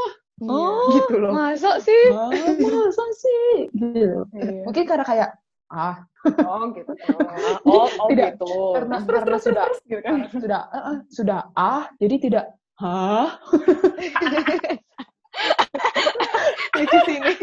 Oh, 0.43 0.91
gitu 0.91 1.23
loh 1.23 1.31
Masa 1.31 1.79
sih? 1.79 2.11
ah 2.11 2.27
masa 2.67 3.05
sih 3.15 3.71
gitu 3.71 4.27
Iya. 4.35 4.67
mungkin 4.67 4.83
karena 4.83 5.05
kayak 5.07 5.31
ah 5.71 6.03
Oh 6.43 6.75
gitu. 6.75 6.91
Oh, 7.63 7.87
oh 7.87 8.09
Tidak. 8.11 8.35
gitu. 8.41 8.51
karena 8.75 8.97
Terus, 8.99 9.07
karena 9.07 9.23
terus, 9.39 9.43
sudah 9.47 9.65
terus, 9.71 9.79
gitu 9.87 10.01
kan. 10.03 10.19
sudah 10.35 10.61
eh, 10.75 10.97
sudah 11.07 11.41
ah 11.55 11.87
jadi 12.03 12.17
tidak 12.19 12.45
hah 12.83 13.39
Lucu 16.73 16.99
sih 17.05 17.17
ini. 17.21 17.35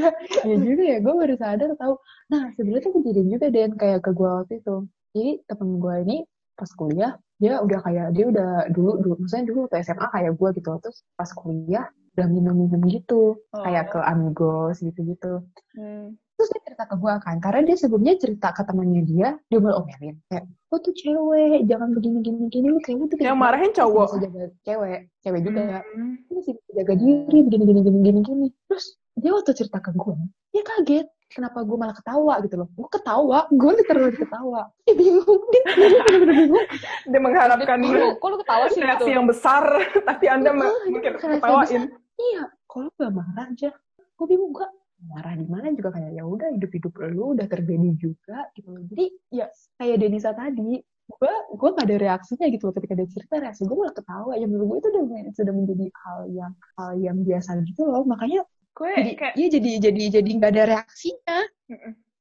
ya 0.00 0.08
ya 0.48 0.56
juga 0.56 0.82
ya. 0.82 0.98
Gue 1.04 1.14
baru 1.14 1.34
sadar 1.36 1.70
tahu 1.76 1.94
nah 2.28 2.52
sebenarnya 2.56 2.84
tuh 2.88 2.92
kejadian 3.00 3.28
juga 3.32 3.46
Den 3.52 3.72
kayak 3.76 4.00
ke 4.04 4.10
gue 4.16 4.28
waktu 4.28 4.54
itu. 4.60 4.76
Jadi 5.14 5.30
temen 5.46 5.70
gue 5.78 5.94
ini 6.04 6.16
pas 6.58 6.70
kuliah 6.74 7.12
dia 7.38 7.62
udah 7.62 7.78
kayak 7.86 8.06
dia 8.18 8.26
udah 8.28 8.50
dulu 8.74 8.98
dulu 8.98 9.14
maksudnya 9.22 9.44
dulu 9.46 9.58
waktu 9.68 9.76
SMA 9.86 10.06
kayak 10.10 10.32
gue 10.34 10.48
gitu. 10.58 10.70
Terus 10.82 10.98
pas 11.14 11.30
kuliah 11.30 11.86
udah 12.18 12.26
minum-minum 12.26 12.82
gitu. 12.90 13.38
Kayak 13.54 13.94
ke 13.94 14.00
amigos 14.02 14.76
gitu-gitu. 14.82 15.44
Hmm. 15.78 16.18
Terus 16.38 16.48
dia 16.48 16.62
cerita 16.64 16.84
ke 16.84 16.94
gue 16.94 17.12
kan 17.18 17.36
karena 17.36 17.60
dia 17.64 17.76
sebelumnya 17.76 18.14
cerita 18.14 18.48
ke 18.48 18.62
temannya 18.62 19.02
dia 19.02 19.28
dia 19.44 19.58
mulai 19.58 19.74
omelin 19.76 20.16
kayak 20.24 20.46
lo 20.70 20.76
tuh 20.78 20.94
cewek 20.94 21.66
jangan 21.66 21.90
begini 21.90 22.18
gini 22.20 22.46
gini 22.46 22.66
lu 22.68 22.78
kayak 22.78 22.96
lu 22.96 23.06
tuh 23.06 23.18
Yang 23.18 23.34
marahin 23.36 23.72
cowok. 23.72 24.06
bisa 24.06 24.18
jaga 24.22 24.40
cewek 24.62 25.00
cewek 25.18 25.40
juga. 25.42 25.60
Ya 25.60 25.80
Hmm. 25.82 26.14
masih 26.30 26.52
bisa 26.54 26.70
jaga 26.72 26.94
diri 26.94 27.38
begini 27.42 27.62
gini 27.64 27.80
gini 27.82 27.98
gini 28.00 28.20
gini. 28.22 28.46
Terus 28.64 28.86
dia 29.14 29.30
waktu 29.32 29.50
cerita 29.52 29.78
ke 29.78 29.90
gue 29.90 30.14
dia 30.48 30.62
kaget 30.62 31.06
kenapa 31.28 31.58
gue 31.60 31.74
malah 31.74 31.92
ketawa? 31.92 32.34
Gitu 32.38 32.54
loh. 32.54 32.68
Gue 32.70 32.88
ketawa? 32.88 33.38
Gue 33.50 33.72
literally 33.74 34.14
ketawa. 34.14 34.62
Dia 34.86 34.94
bingung. 34.94 35.40
Dia 35.48 35.62
dia 35.66 36.00
bener-bener 36.00 36.36
bingung. 36.38 36.66
Dia 37.04 37.20
mengharapkan 37.20 37.78
lu- 37.82 38.14
kok 38.14 38.28
lu 38.28 38.36
ketawa 38.38 38.64
sih? 38.68 38.80
reaksi 38.80 39.04
gitu? 39.04 39.16
yang 39.16 39.26
besar, 39.26 39.64
tapi 40.08 40.24
Anda 40.24 40.52
dia 40.52 40.70
mungkin 40.86 41.12
ketawain. 41.16 41.82
iya 42.16 42.42
kalau 42.64 42.88
gak 42.94 43.10
marah 43.10 43.46
aja 43.46 43.70
gue 44.14 44.26
bingung 44.26 44.50
gue 44.50 44.68
marah 45.06 45.34
di 45.38 45.46
mana 45.46 45.70
juga 45.74 45.94
kayak 45.94 46.10
ya 46.18 46.24
udah 46.26 46.48
hidup 46.58 46.70
hidup 46.74 46.92
lu 47.14 47.38
udah 47.38 47.46
terjadi 47.46 47.90
juga 47.94 48.38
gitu. 48.58 48.68
Loh 48.74 48.82
jadi 48.90 49.06
ya 49.30 49.46
kayak 49.78 49.96
Denisa 50.02 50.34
tadi 50.34 50.82
gue 51.08 51.34
gue 51.56 51.68
gak 51.72 51.86
ada 51.88 51.96
reaksinya 51.96 52.46
gitu 52.52 52.68
loh 52.68 52.74
ketika 52.76 52.94
dia 52.98 53.08
cerita. 53.08 53.34
Reaksi 53.38 53.62
gue 53.64 53.76
malah 53.78 53.94
ketawa. 53.94 54.32
Ya 54.34 54.46
menurut 54.50 54.66
gue 54.66 54.78
itu 54.82 54.88
udah 54.92 55.04
sudah 55.32 55.52
menjadi 55.54 55.86
hal 55.94 56.18
yang 56.34 56.52
hal 56.76 56.90
yang 56.98 57.16
biasa 57.22 57.50
gitu 57.64 57.82
loh. 57.86 58.02
Makanya 58.04 58.42
Gue 58.78 58.94
jadi 58.94 59.12
kayak 59.18 59.34
iya 59.34 59.48
jadi 59.50 59.70
jadi 59.90 60.02
jadi 60.22 60.30
nggak 60.38 60.50
ada 60.54 60.64
reaksinya. 60.70 61.38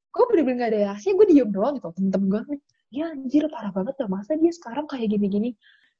Gue 0.09 0.23
bener-bener 0.33 0.55
nggak 0.57 0.71
ada 0.73 0.79
reaksinya. 0.89 1.13
Gue 1.21 1.27
diem 1.29 1.49
doang 1.53 1.73
gitu 1.77 1.89
temen-temen 1.93 2.27
gue 2.33 2.41
ya 2.89 3.05
anjir 3.13 3.45
parah 3.53 3.69
banget 3.69 3.93
dah. 4.01 4.09
Masa 4.09 4.33
dia 4.41 4.49
sekarang 4.49 4.89
kayak 4.89 5.05
gini-gini? 5.13 5.53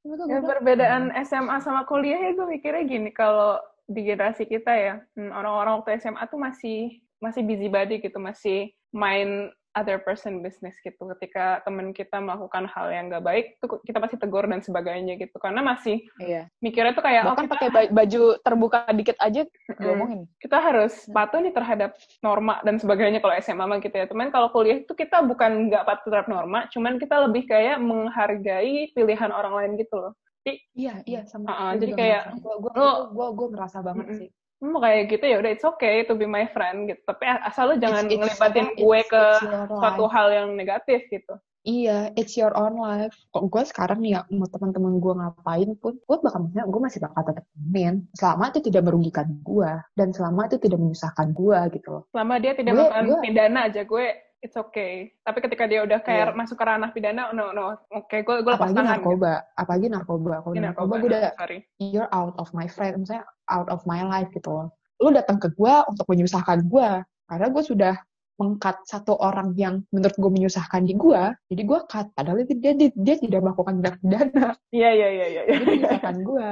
Ya, 0.07 0.39
perbedaan 0.39 1.11
SMA 1.27 1.59
sama 1.61 1.83
kuliah 1.85 2.17
ya 2.17 2.31
gue 2.33 2.47
mikirnya 2.47 2.83
gini. 2.89 3.09
Kalau 3.13 3.61
di 3.87 4.01
generasi 4.03 4.43
kita 4.43 4.71
ya. 4.71 4.93
Hmm, 5.15 5.31
orang-orang 5.31 5.79
waktu 5.81 5.97
SMA 5.97 6.23
tuh 6.27 6.37
masih 6.37 6.79
masih 7.17 7.41
busy 7.41 7.65
body 7.65 7.97
gitu 7.97 8.19
masih 8.19 8.69
main 8.91 9.49
other 9.73 10.01
person 10.01 10.41
business 10.41 10.73
gitu. 10.81 10.97
Ketika 11.13 11.61
temen 11.61 11.93
kita 11.93 12.17
melakukan 12.17 12.65
hal 12.65 12.89
yang 12.89 13.07
gak 13.07 13.21
baik 13.21 13.45
tuh 13.57 13.77
kita 13.79 13.97
pasti 13.97 14.17
tegur 14.17 14.43
dan 14.43 14.57
sebagainya 14.59 15.15
gitu. 15.15 15.37
Karena 15.37 15.61
masih 15.61 16.01
Iya. 16.17 16.49
mikirnya 16.59 16.91
tuh 16.91 17.05
kayak 17.05 17.23
oh, 17.23 17.31
Bahkan 17.31 17.45
kita, 17.45 17.53
pakai 17.53 17.69
ba- 17.69 17.91
baju 17.93 18.21
terbuka 18.39 18.79
dikit 18.91 19.17
aja 19.17 19.45
diomongin. 19.77 20.25
kita 20.37 20.57
harus 20.57 20.93
patuh 21.07 21.39
nih 21.39 21.53
terhadap 21.53 21.93
norma 22.19 22.57
dan 22.61 22.75
sebagainya 22.75 23.21
kalau 23.21 23.37
SMA 23.37 23.65
mah 23.65 23.77
gitu 23.77 23.93
ya. 23.93 24.09
Teman 24.09 24.33
kalau 24.33 24.49
kuliah 24.49 24.81
itu 24.81 24.91
kita 24.91 25.21
bukan 25.21 25.69
nggak 25.69 25.85
patuh 25.85 26.09
terhadap 26.09 26.27
norma 26.27 26.65
cuman 26.67 26.97
kita 26.97 27.15
lebih 27.23 27.45
kayak 27.45 27.77
menghargai 27.77 28.89
pilihan 28.91 29.29
orang 29.29 29.53
lain 29.55 29.71
gitu 29.77 29.93
loh 29.95 30.13
iya 30.73 30.93
iya 31.03 31.21
sama 31.25 31.75
gue 31.75 31.83
jadi 31.83 31.93
kayak, 31.93 32.21
gue 32.37 32.55
gue 33.09 33.27
gue 33.33 33.47
ngerasa 33.51 33.77
banget 33.81 34.05
Mm-mm. 34.07 34.19
sih 34.19 34.29
mau 34.57 34.81
kayak 34.81 35.01
gitu 35.07 35.25
ya 35.25 35.37
udah 35.37 35.51
it's 35.51 35.61
okay 35.63 36.01
to 36.01 36.13
be 36.13 36.25
my 36.25 36.45
friend 36.47 36.89
gitu 36.89 37.01
tapi 37.03 37.23
asal 37.29 37.69
lu 37.69 37.75
jangan 37.77 38.03
It's- 38.03 38.09
it's- 38.09 38.21
ngelibatin 38.25 38.67
it's- 38.67 38.79
gue 38.79 38.99
ke 39.05 39.23
suatu 39.69 40.05
hal 40.07 40.27
yang 40.29 40.49
negatif 40.53 41.05
gitu 41.07 41.35
Iya, 41.67 42.15
it's 42.15 42.39
your 42.39 42.55
own 42.55 42.79
life. 42.79 43.11
Kok 43.27 43.51
gue 43.51 43.59
sekarang 43.67 43.99
nih 43.99 44.15
ya, 44.15 44.21
mau 44.31 44.47
teman-teman 44.47 45.03
gue 45.03 45.11
ngapain 45.11 45.67
pun, 45.75 45.99
gue 45.99 46.17
bakal 46.23 46.47
maksudnya 46.47 46.63
gue 46.63 46.79
masih 46.79 46.99
bakal 47.03 47.21
tetap 47.27 47.43
temenin. 47.51 48.07
Selama 48.15 48.43
itu 48.47 48.59
tidak 48.63 48.87
merugikan 48.87 49.27
gue, 49.43 49.71
dan 49.91 50.15
selama 50.15 50.47
itu 50.47 50.63
tidak 50.63 50.79
menyusahkan 50.79 51.35
gue 51.35 51.59
gitu 51.75 51.87
loh. 51.91 52.03
selama 52.07 52.39
dia 52.39 52.55
tidak 52.55 52.71
Gue- 52.71 52.79
melakukan 52.79 53.03
gue- 53.03 53.19
pidana 53.19 53.59
aja 53.67 53.81
gue 53.83 54.05
it's 54.47 54.55
okay 54.55 55.11
tapi 55.21 55.43
ketika 55.43 55.67
dia 55.67 55.83
udah 55.83 55.99
kayak 55.99 56.31
Iya. 56.31 56.39
masuk 56.39 56.55
ke 56.55 56.63
ranah 56.63 56.95
pidana 56.95 57.35
no 57.35 57.51
no 57.51 57.75
oke 57.91 58.15
gue 58.15 58.35
gue 58.39 58.51
lepas 58.55 58.71
Apalagi 58.71 58.79
tangan 58.79 58.87
gitu. 58.87 58.95
narkoba, 59.03 59.33
apalagi 59.53 59.87
narkoba. 59.91 60.33
Kalau 60.39 60.53
Ini 60.55 60.63
narkoba, 60.63 60.83
narkoba 60.87 60.93
gue 61.03 61.09
udah, 61.11 61.21
sorry 61.35 61.57
you're 61.83 62.11
out 62.15 62.35
of 62.39 62.47
my 62.55 62.65
friend, 62.65 63.03
misalnya 63.03 63.27
out 63.51 63.67
of 63.67 63.83
my 63.83 63.99
life 64.01 64.31
gitu 64.31 64.47
loh. 64.47 64.67
Lu 65.03 65.11
datang 65.11 65.35
ke 65.37 65.51
gue 65.51 65.73
untuk 65.91 66.07
menyusahkan 66.07 66.63
gue, 66.63 66.89
karena 67.27 67.47
gue 67.51 67.63
sudah 67.67 67.93
mengkat 68.37 68.77
satu 68.85 69.17
orang 69.17 69.57
yang 69.57 69.81
menurut 69.89 70.15
gue 70.15 70.31
menyusahkan 70.31 70.85
di 70.85 70.93
gue, 70.93 71.21
jadi 71.49 71.61
gue 71.65 71.79
cut. 71.89 72.07
Padahal 72.13 72.45
itu 72.45 72.53
dia, 72.57 72.73
dia, 72.77 72.89
dia 72.93 73.15
tidak 73.17 73.39
melakukan 73.43 73.81
tindak 73.81 73.95
pidana. 74.01 74.47
Iya 74.71 74.89
iya 74.93 75.07
iya 75.09 75.25
iya. 75.27 75.41
Dia 75.45 75.65
menyusahkan 75.65 76.15
gue. 76.21 76.51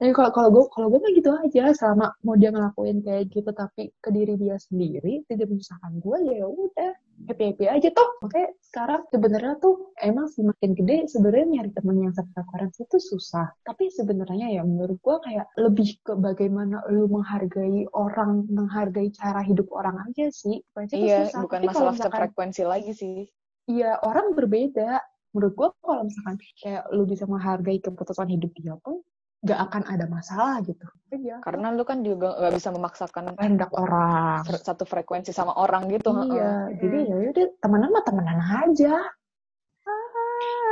Jadi 0.00 0.12
kalau 0.12 0.30
kalau 0.32 0.48
gue 0.52 0.64
kalau 0.68 0.86
gue 0.92 1.00
mah 1.00 1.12
gitu 1.16 1.30
aja 1.32 1.72
selama 1.72 2.12
mau 2.20 2.36
dia 2.36 2.52
ngelakuin 2.52 3.00
kayak 3.00 3.32
gitu 3.32 3.50
tapi 3.56 3.88
ke 4.00 4.08
diri 4.12 4.36
dia 4.36 4.56
sendiri 4.60 5.24
tidak 5.24 5.48
menyusahkan 5.48 5.92
gue 6.00 6.16
ya 6.28 6.44
udah 6.44 6.92
happy 7.26 7.44
happy 7.54 7.64
aja 7.66 7.88
toh. 7.90 8.08
Makanya 8.20 8.50
sekarang 8.60 9.02
sebenarnya 9.08 9.54
tuh 9.58 9.94
emang 10.02 10.26
sih 10.28 10.42
makin 10.42 10.74
gede 10.74 11.06
sebenarnya 11.08 11.46
nyari 11.60 11.70
temen 11.72 11.96
yang 12.02 12.12
sefrekuensi 12.12 12.80
itu 12.84 12.98
susah. 13.00 13.46
Tapi 13.62 13.88
sebenarnya 13.88 14.50
ya 14.50 14.62
menurut 14.66 14.98
gue 14.98 15.16
kayak 15.22 15.46
lebih 15.56 15.88
ke 16.02 16.12
bagaimana 16.18 16.82
lu 16.90 17.06
menghargai 17.08 17.86
orang, 17.94 18.44
menghargai 18.50 19.08
cara 19.14 19.40
hidup 19.40 19.70
orang 19.72 19.98
aja 20.04 20.28
sih. 20.34 20.60
Frekuensi 20.74 20.94
Iya, 21.00 21.30
susah. 21.30 21.40
bukan 21.46 21.58
Tapi 21.62 21.68
masalah 21.70 21.92
misalkan- 21.94 22.20
frekuensi 22.26 22.62
lagi 22.66 22.92
sih. 22.92 23.16
Iya, 23.70 23.98
orang 24.04 24.34
berbeda. 24.36 25.00
Menurut 25.34 25.54
gue 25.58 25.68
kalau 25.82 26.02
misalkan 26.06 26.36
kayak 26.62 26.84
lu 26.94 27.10
bisa 27.10 27.26
menghargai 27.26 27.82
keputusan 27.82 28.30
hidup 28.30 28.54
dia 28.54 28.78
pun 28.78 29.02
gak 29.42 29.60
akan 29.66 29.82
ada 29.90 30.06
masalah 30.06 30.62
gitu. 30.62 30.86
Iya. 31.24 31.40
Karena 31.40 31.72
lu 31.72 31.88
kan 31.88 32.04
juga 32.04 32.36
nggak 32.36 32.52
bisa 32.52 32.68
memaksakan 32.68 33.32
kehendak 33.40 33.72
orang. 33.72 34.44
satu 34.44 34.84
frekuensi 34.84 35.32
sama 35.32 35.56
orang 35.56 35.88
gitu. 35.88 36.12
Iya, 36.28 36.68
jadi 36.76 36.98
ya 37.08 37.16
udah 37.32 37.46
temenan 37.64 37.88
mah 37.96 38.04
temenan 38.04 38.38
aja. 38.44 38.94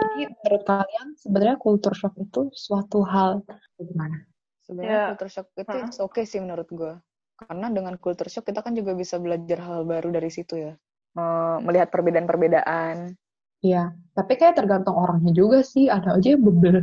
Jadi 0.03 0.29
menurut 0.29 0.63
kalian 0.69 1.09
sebenarnya 1.17 1.57
culture 1.57 1.97
shock 1.97 2.13
itu 2.21 2.53
suatu 2.53 3.01
hal 3.07 3.41
gimana? 3.81 4.29
Sebenarnya 4.61 4.93
Iya. 4.93 5.07
culture 5.17 5.33
shock 5.33 5.47
itu 5.57 5.77
it's 5.89 5.99
okay 6.05 6.25
sih 6.29 6.43
menurut 6.43 6.69
gue. 6.69 6.93
Karena 7.41 7.73
dengan 7.73 7.95
culture 7.97 8.29
shock 8.29 8.45
kita 8.45 8.61
kan 8.61 8.77
juga 8.77 8.93
bisa 8.93 9.17
belajar 9.17 9.59
hal 9.65 9.89
baru 9.89 10.13
dari 10.13 10.29
situ 10.29 10.61
ya. 10.61 10.73
Eh, 11.17 11.57
melihat 11.65 11.89
perbedaan-perbedaan. 11.89 13.17
Iya, 13.63 13.95
tapi 14.13 14.33
kayak 14.37 14.59
tergantung 14.59 14.99
orangnya 14.99 15.33
juga 15.33 15.63
sih. 15.63 15.87
Ada 15.87 16.19
aja 16.19 16.29
yang 16.35 16.43
bebel. 16.43 16.83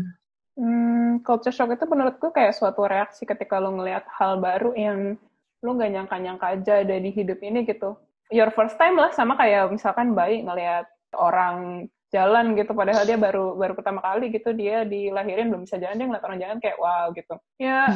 Hmm, 0.55 0.98
culture 1.21 1.53
shock 1.53 1.71
itu 1.73 1.85
menurutku 1.85 2.31
kayak 2.33 2.55
suatu 2.55 2.85
reaksi 2.85 3.23
ketika 3.23 3.59
lo 3.59 3.73
ngelihat 3.75 4.07
hal 4.19 4.39
baru 4.41 4.73
yang 4.73 5.19
lo 5.59 5.69
nggak 5.75 5.91
nyangka-nyangka 5.91 6.45
aja 6.55 6.73
ada 6.83 6.95
di 6.95 7.11
hidup 7.11 7.39
ini 7.43 7.67
gitu. 7.67 7.99
Your 8.29 8.53
first 8.53 8.77
time 8.77 8.95
lah, 8.95 9.11
sama 9.11 9.35
kayak 9.35 9.73
misalkan 9.73 10.13
bayi 10.13 10.45
ngelihat 10.45 10.85
orang 11.17 11.89
jalan 12.09 12.57
gitu, 12.57 12.73
padahal 12.73 13.05
dia 13.05 13.17
baru 13.17 13.53
baru 13.57 13.73
pertama 13.77 14.01
kali 14.01 14.33
gitu, 14.33 14.53
dia 14.53 14.85
dilahirin 14.85 15.49
belum 15.49 15.65
bisa 15.65 15.77
jalan, 15.77 15.97
dia 15.97 16.07
ngeliat 16.09 16.25
orang 16.25 16.39
jalan 16.41 16.57
kayak 16.61 16.77
wow 16.77 17.09
gitu. 17.13 17.35
Ya, 17.61 17.89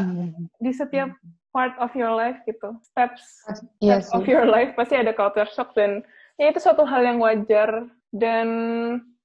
di 0.58 0.72
setiap 0.74 1.14
part 1.54 1.78
of 1.78 1.94
your 1.94 2.14
life 2.14 2.42
gitu, 2.50 2.74
steps 2.82 3.46
Iya 3.78 4.02
steps 4.02 4.10
sih. 4.10 4.18
of 4.18 4.26
your 4.26 4.50
life 4.50 4.74
pasti 4.74 4.98
ada 4.98 5.14
culture 5.14 5.50
shock 5.54 5.78
dan 5.78 6.02
ya 6.38 6.50
itu 6.50 6.58
suatu 6.58 6.82
hal 6.82 7.06
yang 7.06 7.22
wajar 7.22 7.86
dan 8.10 8.48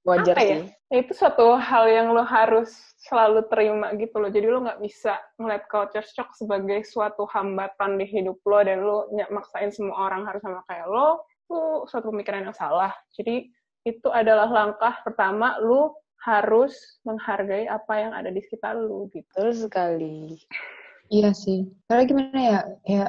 Wajar 0.08 0.40
Apa 0.40 0.40
ya? 0.40 0.58
sih. 0.64 0.72
ya 0.88 0.96
itu 1.04 1.12
suatu 1.12 1.60
hal 1.60 1.84
yang 1.92 2.16
lo 2.16 2.24
harus 2.24 2.72
selalu 3.04 3.44
terima 3.52 3.92
gitu 4.00 4.16
loh. 4.16 4.32
Jadi 4.32 4.46
lo 4.48 4.64
nggak 4.64 4.80
bisa 4.80 5.20
ngeliat 5.36 5.68
culture 5.68 6.06
shock 6.08 6.32
sebagai 6.32 6.80
suatu 6.88 7.28
hambatan 7.28 8.00
di 8.00 8.08
hidup 8.08 8.40
lo 8.48 8.64
dan 8.64 8.80
lo 8.80 9.04
maksain 9.28 9.68
semua 9.68 10.08
orang 10.08 10.24
harus 10.24 10.40
sama 10.40 10.64
kayak 10.64 10.88
lo. 10.88 11.20
Itu 11.44 11.84
suatu 11.92 12.08
pemikiran 12.08 12.48
yang 12.48 12.56
salah. 12.56 12.96
Jadi 13.12 13.52
itu 13.84 14.08
adalah 14.08 14.48
langkah 14.48 14.96
pertama 15.04 15.60
lo 15.60 16.00
harus 16.24 16.74
menghargai 17.04 17.68
apa 17.68 17.94
yang 18.00 18.12
ada 18.16 18.32
di 18.32 18.40
sekitar 18.40 18.80
lo 18.80 19.12
gitu. 19.12 19.28
Betul 19.28 19.52
sekali. 19.68 20.40
Iya 21.12 21.36
sih. 21.36 21.68
Karena 21.84 22.04
gimana 22.08 22.40
ya, 22.40 22.60
ya 22.84 23.04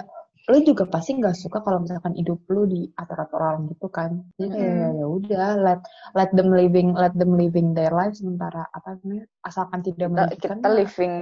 lu 0.50 0.58
juga 0.66 0.84
pasti 0.89 1.12
nggak 1.20 1.38
suka 1.43 1.58
kalau 1.66 1.80
misalkan 1.86 2.14
hidup 2.18 2.39
lu 2.50 2.66
diatur-atur 2.74 3.39
orang 3.39 3.70
gitu 3.72 3.88
kan. 3.97 4.12
Jadi 4.38 4.50
kayak 4.58 4.74
Mm. 4.74 4.82
ya 4.82 4.89
ya 5.00 5.06
udah 5.18 5.47
let 5.66 5.82
let 6.18 6.30
them 6.38 6.50
living 6.50 6.89
let 6.97 7.14
them 7.14 7.32
living 7.38 7.68
their 7.78 7.93
life 7.93 8.16
sementara 8.18 8.66
apa 8.78 8.97
namanya 9.00 9.26
asalkan 9.45 9.80
tidak 9.86 10.10
Kita, 10.10 10.14
merugikan. 10.14 10.58
kita 10.58 10.70
living 10.74 11.16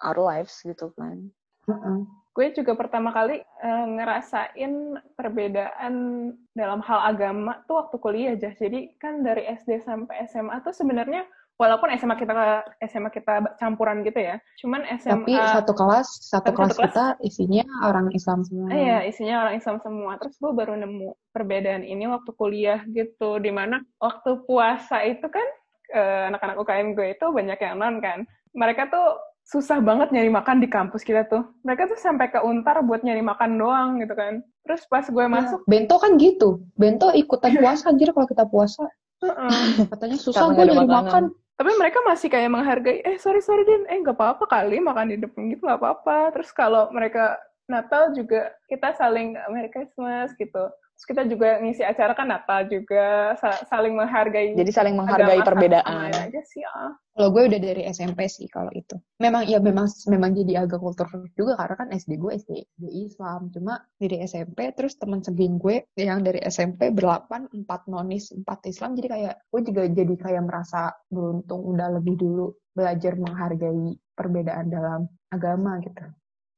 our 0.00 0.18
lives 0.18 0.54
gitu 0.64 0.86
kan. 0.96 1.16
heeh. 1.68 1.98
Gue 2.30 2.46
juga 2.54 2.72
pertama 2.78 3.10
kali 3.10 3.42
eh, 3.42 3.84
ngerasain 3.96 4.72
perbedaan 5.18 5.94
dalam 6.54 6.80
hal 6.88 7.00
agama 7.12 7.60
tuh 7.66 7.82
waktu 7.84 7.96
kuliah 8.00 8.32
aja. 8.38 8.50
Jadi 8.54 8.94
kan 9.02 9.20
dari 9.26 9.44
SD 9.50 9.82
sampai 9.82 10.24
SMA 10.30 10.62
tuh 10.62 10.72
sebenarnya 10.72 11.26
walaupun 11.60 11.92
SMA 11.92 12.16
kita 12.16 12.32
SMA 12.82 13.12
kita 13.12 13.34
campuran 13.54 14.00
gitu 14.00 14.16
ya. 14.16 14.40
Cuman 14.56 14.80
SMA 14.96 15.20
Tapi 15.20 15.34
satu 15.36 15.72
kelas 15.76 16.08
satu 16.24 16.48
Tapi 16.48 16.56
kelas 16.56 16.68
satu 16.70 16.80
kelas- 16.80 16.88
kita 16.88 17.04
isinya 17.20 17.64
orang 17.84 18.08
Islam 18.10 18.40
semua. 18.40 18.66
Ah, 18.66 18.74
Iya, 18.74 18.98
isinya 19.04 19.36
orang 19.42 19.54
Islam 19.54 19.76
semua. 19.78 20.16
Terus 20.16 20.34
gue 20.34 20.50
baru 20.50 20.72
nemu 20.74 21.08
perbedaan 21.30 21.84
ini 21.84 22.08
waktu 22.08 22.30
kuliah 22.32 22.80
gitu, 22.88 23.36
di 23.36 23.52
mana 23.52 23.84
waktu 23.98 24.40
puasa 24.42 25.04
itu 25.04 25.28
kan 25.28 25.44
eh, 25.90 26.30
anak-anak 26.30 26.56
UKM 26.56 26.94
gue 26.94 27.12
itu 27.12 27.26
banyak 27.28 27.58
yang 27.58 27.74
non 27.76 27.98
kan. 27.98 28.22
Mereka 28.52 28.88
tuh 28.88 29.06
susah 29.42 29.82
banget 29.82 30.14
nyari 30.14 30.30
makan 30.30 30.58
di 30.58 30.70
kampus 30.70 31.02
kita 31.02 31.26
tuh. 31.26 31.42
Mereka 31.60 31.90
tuh 31.90 31.98
sampai 31.98 32.30
ke 32.30 32.38
untar 32.38 32.78
buat 32.80 33.02
nyari 33.02 33.20
makan 33.20 33.58
doang 33.58 33.98
gitu 33.98 34.14
kan. 34.14 34.38
Terus 34.62 34.86
pas 34.86 35.02
gue 35.02 35.18
Iya. 35.20 35.26
masuk, 35.28 35.60
Bento 35.66 35.98
kan 35.98 36.14
gitu. 36.14 36.62
Bento 36.72 37.10
ikutan 37.10 37.58
puasa 37.58 37.90
anjir 37.90 38.10
kalau 38.10 38.24
kita 38.24 38.46
puasa. 38.46 38.86
"Heeh." 39.18 39.90
Katanya 39.90 40.16
susah 40.16 40.46
gue 40.48 40.62
nyari 40.62 40.78
makanan. 40.78 40.94
makan. 40.94 41.24
Tapi 41.60 41.76
mereka 41.76 42.00
masih 42.08 42.32
kayak 42.32 42.48
menghargai, 42.48 43.04
eh 43.04 43.20
sorry 43.20 43.44
sorry 43.44 43.68
Din, 43.68 43.84
eh 43.84 44.00
nggak 44.00 44.16
apa-apa 44.16 44.48
kali 44.48 44.80
makan 44.80 45.12
di 45.12 45.20
depan 45.20 45.44
gitu 45.52 45.68
nggak 45.68 45.76
apa-apa. 45.76 46.32
Terus 46.32 46.48
kalau 46.56 46.88
mereka 46.88 47.36
Natal 47.68 48.16
juga 48.16 48.48
kita 48.64 48.96
saling 48.96 49.36
Merry 49.52 49.68
Christmas 49.68 50.32
gitu. 50.40 50.72
Terus 51.00 51.16
kita 51.16 51.24
juga 51.32 51.56
ngisi 51.64 51.80
acara 51.80 52.12
kan 52.12 52.28
Natal 52.28 52.68
juga 52.68 53.32
sa- 53.40 53.64
saling 53.72 53.96
menghargai. 53.96 54.52
Jadi 54.52 54.68
saling 54.68 54.92
menghargai 54.92 55.40
agama 55.40 55.48
perbedaan. 55.48 56.12
aja 56.12 56.44
sih 56.44 56.60
ah. 56.68 56.92
Kalau 57.16 57.32
gue 57.32 57.48
udah 57.48 57.56
dari 57.56 57.88
SMP 57.88 58.28
sih 58.28 58.44
kalau 58.52 58.68
itu. 58.76 59.00
Memang 59.16 59.48
ya 59.48 59.64
memang 59.64 59.88
memang 60.12 60.36
jadi 60.36 60.68
agak 60.68 60.76
kultur 60.76 61.08
juga 61.32 61.56
karena 61.56 61.76
kan 61.80 61.88
SD 61.96 62.20
gue 62.20 62.36
SD, 62.36 62.52
SD 62.76 62.84
Islam. 63.08 63.48
Cuma 63.48 63.80
dari 63.96 64.20
SMP 64.28 64.76
terus 64.76 65.00
teman 65.00 65.24
segeng 65.24 65.56
gue 65.56 65.88
yang 65.96 66.20
dari 66.20 66.44
SMP 66.44 66.92
berlapan 66.92 67.48
empat 67.48 67.88
nonis 67.88 68.36
empat 68.36 68.68
Islam 68.68 68.92
jadi 68.92 69.08
kayak 69.08 69.34
gue 69.48 69.60
juga 69.72 69.82
jadi 69.88 70.14
kayak 70.20 70.42
merasa 70.44 70.92
beruntung 71.08 71.64
udah 71.64 71.96
lebih 71.96 72.20
dulu 72.20 72.52
belajar 72.76 73.16
menghargai 73.16 73.96
perbedaan 74.12 74.68
dalam 74.68 75.08
agama 75.32 75.80
gitu. 75.80 76.04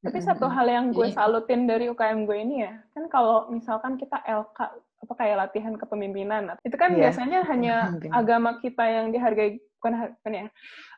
Tapi 0.03 0.19
Mm-mm. 0.19 0.29
satu 0.29 0.47
hal 0.47 0.67
yang 0.67 0.87
gue 0.91 1.07
Jadi- 1.07 1.15
salutin 1.15 1.65
dari 1.65 1.87
UKM 1.87 2.27
gue 2.27 2.37
ini 2.37 2.57
ya, 2.61 2.75
kan 2.91 3.07
kalau 3.07 3.47
misalkan 3.49 3.95
kita 3.95 4.19
LK 4.21 4.59
apa 5.03 5.13
kayak 5.15 5.37
latihan 5.41 5.75
kepemimpinan, 5.75 6.55
itu 6.61 6.75
kan 6.75 6.91
Iya. 6.93 7.07
biasanya 7.07 7.39
hanya 7.47 7.75
agama 8.15 8.59
kita 8.59 8.83
yang 8.83 9.11
dihargai, 9.11 9.59
bukan, 9.79 10.15
bukan 10.17 10.33
ya? 10.33 10.47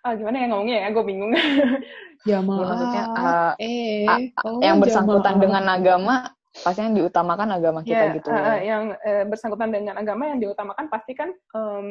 Ah, 0.01 0.13
gimana 0.13 0.37
ya 0.39 0.47
ngomongnya 0.47 0.77
ya? 0.77 0.89
Gue 0.91 1.05
bingung. 1.05 1.33
Jamaah. 2.29 2.57
Ya, 2.57 2.67
maksudnya 2.67 3.03
Ah, 3.07 3.21
uh, 3.21 3.53
eh, 3.57 4.05
a- 4.05 4.21
oh, 4.45 4.61
yang 4.61 4.81
bersangkutan 4.81 5.25
jamaah. 5.31 5.43
dengan 5.43 5.65
agama 5.69 6.15
pasti 6.55 6.81
yang 6.81 6.95
diutamakan 6.95 7.49
agama 7.51 7.79
kita 7.83 7.93
Ya, 7.99 8.15
gitu. 8.15 8.29
ah, 8.31 8.57
yang 8.57 8.83
eh, 8.99 9.25
bersangkutan 9.27 9.69
dengan 9.69 9.99
agama 9.99 10.31
yang 10.31 10.39
diutamakan 10.39 10.87
pasti 10.87 11.13
kan 11.13 11.29
em, 11.51 11.89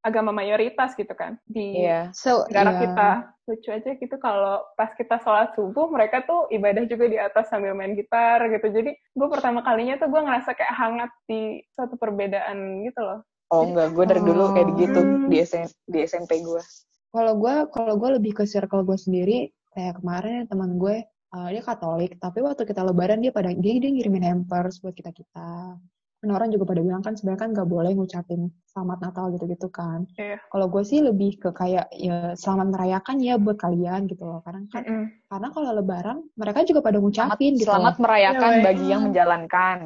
agama 0.00 0.32
mayoritas 0.32 0.96
gitu 0.96 1.12
kan 1.12 1.36
di 1.44 1.84
Iya. 1.84 2.08
So, 2.16 2.48
negara 2.48 2.72
iya. 2.72 2.80
kita. 2.84 3.10
Lucu 3.50 3.68
aja 3.74 3.90
gitu 3.98 4.16
kalau 4.22 4.62
pas 4.78 4.94
kita 4.94 5.18
sholat 5.20 5.52
subuh 5.58 5.90
mereka 5.90 6.22
tuh 6.24 6.46
ibadah 6.54 6.86
juga 6.86 7.10
di 7.10 7.18
atas 7.18 7.50
sambil 7.50 7.74
main 7.74 7.92
gitar 7.98 8.40
gitu. 8.48 8.70
Jadi 8.70 8.94
gue 8.94 9.28
pertama 9.28 9.60
kalinya 9.60 9.98
tuh 9.98 10.08
gue 10.08 10.22
ngerasa 10.22 10.54
kayak 10.54 10.74
hangat 10.76 11.10
di 11.26 11.60
suatu 11.74 11.98
perbedaan 11.98 12.86
gitu 12.86 13.00
loh. 13.02 13.20
Oh 13.50 13.66
enggak, 13.66 13.90
gue 13.98 14.04
dari 14.06 14.22
dulu 14.22 14.54
kayak 14.54 14.68
gitu 14.78 15.00
Hmm. 15.02 15.26
di 15.26 15.36
SM, 15.42 15.66
di 15.90 15.98
SMP 16.06 16.38
gue. 16.40 16.62
Kalau 17.10 17.34
gue, 17.34 17.54
kalau 17.74 17.94
gue 17.98 18.10
lebih 18.22 18.38
ke 18.38 18.44
circle 18.46 18.86
gue 18.86 18.94
sendiri, 18.94 19.50
kayak 19.74 19.98
kemarin 19.98 20.46
teman 20.46 20.78
gue, 20.78 21.02
uh, 21.34 21.48
dia 21.50 21.58
Katolik, 21.58 22.14
tapi 22.22 22.46
waktu 22.46 22.62
kita 22.62 22.86
Lebaran 22.86 23.18
dia 23.18 23.34
pada 23.34 23.50
dia 23.50 23.74
dia 23.82 23.90
ngirimin 23.90 24.22
hampers 24.22 24.78
buat 24.78 24.94
kita 24.94 25.10
kita. 25.10 25.74
Kan 26.20 26.28
orang 26.36 26.52
juga 26.52 26.68
pada 26.68 26.84
bilang 26.84 27.00
kan 27.00 27.16
sebenarnya 27.16 27.40
kan 27.40 27.50
nggak 27.56 27.68
boleh 27.68 27.92
ngucapin 27.96 28.52
selamat 28.68 28.98
Natal 29.00 29.32
gitu-gitu 29.32 29.68
kan. 29.72 30.04
Iya. 30.20 30.36
Kalau 30.52 30.66
gue 30.68 30.82
sih 30.84 31.00
lebih 31.00 31.40
ke 31.40 31.48
kayak 31.56 31.88
ya 31.96 32.36
selamat 32.36 32.76
merayakan 32.76 33.16
ya 33.24 33.40
buat 33.40 33.56
kalian 33.56 34.04
gitu 34.04 34.28
loh. 34.28 34.44
Karena 34.44 34.68
kan 34.68 34.84
Mm-mm. 34.84 35.02
karena 35.32 35.48
kalau 35.48 35.70
Lebaran 35.72 36.18
mereka 36.36 36.60
juga 36.68 36.84
pada 36.84 37.00
Selamat, 37.00 37.08
ngucapin 37.08 37.52
gitu. 37.56 37.66
selamat 37.72 37.94
loh. 37.96 38.02
merayakan 38.04 38.52
Iya, 38.52 38.62
bagi 38.68 38.84
yang 38.92 39.02
menjalankan. 39.08 39.78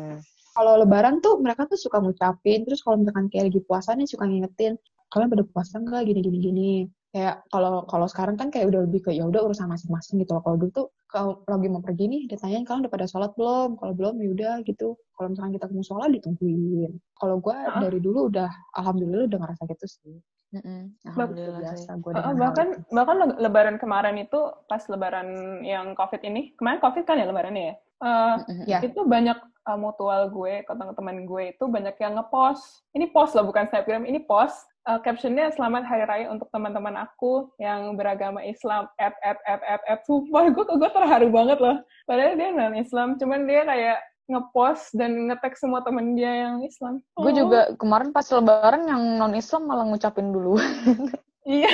Kalau 0.54 0.72
Lebaran 0.82 1.14
tuh 1.22 1.34
mereka 1.38 1.70
tuh 1.70 1.78
suka 1.78 2.02
ngucapin. 2.02 2.66
Terus 2.66 2.82
kalau 2.82 2.98
misalkan 2.98 3.30
kayak 3.30 3.54
lagi 3.54 3.60
puasa 3.62 3.94
nih 3.94 4.10
suka 4.10 4.26
ngingetin 4.26 4.74
kalian 5.14 5.30
pada 5.30 5.44
puasa 5.46 5.78
nggak 5.78 6.02
gini 6.10 6.20
gini 6.26 6.38
gini 6.42 6.70
kayak 7.14 7.46
kalau 7.46 7.86
kalau 7.86 8.04
sekarang 8.04 8.34
kan 8.34 8.50
kayak 8.50 8.66
udah 8.66 8.82
lebih 8.82 9.00
ke 9.00 9.10
ya 9.10 9.22
udah 9.22 9.46
urusan 9.46 9.64
masing-masing 9.64 10.18
gitu 10.18 10.34
loh 10.34 10.42
kalau 10.42 10.58
dulu 10.58 10.70
tuh 10.74 10.86
kalau 11.06 11.46
lagi 11.46 11.68
mau 11.68 11.78
pergi 11.78 12.04
nih 12.04 12.22
ditanyain 12.26 12.66
kalian 12.66 12.82
udah 12.82 12.90
pada 12.90 13.06
sholat 13.06 13.30
belum 13.32 13.78
kalau 13.78 13.94
belum 13.94 14.18
ya 14.18 14.28
udah 14.30 14.54
gitu 14.62 14.88
kalau 15.12 15.30
misalkan 15.30 15.54
kita 15.54 15.70
mau 15.70 15.82
sholat 15.82 16.10
ditungguin 16.10 16.90
kalau 17.14 17.38
gue 17.38 17.54
Ah. 17.54 17.78
dari 17.78 17.98
dulu 17.98 18.26
udah 18.26 18.50
alhamdulillah 18.74 19.26
udah 19.26 19.38
ngerasa 19.40 19.62
gitu 19.68 19.86
sih. 19.88 20.16
Bak- 20.52 20.62
Alhamdulillah 21.08 21.54
sih. 21.72 21.86
biasa 21.86 21.90
gue 21.96 22.10
Uh, 22.12 22.34
bahkan 22.36 22.66
itu. 22.72 22.90
bahkan 22.90 23.16
le- 23.16 23.38
lebaran 23.40 23.76
kemarin 23.76 24.16
itu 24.16 24.38
pas 24.64 24.82
lebaran 24.84 25.26
yang 25.62 25.94
covid 25.94 26.18
ini 26.20 26.54
kemarin 26.54 26.78
covid 26.78 27.02
kan 27.02 27.14
ya 27.16 27.26
lebarannya 27.26 27.64
ya 27.64 27.76
Uh, 27.96 28.36
Ya. 28.64 28.78
itu 28.80 29.00
banyak 29.00 29.38
uh, 29.64 29.78
mutual 29.80 30.28
gue, 30.28 30.60
teman-teman 30.62 31.24
gue 31.24 31.42
itu 31.48 31.64
banyak 31.64 31.96
yang 31.96 32.18
ngepost. 32.18 32.84
Ini 32.92 33.08
post 33.08 33.32
loh, 33.32 33.48
bukan 33.48 33.64
snapgram. 33.64 34.04
Ini 34.04 34.20
post. 34.20 34.60
Uh, 34.84 35.00
captionnya 35.00 35.48
selamat 35.48 35.88
hari 35.88 36.04
raya 36.04 36.26
untuk 36.28 36.52
teman-teman 36.52 36.92
aku 37.00 37.48
yang 37.56 37.96
beragama 37.96 38.44
Islam. 38.44 38.84
At 39.00 39.16
at 39.24 39.40
at 39.48 39.64
at 39.64 39.80
at. 39.88 40.00
Sumpah, 40.04 40.44
gue 40.52 40.60
gue 40.60 40.90
terharu 40.92 41.32
banget 41.32 41.56
loh. 41.56 41.80
Padahal 42.04 42.36
dia 42.36 42.52
non 42.52 42.76
Islam, 42.76 43.16
cuman 43.16 43.48
dia 43.48 43.64
kayak 43.64 43.98
ngepost 44.28 44.92
dan 44.92 45.32
ngetek 45.32 45.56
semua 45.56 45.80
temen 45.80 46.12
dia 46.12 46.48
yang 46.48 46.60
Islam. 46.60 47.00
Gue 47.16 47.32
Oh, 47.32 47.36
juga 47.36 47.72
kemarin 47.80 48.12
pas 48.12 48.28
lebaran 48.28 48.84
yang 48.84 49.02
non 49.16 49.32
Islam 49.32 49.64
malah 49.64 49.88
ngucapin 49.88 50.28
dulu. 50.32 50.56
Iya. 51.44 51.68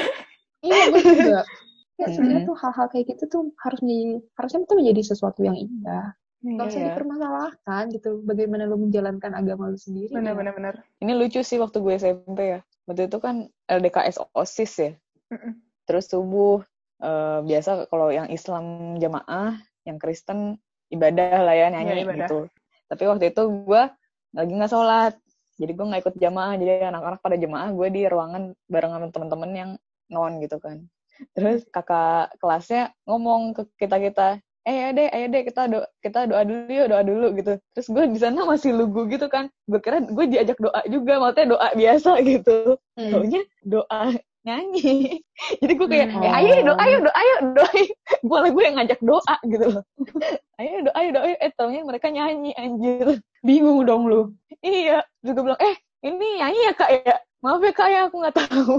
Iya, 0.67 0.83
gue 0.91 1.03
juga. 1.15 1.43
Ya, 1.95 2.07
sebenarnya 2.11 2.43
tuh 2.43 2.59
hal-hal 2.59 2.87
kayak 2.91 3.07
gitu 3.07 3.25
tuh 3.31 3.43
harus 3.63 3.79
menjadi, 3.87 4.19
harusnya 4.35 4.61
itu 4.67 4.75
menjadi 4.75 5.03
sesuatu 5.15 5.41
yang 5.47 5.55
indah. 5.55 6.11
Gak 6.43 6.67
usah 6.75 6.81
Iya. 6.83 6.87
dipermasalahkan 6.91 7.83
gitu. 7.95 8.11
Bagaimana 8.27 8.67
lu 8.67 8.83
menjalankan 8.83 9.31
agama 9.31 9.71
lu 9.71 9.79
sendiri. 9.79 10.11
Bener 10.11 10.35
ya. 10.35 10.39
bener 10.43 10.53
bener. 10.59 10.75
Ini 10.99 11.13
lucu 11.15 11.39
sih 11.39 11.63
waktu 11.63 11.79
gue 11.79 11.95
SMP 12.03 12.59
ya. 12.59 12.61
Waktu 12.91 13.07
itu 13.07 13.23
kan 13.23 13.47
LDKS 13.71 14.35
OSIS 14.35 14.73
ya. 14.83 14.93
Mm-mm. 15.31 15.63
Terus 15.87 16.11
subuh 16.11 16.59
eh, 16.99 17.39
biasa 17.47 17.87
kalau 17.87 18.11
yang 18.11 18.27
Islam 18.35 18.99
jamaah, 18.99 19.63
yang 19.87 20.03
Kristen 20.03 20.59
ibadah 20.91 21.47
lah 21.47 21.55
ya 21.55 21.71
nyanyi 21.71 22.03
ibadah. 22.03 22.27
gitu. 22.27 22.39
Tapi 22.91 23.03
waktu 23.07 23.31
itu 23.31 23.43
gue 23.47 23.83
lagi 24.35 24.53
nggak 24.59 24.73
sholat, 24.75 25.15
jadi 25.55 25.71
gue 25.71 25.87
nggak 25.87 26.03
ikut 26.03 26.17
jamaah. 26.19 26.59
Jadi 26.59 26.91
anak-anak 26.91 27.21
pada 27.23 27.39
jamaah, 27.39 27.71
gue 27.71 27.89
di 27.95 28.03
ruangan 28.11 28.43
bareng 28.67 28.91
sama 28.91 29.07
temen-temen 29.15 29.51
yang 29.55 29.71
non 30.11 30.43
gitu 30.43 30.59
kan. 30.59 30.83
Terus 31.31 31.63
kakak 31.71 32.35
kelasnya 32.43 32.91
ngomong 33.07 33.55
ke 33.55 33.63
kita 33.79 34.03
kita, 34.03 34.29
eh 34.71 34.79
ayo 34.79 34.91
deh, 34.95 35.09
ayo 35.11 35.27
deh 35.27 35.43
kita 35.43 35.63
doa, 35.67 35.87
kita 35.99 36.31
doa 36.31 36.43
dulu 36.47 36.71
yuk, 36.71 36.87
doa 36.87 37.03
dulu 37.03 37.27
gitu. 37.35 37.53
Terus 37.75 37.87
gue 37.91 38.05
di 38.15 38.19
sana 38.23 38.47
masih 38.47 38.71
lugu 38.71 39.11
gitu 39.11 39.27
kan. 39.27 39.51
Gue 39.67 39.83
kira 39.83 39.99
gue 39.99 40.25
diajak 40.31 40.63
doa 40.63 40.79
juga, 40.87 41.19
maksudnya 41.19 41.59
doa 41.59 41.69
biasa 41.75 42.11
gitu. 42.31 42.79
Hmm. 42.95 43.11
Taunya 43.11 43.43
doa 43.67 44.03
nyanyi. 44.47 45.21
Jadi 45.61 45.73
gue 45.75 45.89
kayak, 45.91 46.09
Hmm. 46.15 46.23
eh, 46.23 46.33
ayo 46.39 46.55
doa, 46.63 46.77
ayo 46.79 46.97
doa, 47.03 47.15
ayo 47.19 47.35
doa. 47.59 47.71
Gue 48.23 48.39
lah 48.39 48.51
gue 48.55 48.63
yang 48.63 48.77
ngajak 48.79 49.01
doa 49.03 49.35
gitu 49.43 49.67
loh. 49.75 49.83
ayo 50.63 50.77
doa, 50.87 50.95
ayo 50.95 51.09
doa. 51.19 51.27
Eh 51.35 51.51
taunya 51.59 51.83
mereka 51.83 52.07
nyanyi 52.09 52.55
anjir. 52.55 53.19
Bingung 53.43 53.83
dong 53.83 54.07
lu. 54.07 54.31
Iya. 54.63 55.03
Gue 55.27 55.35
bilang, 55.35 55.59
eh 55.59 55.75
ini 56.07 56.39
nyanyi 56.39 56.61
ya 56.71 56.73
kak 56.79 56.91
ya? 57.05 57.17
Maaf 57.43 57.61
ya 57.61 57.73
kak 57.75 57.89
ya, 57.91 58.01
aku 58.07 58.17
nggak 58.23 58.37
tahu. 58.39 58.77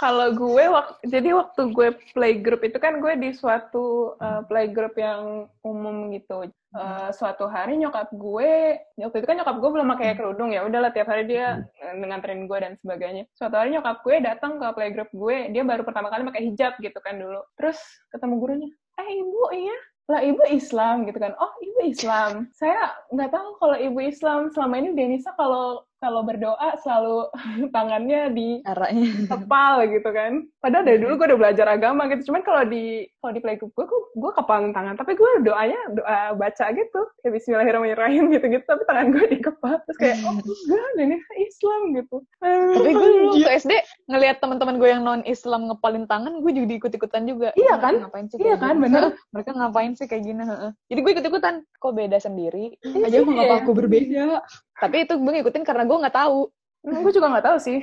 Kalau 0.00 0.32
gue, 0.32 0.64
wak- 0.64 0.96
jadi 1.04 1.36
waktu 1.36 1.76
gue 1.76 1.92
playgroup 2.16 2.64
itu 2.64 2.80
kan 2.80 3.04
gue 3.04 3.20
di 3.20 3.36
suatu 3.36 4.16
uh, 4.16 4.40
playgroup 4.48 4.96
yang 4.96 5.44
umum 5.60 6.08
gitu. 6.16 6.48
Uh, 6.72 7.12
suatu 7.12 7.50
hari 7.50 7.76
nyokap 7.76 8.08
gue, 8.14 8.80
waktu 8.96 9.16
itu 9.20 9.26
kan 9.28 9.36
nyokap 9.36 9.60
gue 9.60 9.70
belum 9.76 9.90
pakai 9.92 10.16
kerudung 10.16 10.56
ya, 10.56 10.64
udahlah 10.64 10.94
tiap 10.94 11.10
hari 11.10 11.28
dia 11.28 11.66
nganterin 12.00 12.48
gue 12.48 12.58
dan 12.62 12.72
sebagainya. 12.80 13.28
Suatu 13.36 13.60
hari 13.60 13.76
nyokap 13.76 14.00
gue 14.00 14.24
datang 14.24 14.56
ke 14.56 14.66
playgroup 14.72 15.10
gue, 15.12 15.52
dia 15.52 15.68
baru 15.68 15.84
pertama 15.84 16.08
kali 16.08 16.24
pakai 16.32 16.48
hijab 16.48 16.80
gitu 16.80 16.96
kan 17.04 17.20
dulu. 17.20 17.44
Terus 17.60 17.76
ketemu 18.08 18.34
gurunya, 18.40 18.70
eh 19.02 19.08
ibu 19.20 19.42
iya, 19.52 19.78
lah 20.08 20.20
ibu 20.24 20.42
Islam 20.48 21.10
gitu 21.10 21.18
kan. 21.20 21.36
Oh 21.36 21.52
ibu 21.60 21.80
Islam. 21.90 22.48
Saya 22.56 22.96
nggak 23.12 23.36
tahu 23.36 23.48
kalau 23.60 23.76
ibu 23.76 24.00
Islam 24.00 24.48
selama 24.54 24.74
ini 24.80 24.96
Denisa 24.96 25.34
kalau 25.36 25.84
kalau 26.00 26.24
berdoa 26.24 26.80
selalu 26.80 27.28
tangannya 27.76 28.32
di 28.32 28.48
Caranya. 28.64 29.28
kepal 29.28 29.74
gitu 29.86 30.08
kan. 30.10 30.32
Padahal 30.58 30.84
dari 30.88 30.98
dulu 30.98 31.20
gue 31.20 31.26
udah 31.30 31.38
belajar 31.38 31.66
agama 31.68 32.08
gitu. 32.08 32.32
Cuman 32.32 32.40
kalau 32.40 32.64
di 32.64 33.04
kalau 33.20 33.32
di 33.36 33.40
playgroup 33.40 33.72
gue, 33.76 33.84
gue, 33.84 34.00
gue 34.16 34.30
kepalan 34.32 34.72
tangan. 34.72 34.96
Tapi 34.96 35.12
gue 35.12 35.30
doanya 35.44 35.80
doa 35.92 36.18
baca 36.34 36.66
gitu. 36.72 37.00
Kayak 37.20 37.32
Bismillahirrahmanirrahim 37.36 38.32
gitu-gitu. 38.32 38.64
Tapi 38.64 38.82
tangan 38.88 39.06
gue 39.12 39.24
di 39.28 39.38
kepal. 39.38 39.76
Terus 39.84 39.98
kayak, 40.00 40.16
oh 40.24 40.34
enggak, 40.40 40.88
ini 40.98 41.16
Islam 41.38 41.80
gitu. 41.94 42.16
Tapi 42.40 42.90
gue 42.90 43.08
dulu 43.12 43.28
waktu 43.36 43.50
SD 43.60 43.72
ngelihat 44.08 44.36
teman-teman 44.40 44.76
gue 44.80 44.88
yang 44.88 45.02
non 45.04 45.20
Islam 45.28 45.68
ngepalin 45.68 46.08
tangan, 46.08 46.40
gue 46.40 46.52
juga 46.56 46.72
ikut-ikutan 46.80 47.28
juga. 47.28 47.48
Iya 47.54 47.76
kan? 47.76 48.00
Ngapain 48.00 48.26
sih? 48.26 48.40
Iya 48.40 48.56
kan, 48.56 48.80
gini? 48.80 48.84
bener. 48.88 49.02
Mereka 49.36 49.50
ngapain 49.52 49.92
sih 49.92 50.08
kayak 50.08 50.24
gini? 50.24 50.42
heeh. 50.42 50.70
Jadi 50.88 50.98
gue 50.98 51.12
ikut-ikutan. 51.20 51.54
Kok 51.76 51.92
beda 51.92 52.16
sendiri? 52.16 52.80
Aja 52.82 53.20
Iya. 53.20 53.24
apa 53.24 53.54
aku 53.60 53.72
berbeda. 53.76 54.40
Tapi 54.80 54.96
itu 55.04 55.14
gue 55.14 55.32
ngikutin 55.38 55.62
karena 55.62 55.84
gue 55.84 55.96
nggak 56.00 56.16
tahu. 56.16 56.48
Hmm, 56.80 57.04
gue 57.04 57.12
juga 57.12 57.28
nggak 57.28 57.46
tahu 57.46 57.58
sih. 57.60 57.78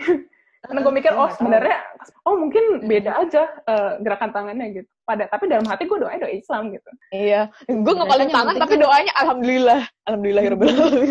Karena 0.57 0.79
gue 0.81 0.89
mikir, 0.89 1.13
Gue 1.13 1.21
oh 1.21 1.25
nggak 1.29 1.37
sebenarnya, 1.37 1.77
oh 2.25 2.35
mungkin 2.35 2.63
beda 2.89 3.11
aja 3.21 3.43
eh, 3.69 3.91
gerakan 4.01 4.33
tangannya 4.33 4.65
gitu. 4.73 4.89
Pada, 5.05 5.23
tapi 5.29 5.47
dalam 5.47 5.63
hati 5.69 5.85
gue 5.85 5.95
doanya 6.01 6.27
doa 6.27 6.33
Islam 6.33 6.73
gitu. 6.73 6.89
Iya, 7.13 7.53
gue 7.69 7.93
ngepalin 7.93 8.27
yang 8.27 8.35
tangan 8.35 8.55
tapi 8.59 8.75
kan- 8.75 8.83
doanya 8.83 9.13
alhamdulillah, 9.21 9.81
alhamdulillahirobbilalamin. 10.09 11.09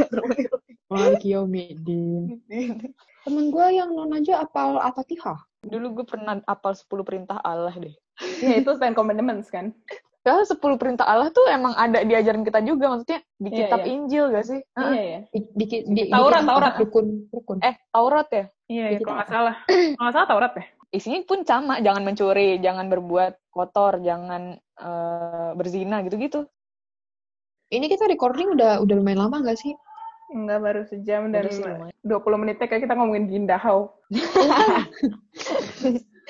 Maliki 0.90 1.28
yaumiddin. 1.32 2.42
Temen 3.26 3.44
gue 3.50 3.66
yang 3.70 3.90
non 3.94 4.12
aja 4.14 4.42
apal 4.42 4.78
Al-Fatihah. 4.78 5.38
Dulu 5.66 6.02
gue 6.02 6.06
pernah 6.06 6.38
apal 6.46 6.74
10 6.78 6.86
perintah 7.02 7.38
Allah 7.42 7.74
deh. 7.74 7.94
Ya 8.42 8.60
itu 8.60 8.70
Ten 8.78 8.94
Commandments 8.94 9.50
kan. 9.50 9.74
Karena 10.26 10.42
10 10.42 10.58
perintah 10.74 11.06
Allah 11.06 11.30
tuh 11.30 11.46
emang 11.46 11.70
ada 11.78 12.02
diajarin 12.02 12.42
kita 12.42 12.58
juga, 12.66 12.90
maksudnya 12.90 13.22
di 13.38 13.46
Iya, 13.46 13.58
kitab 13.62 13.78
iya. 13.78 13.90
Injil 13.94 14.24
gak 14.34 14.46
sih? 14.50 14.58
Heeh. 14.74 14.90
Iya 14.90 15.02
ya. 15.06 15.20
Di, 15.30 15.38
di, 15.54 15.64
di, 15.70 15.76
di- 15.86 16.10
Taurat, 16.10 16.42
di- 16.42 16.48
Taurat. 16.50 16.72
Rukun, 16.82 17.06
rukun. 17.30 17.58
Eh, 17.62 17.74
Taurat 17.94 18.28
ya? 18.34 18.44
Iya, 18.66 18.84
Di 18.90 18.90
ya, 18.90 18.98
kita 18.98 19.06
kalau 19.06 19.16
nggak 19.22 19.30
salah. 19.30 19.56
Kalau 19.94 20.02
nggak 20.02 20.14
salah 20.18 20.26
Taurat 20.26 20.52
ya. 20.58 20.64
Isinya 20.90 21.20
pun 21.22 21.38
sama, 21.46 21.74
jangan 21.78 22.02
mencuri, 22.02 22.58
jangan 22.58 22.90
berbuat 22.90 23.32
kotor, 23.54 24.02
jangan 24.02 24.42
eh, 24.58 25.50
berzina 25.54 26.02
gitu-gitu. 26.02 26.42
Ini 27.70 27.86
kita 27.86 28.10
recording 28.10 28.58
udah 28.58 28.82
udah 28.82 28.94
lumayan 28.98 29.22
lama 29.30 29.46
gak 29.46 29.62
sih? 29.62 29.78
Enggak, 30.34 30.58
baru 30.58 30.82
sejam 30.90 31.30
dan 31.30 31.46
lumayan. 31.46 31.94
20 32.02 32.42
menitnya 32.42 32.66
kayak 32.66 32.82
kita 32.82 32.98
ngomongin 32.98 33.30
Gindahau. 33.30 33.94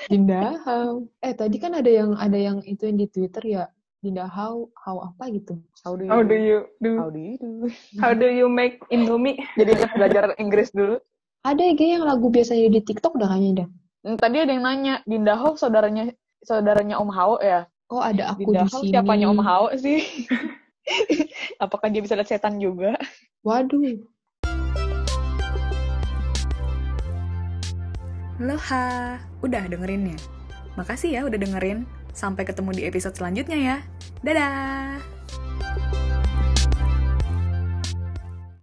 Dindahau. 0.05 1.09
Eh 1.25 1.33
tadi 1.33 1.57
kan 1.57 1.73
ada 1.73 1.89
yang 1.89 2.13
ada 2.13 2.37
yang 2.37 2.61
itu 2.61 2.85
yang 2.85 2.97
di 3.01 3.09
Twitter 3.09 3.41
ya. 3.41 3.65
Dindahau, 4.07 4.71
how 4.79 5.03
apa 5.03 5.27
gitu. 5.35 5.59
How 5.83 5.99
do 5.99 6.07
you, 6.07 6.11
How 6.15 6.23
do 6.23 6.35
you 6.39 6.57
do? 6.79 6.91
How 6.95 7.09
do 7.11 7.19
you 7.19 7.35
do? 7.35 7.51
How 8.01 8.11
do 8.15 8.27
you 8.31 8.47
make 8.47 8.79
Indomie? 8.87 9.35
Jadi 9.59 9.75
belajar 9.91 10.31
Inggris 10.39 10.71
dulu. 10.71 10.95
Ada 11.43 11.75
ya 11.75 11.99
yang 11.99 12.07
lagu 12.07 12.31
biasanya 12.31 12.71
di 12.71 12.79
TikTok 12.79 13.19
dah 13.19 13.27
kayaknya 13.27 13.51
dah. 13.63 13.67
Hmm, 14.07 14.15
Tadi 14.15 14.37
ada 14.39 14.51
yang 14.55 14.63
nanya, 14.63 15.03
Dinda 15.03 15.35
Ho 15.35 15.59
saudaranya 15.59 16.15
saudaranya 16.39 16.95
Om 17.03 17.11
Hao 17.11 17.35
ya? 17.43 17.67
Oh 17.91 17.99
ada 17.99 18.31
aku 18.31 18.47
Dinda 18.47 18.63
di 18.63 18.71
Ho 18.71 18.79
sini. 18.79 18.91
siapanya 18.95 19.27
Om 19.27 19.41
Hao 19.43 19.65
sih? 19.75 19.99
Apakah 21.63 21.91
dia 21.91 21.99
bisa 21.99 22.15
lihat 22.15 22.31
setan 22.31 22.63
juga? 22.63 22.95
Waduh. 23.43 24.07
Loha, 28.39 29.17
udah 29.43 29.63
dengerinnya? 29.67 30.15
Makasih 30.79 31.09
ya 31.19 31.21
udah 31.27 31.35
dengerin. 31.35 31.83
Sampai 32.17 32.49
ketemu 32.49 32.73
di 32.73 32.81
episode 32.85 33.13
selanjutnya 33.13 33.57
ya. 33.57 33.77
Dadah! 34.23 35.16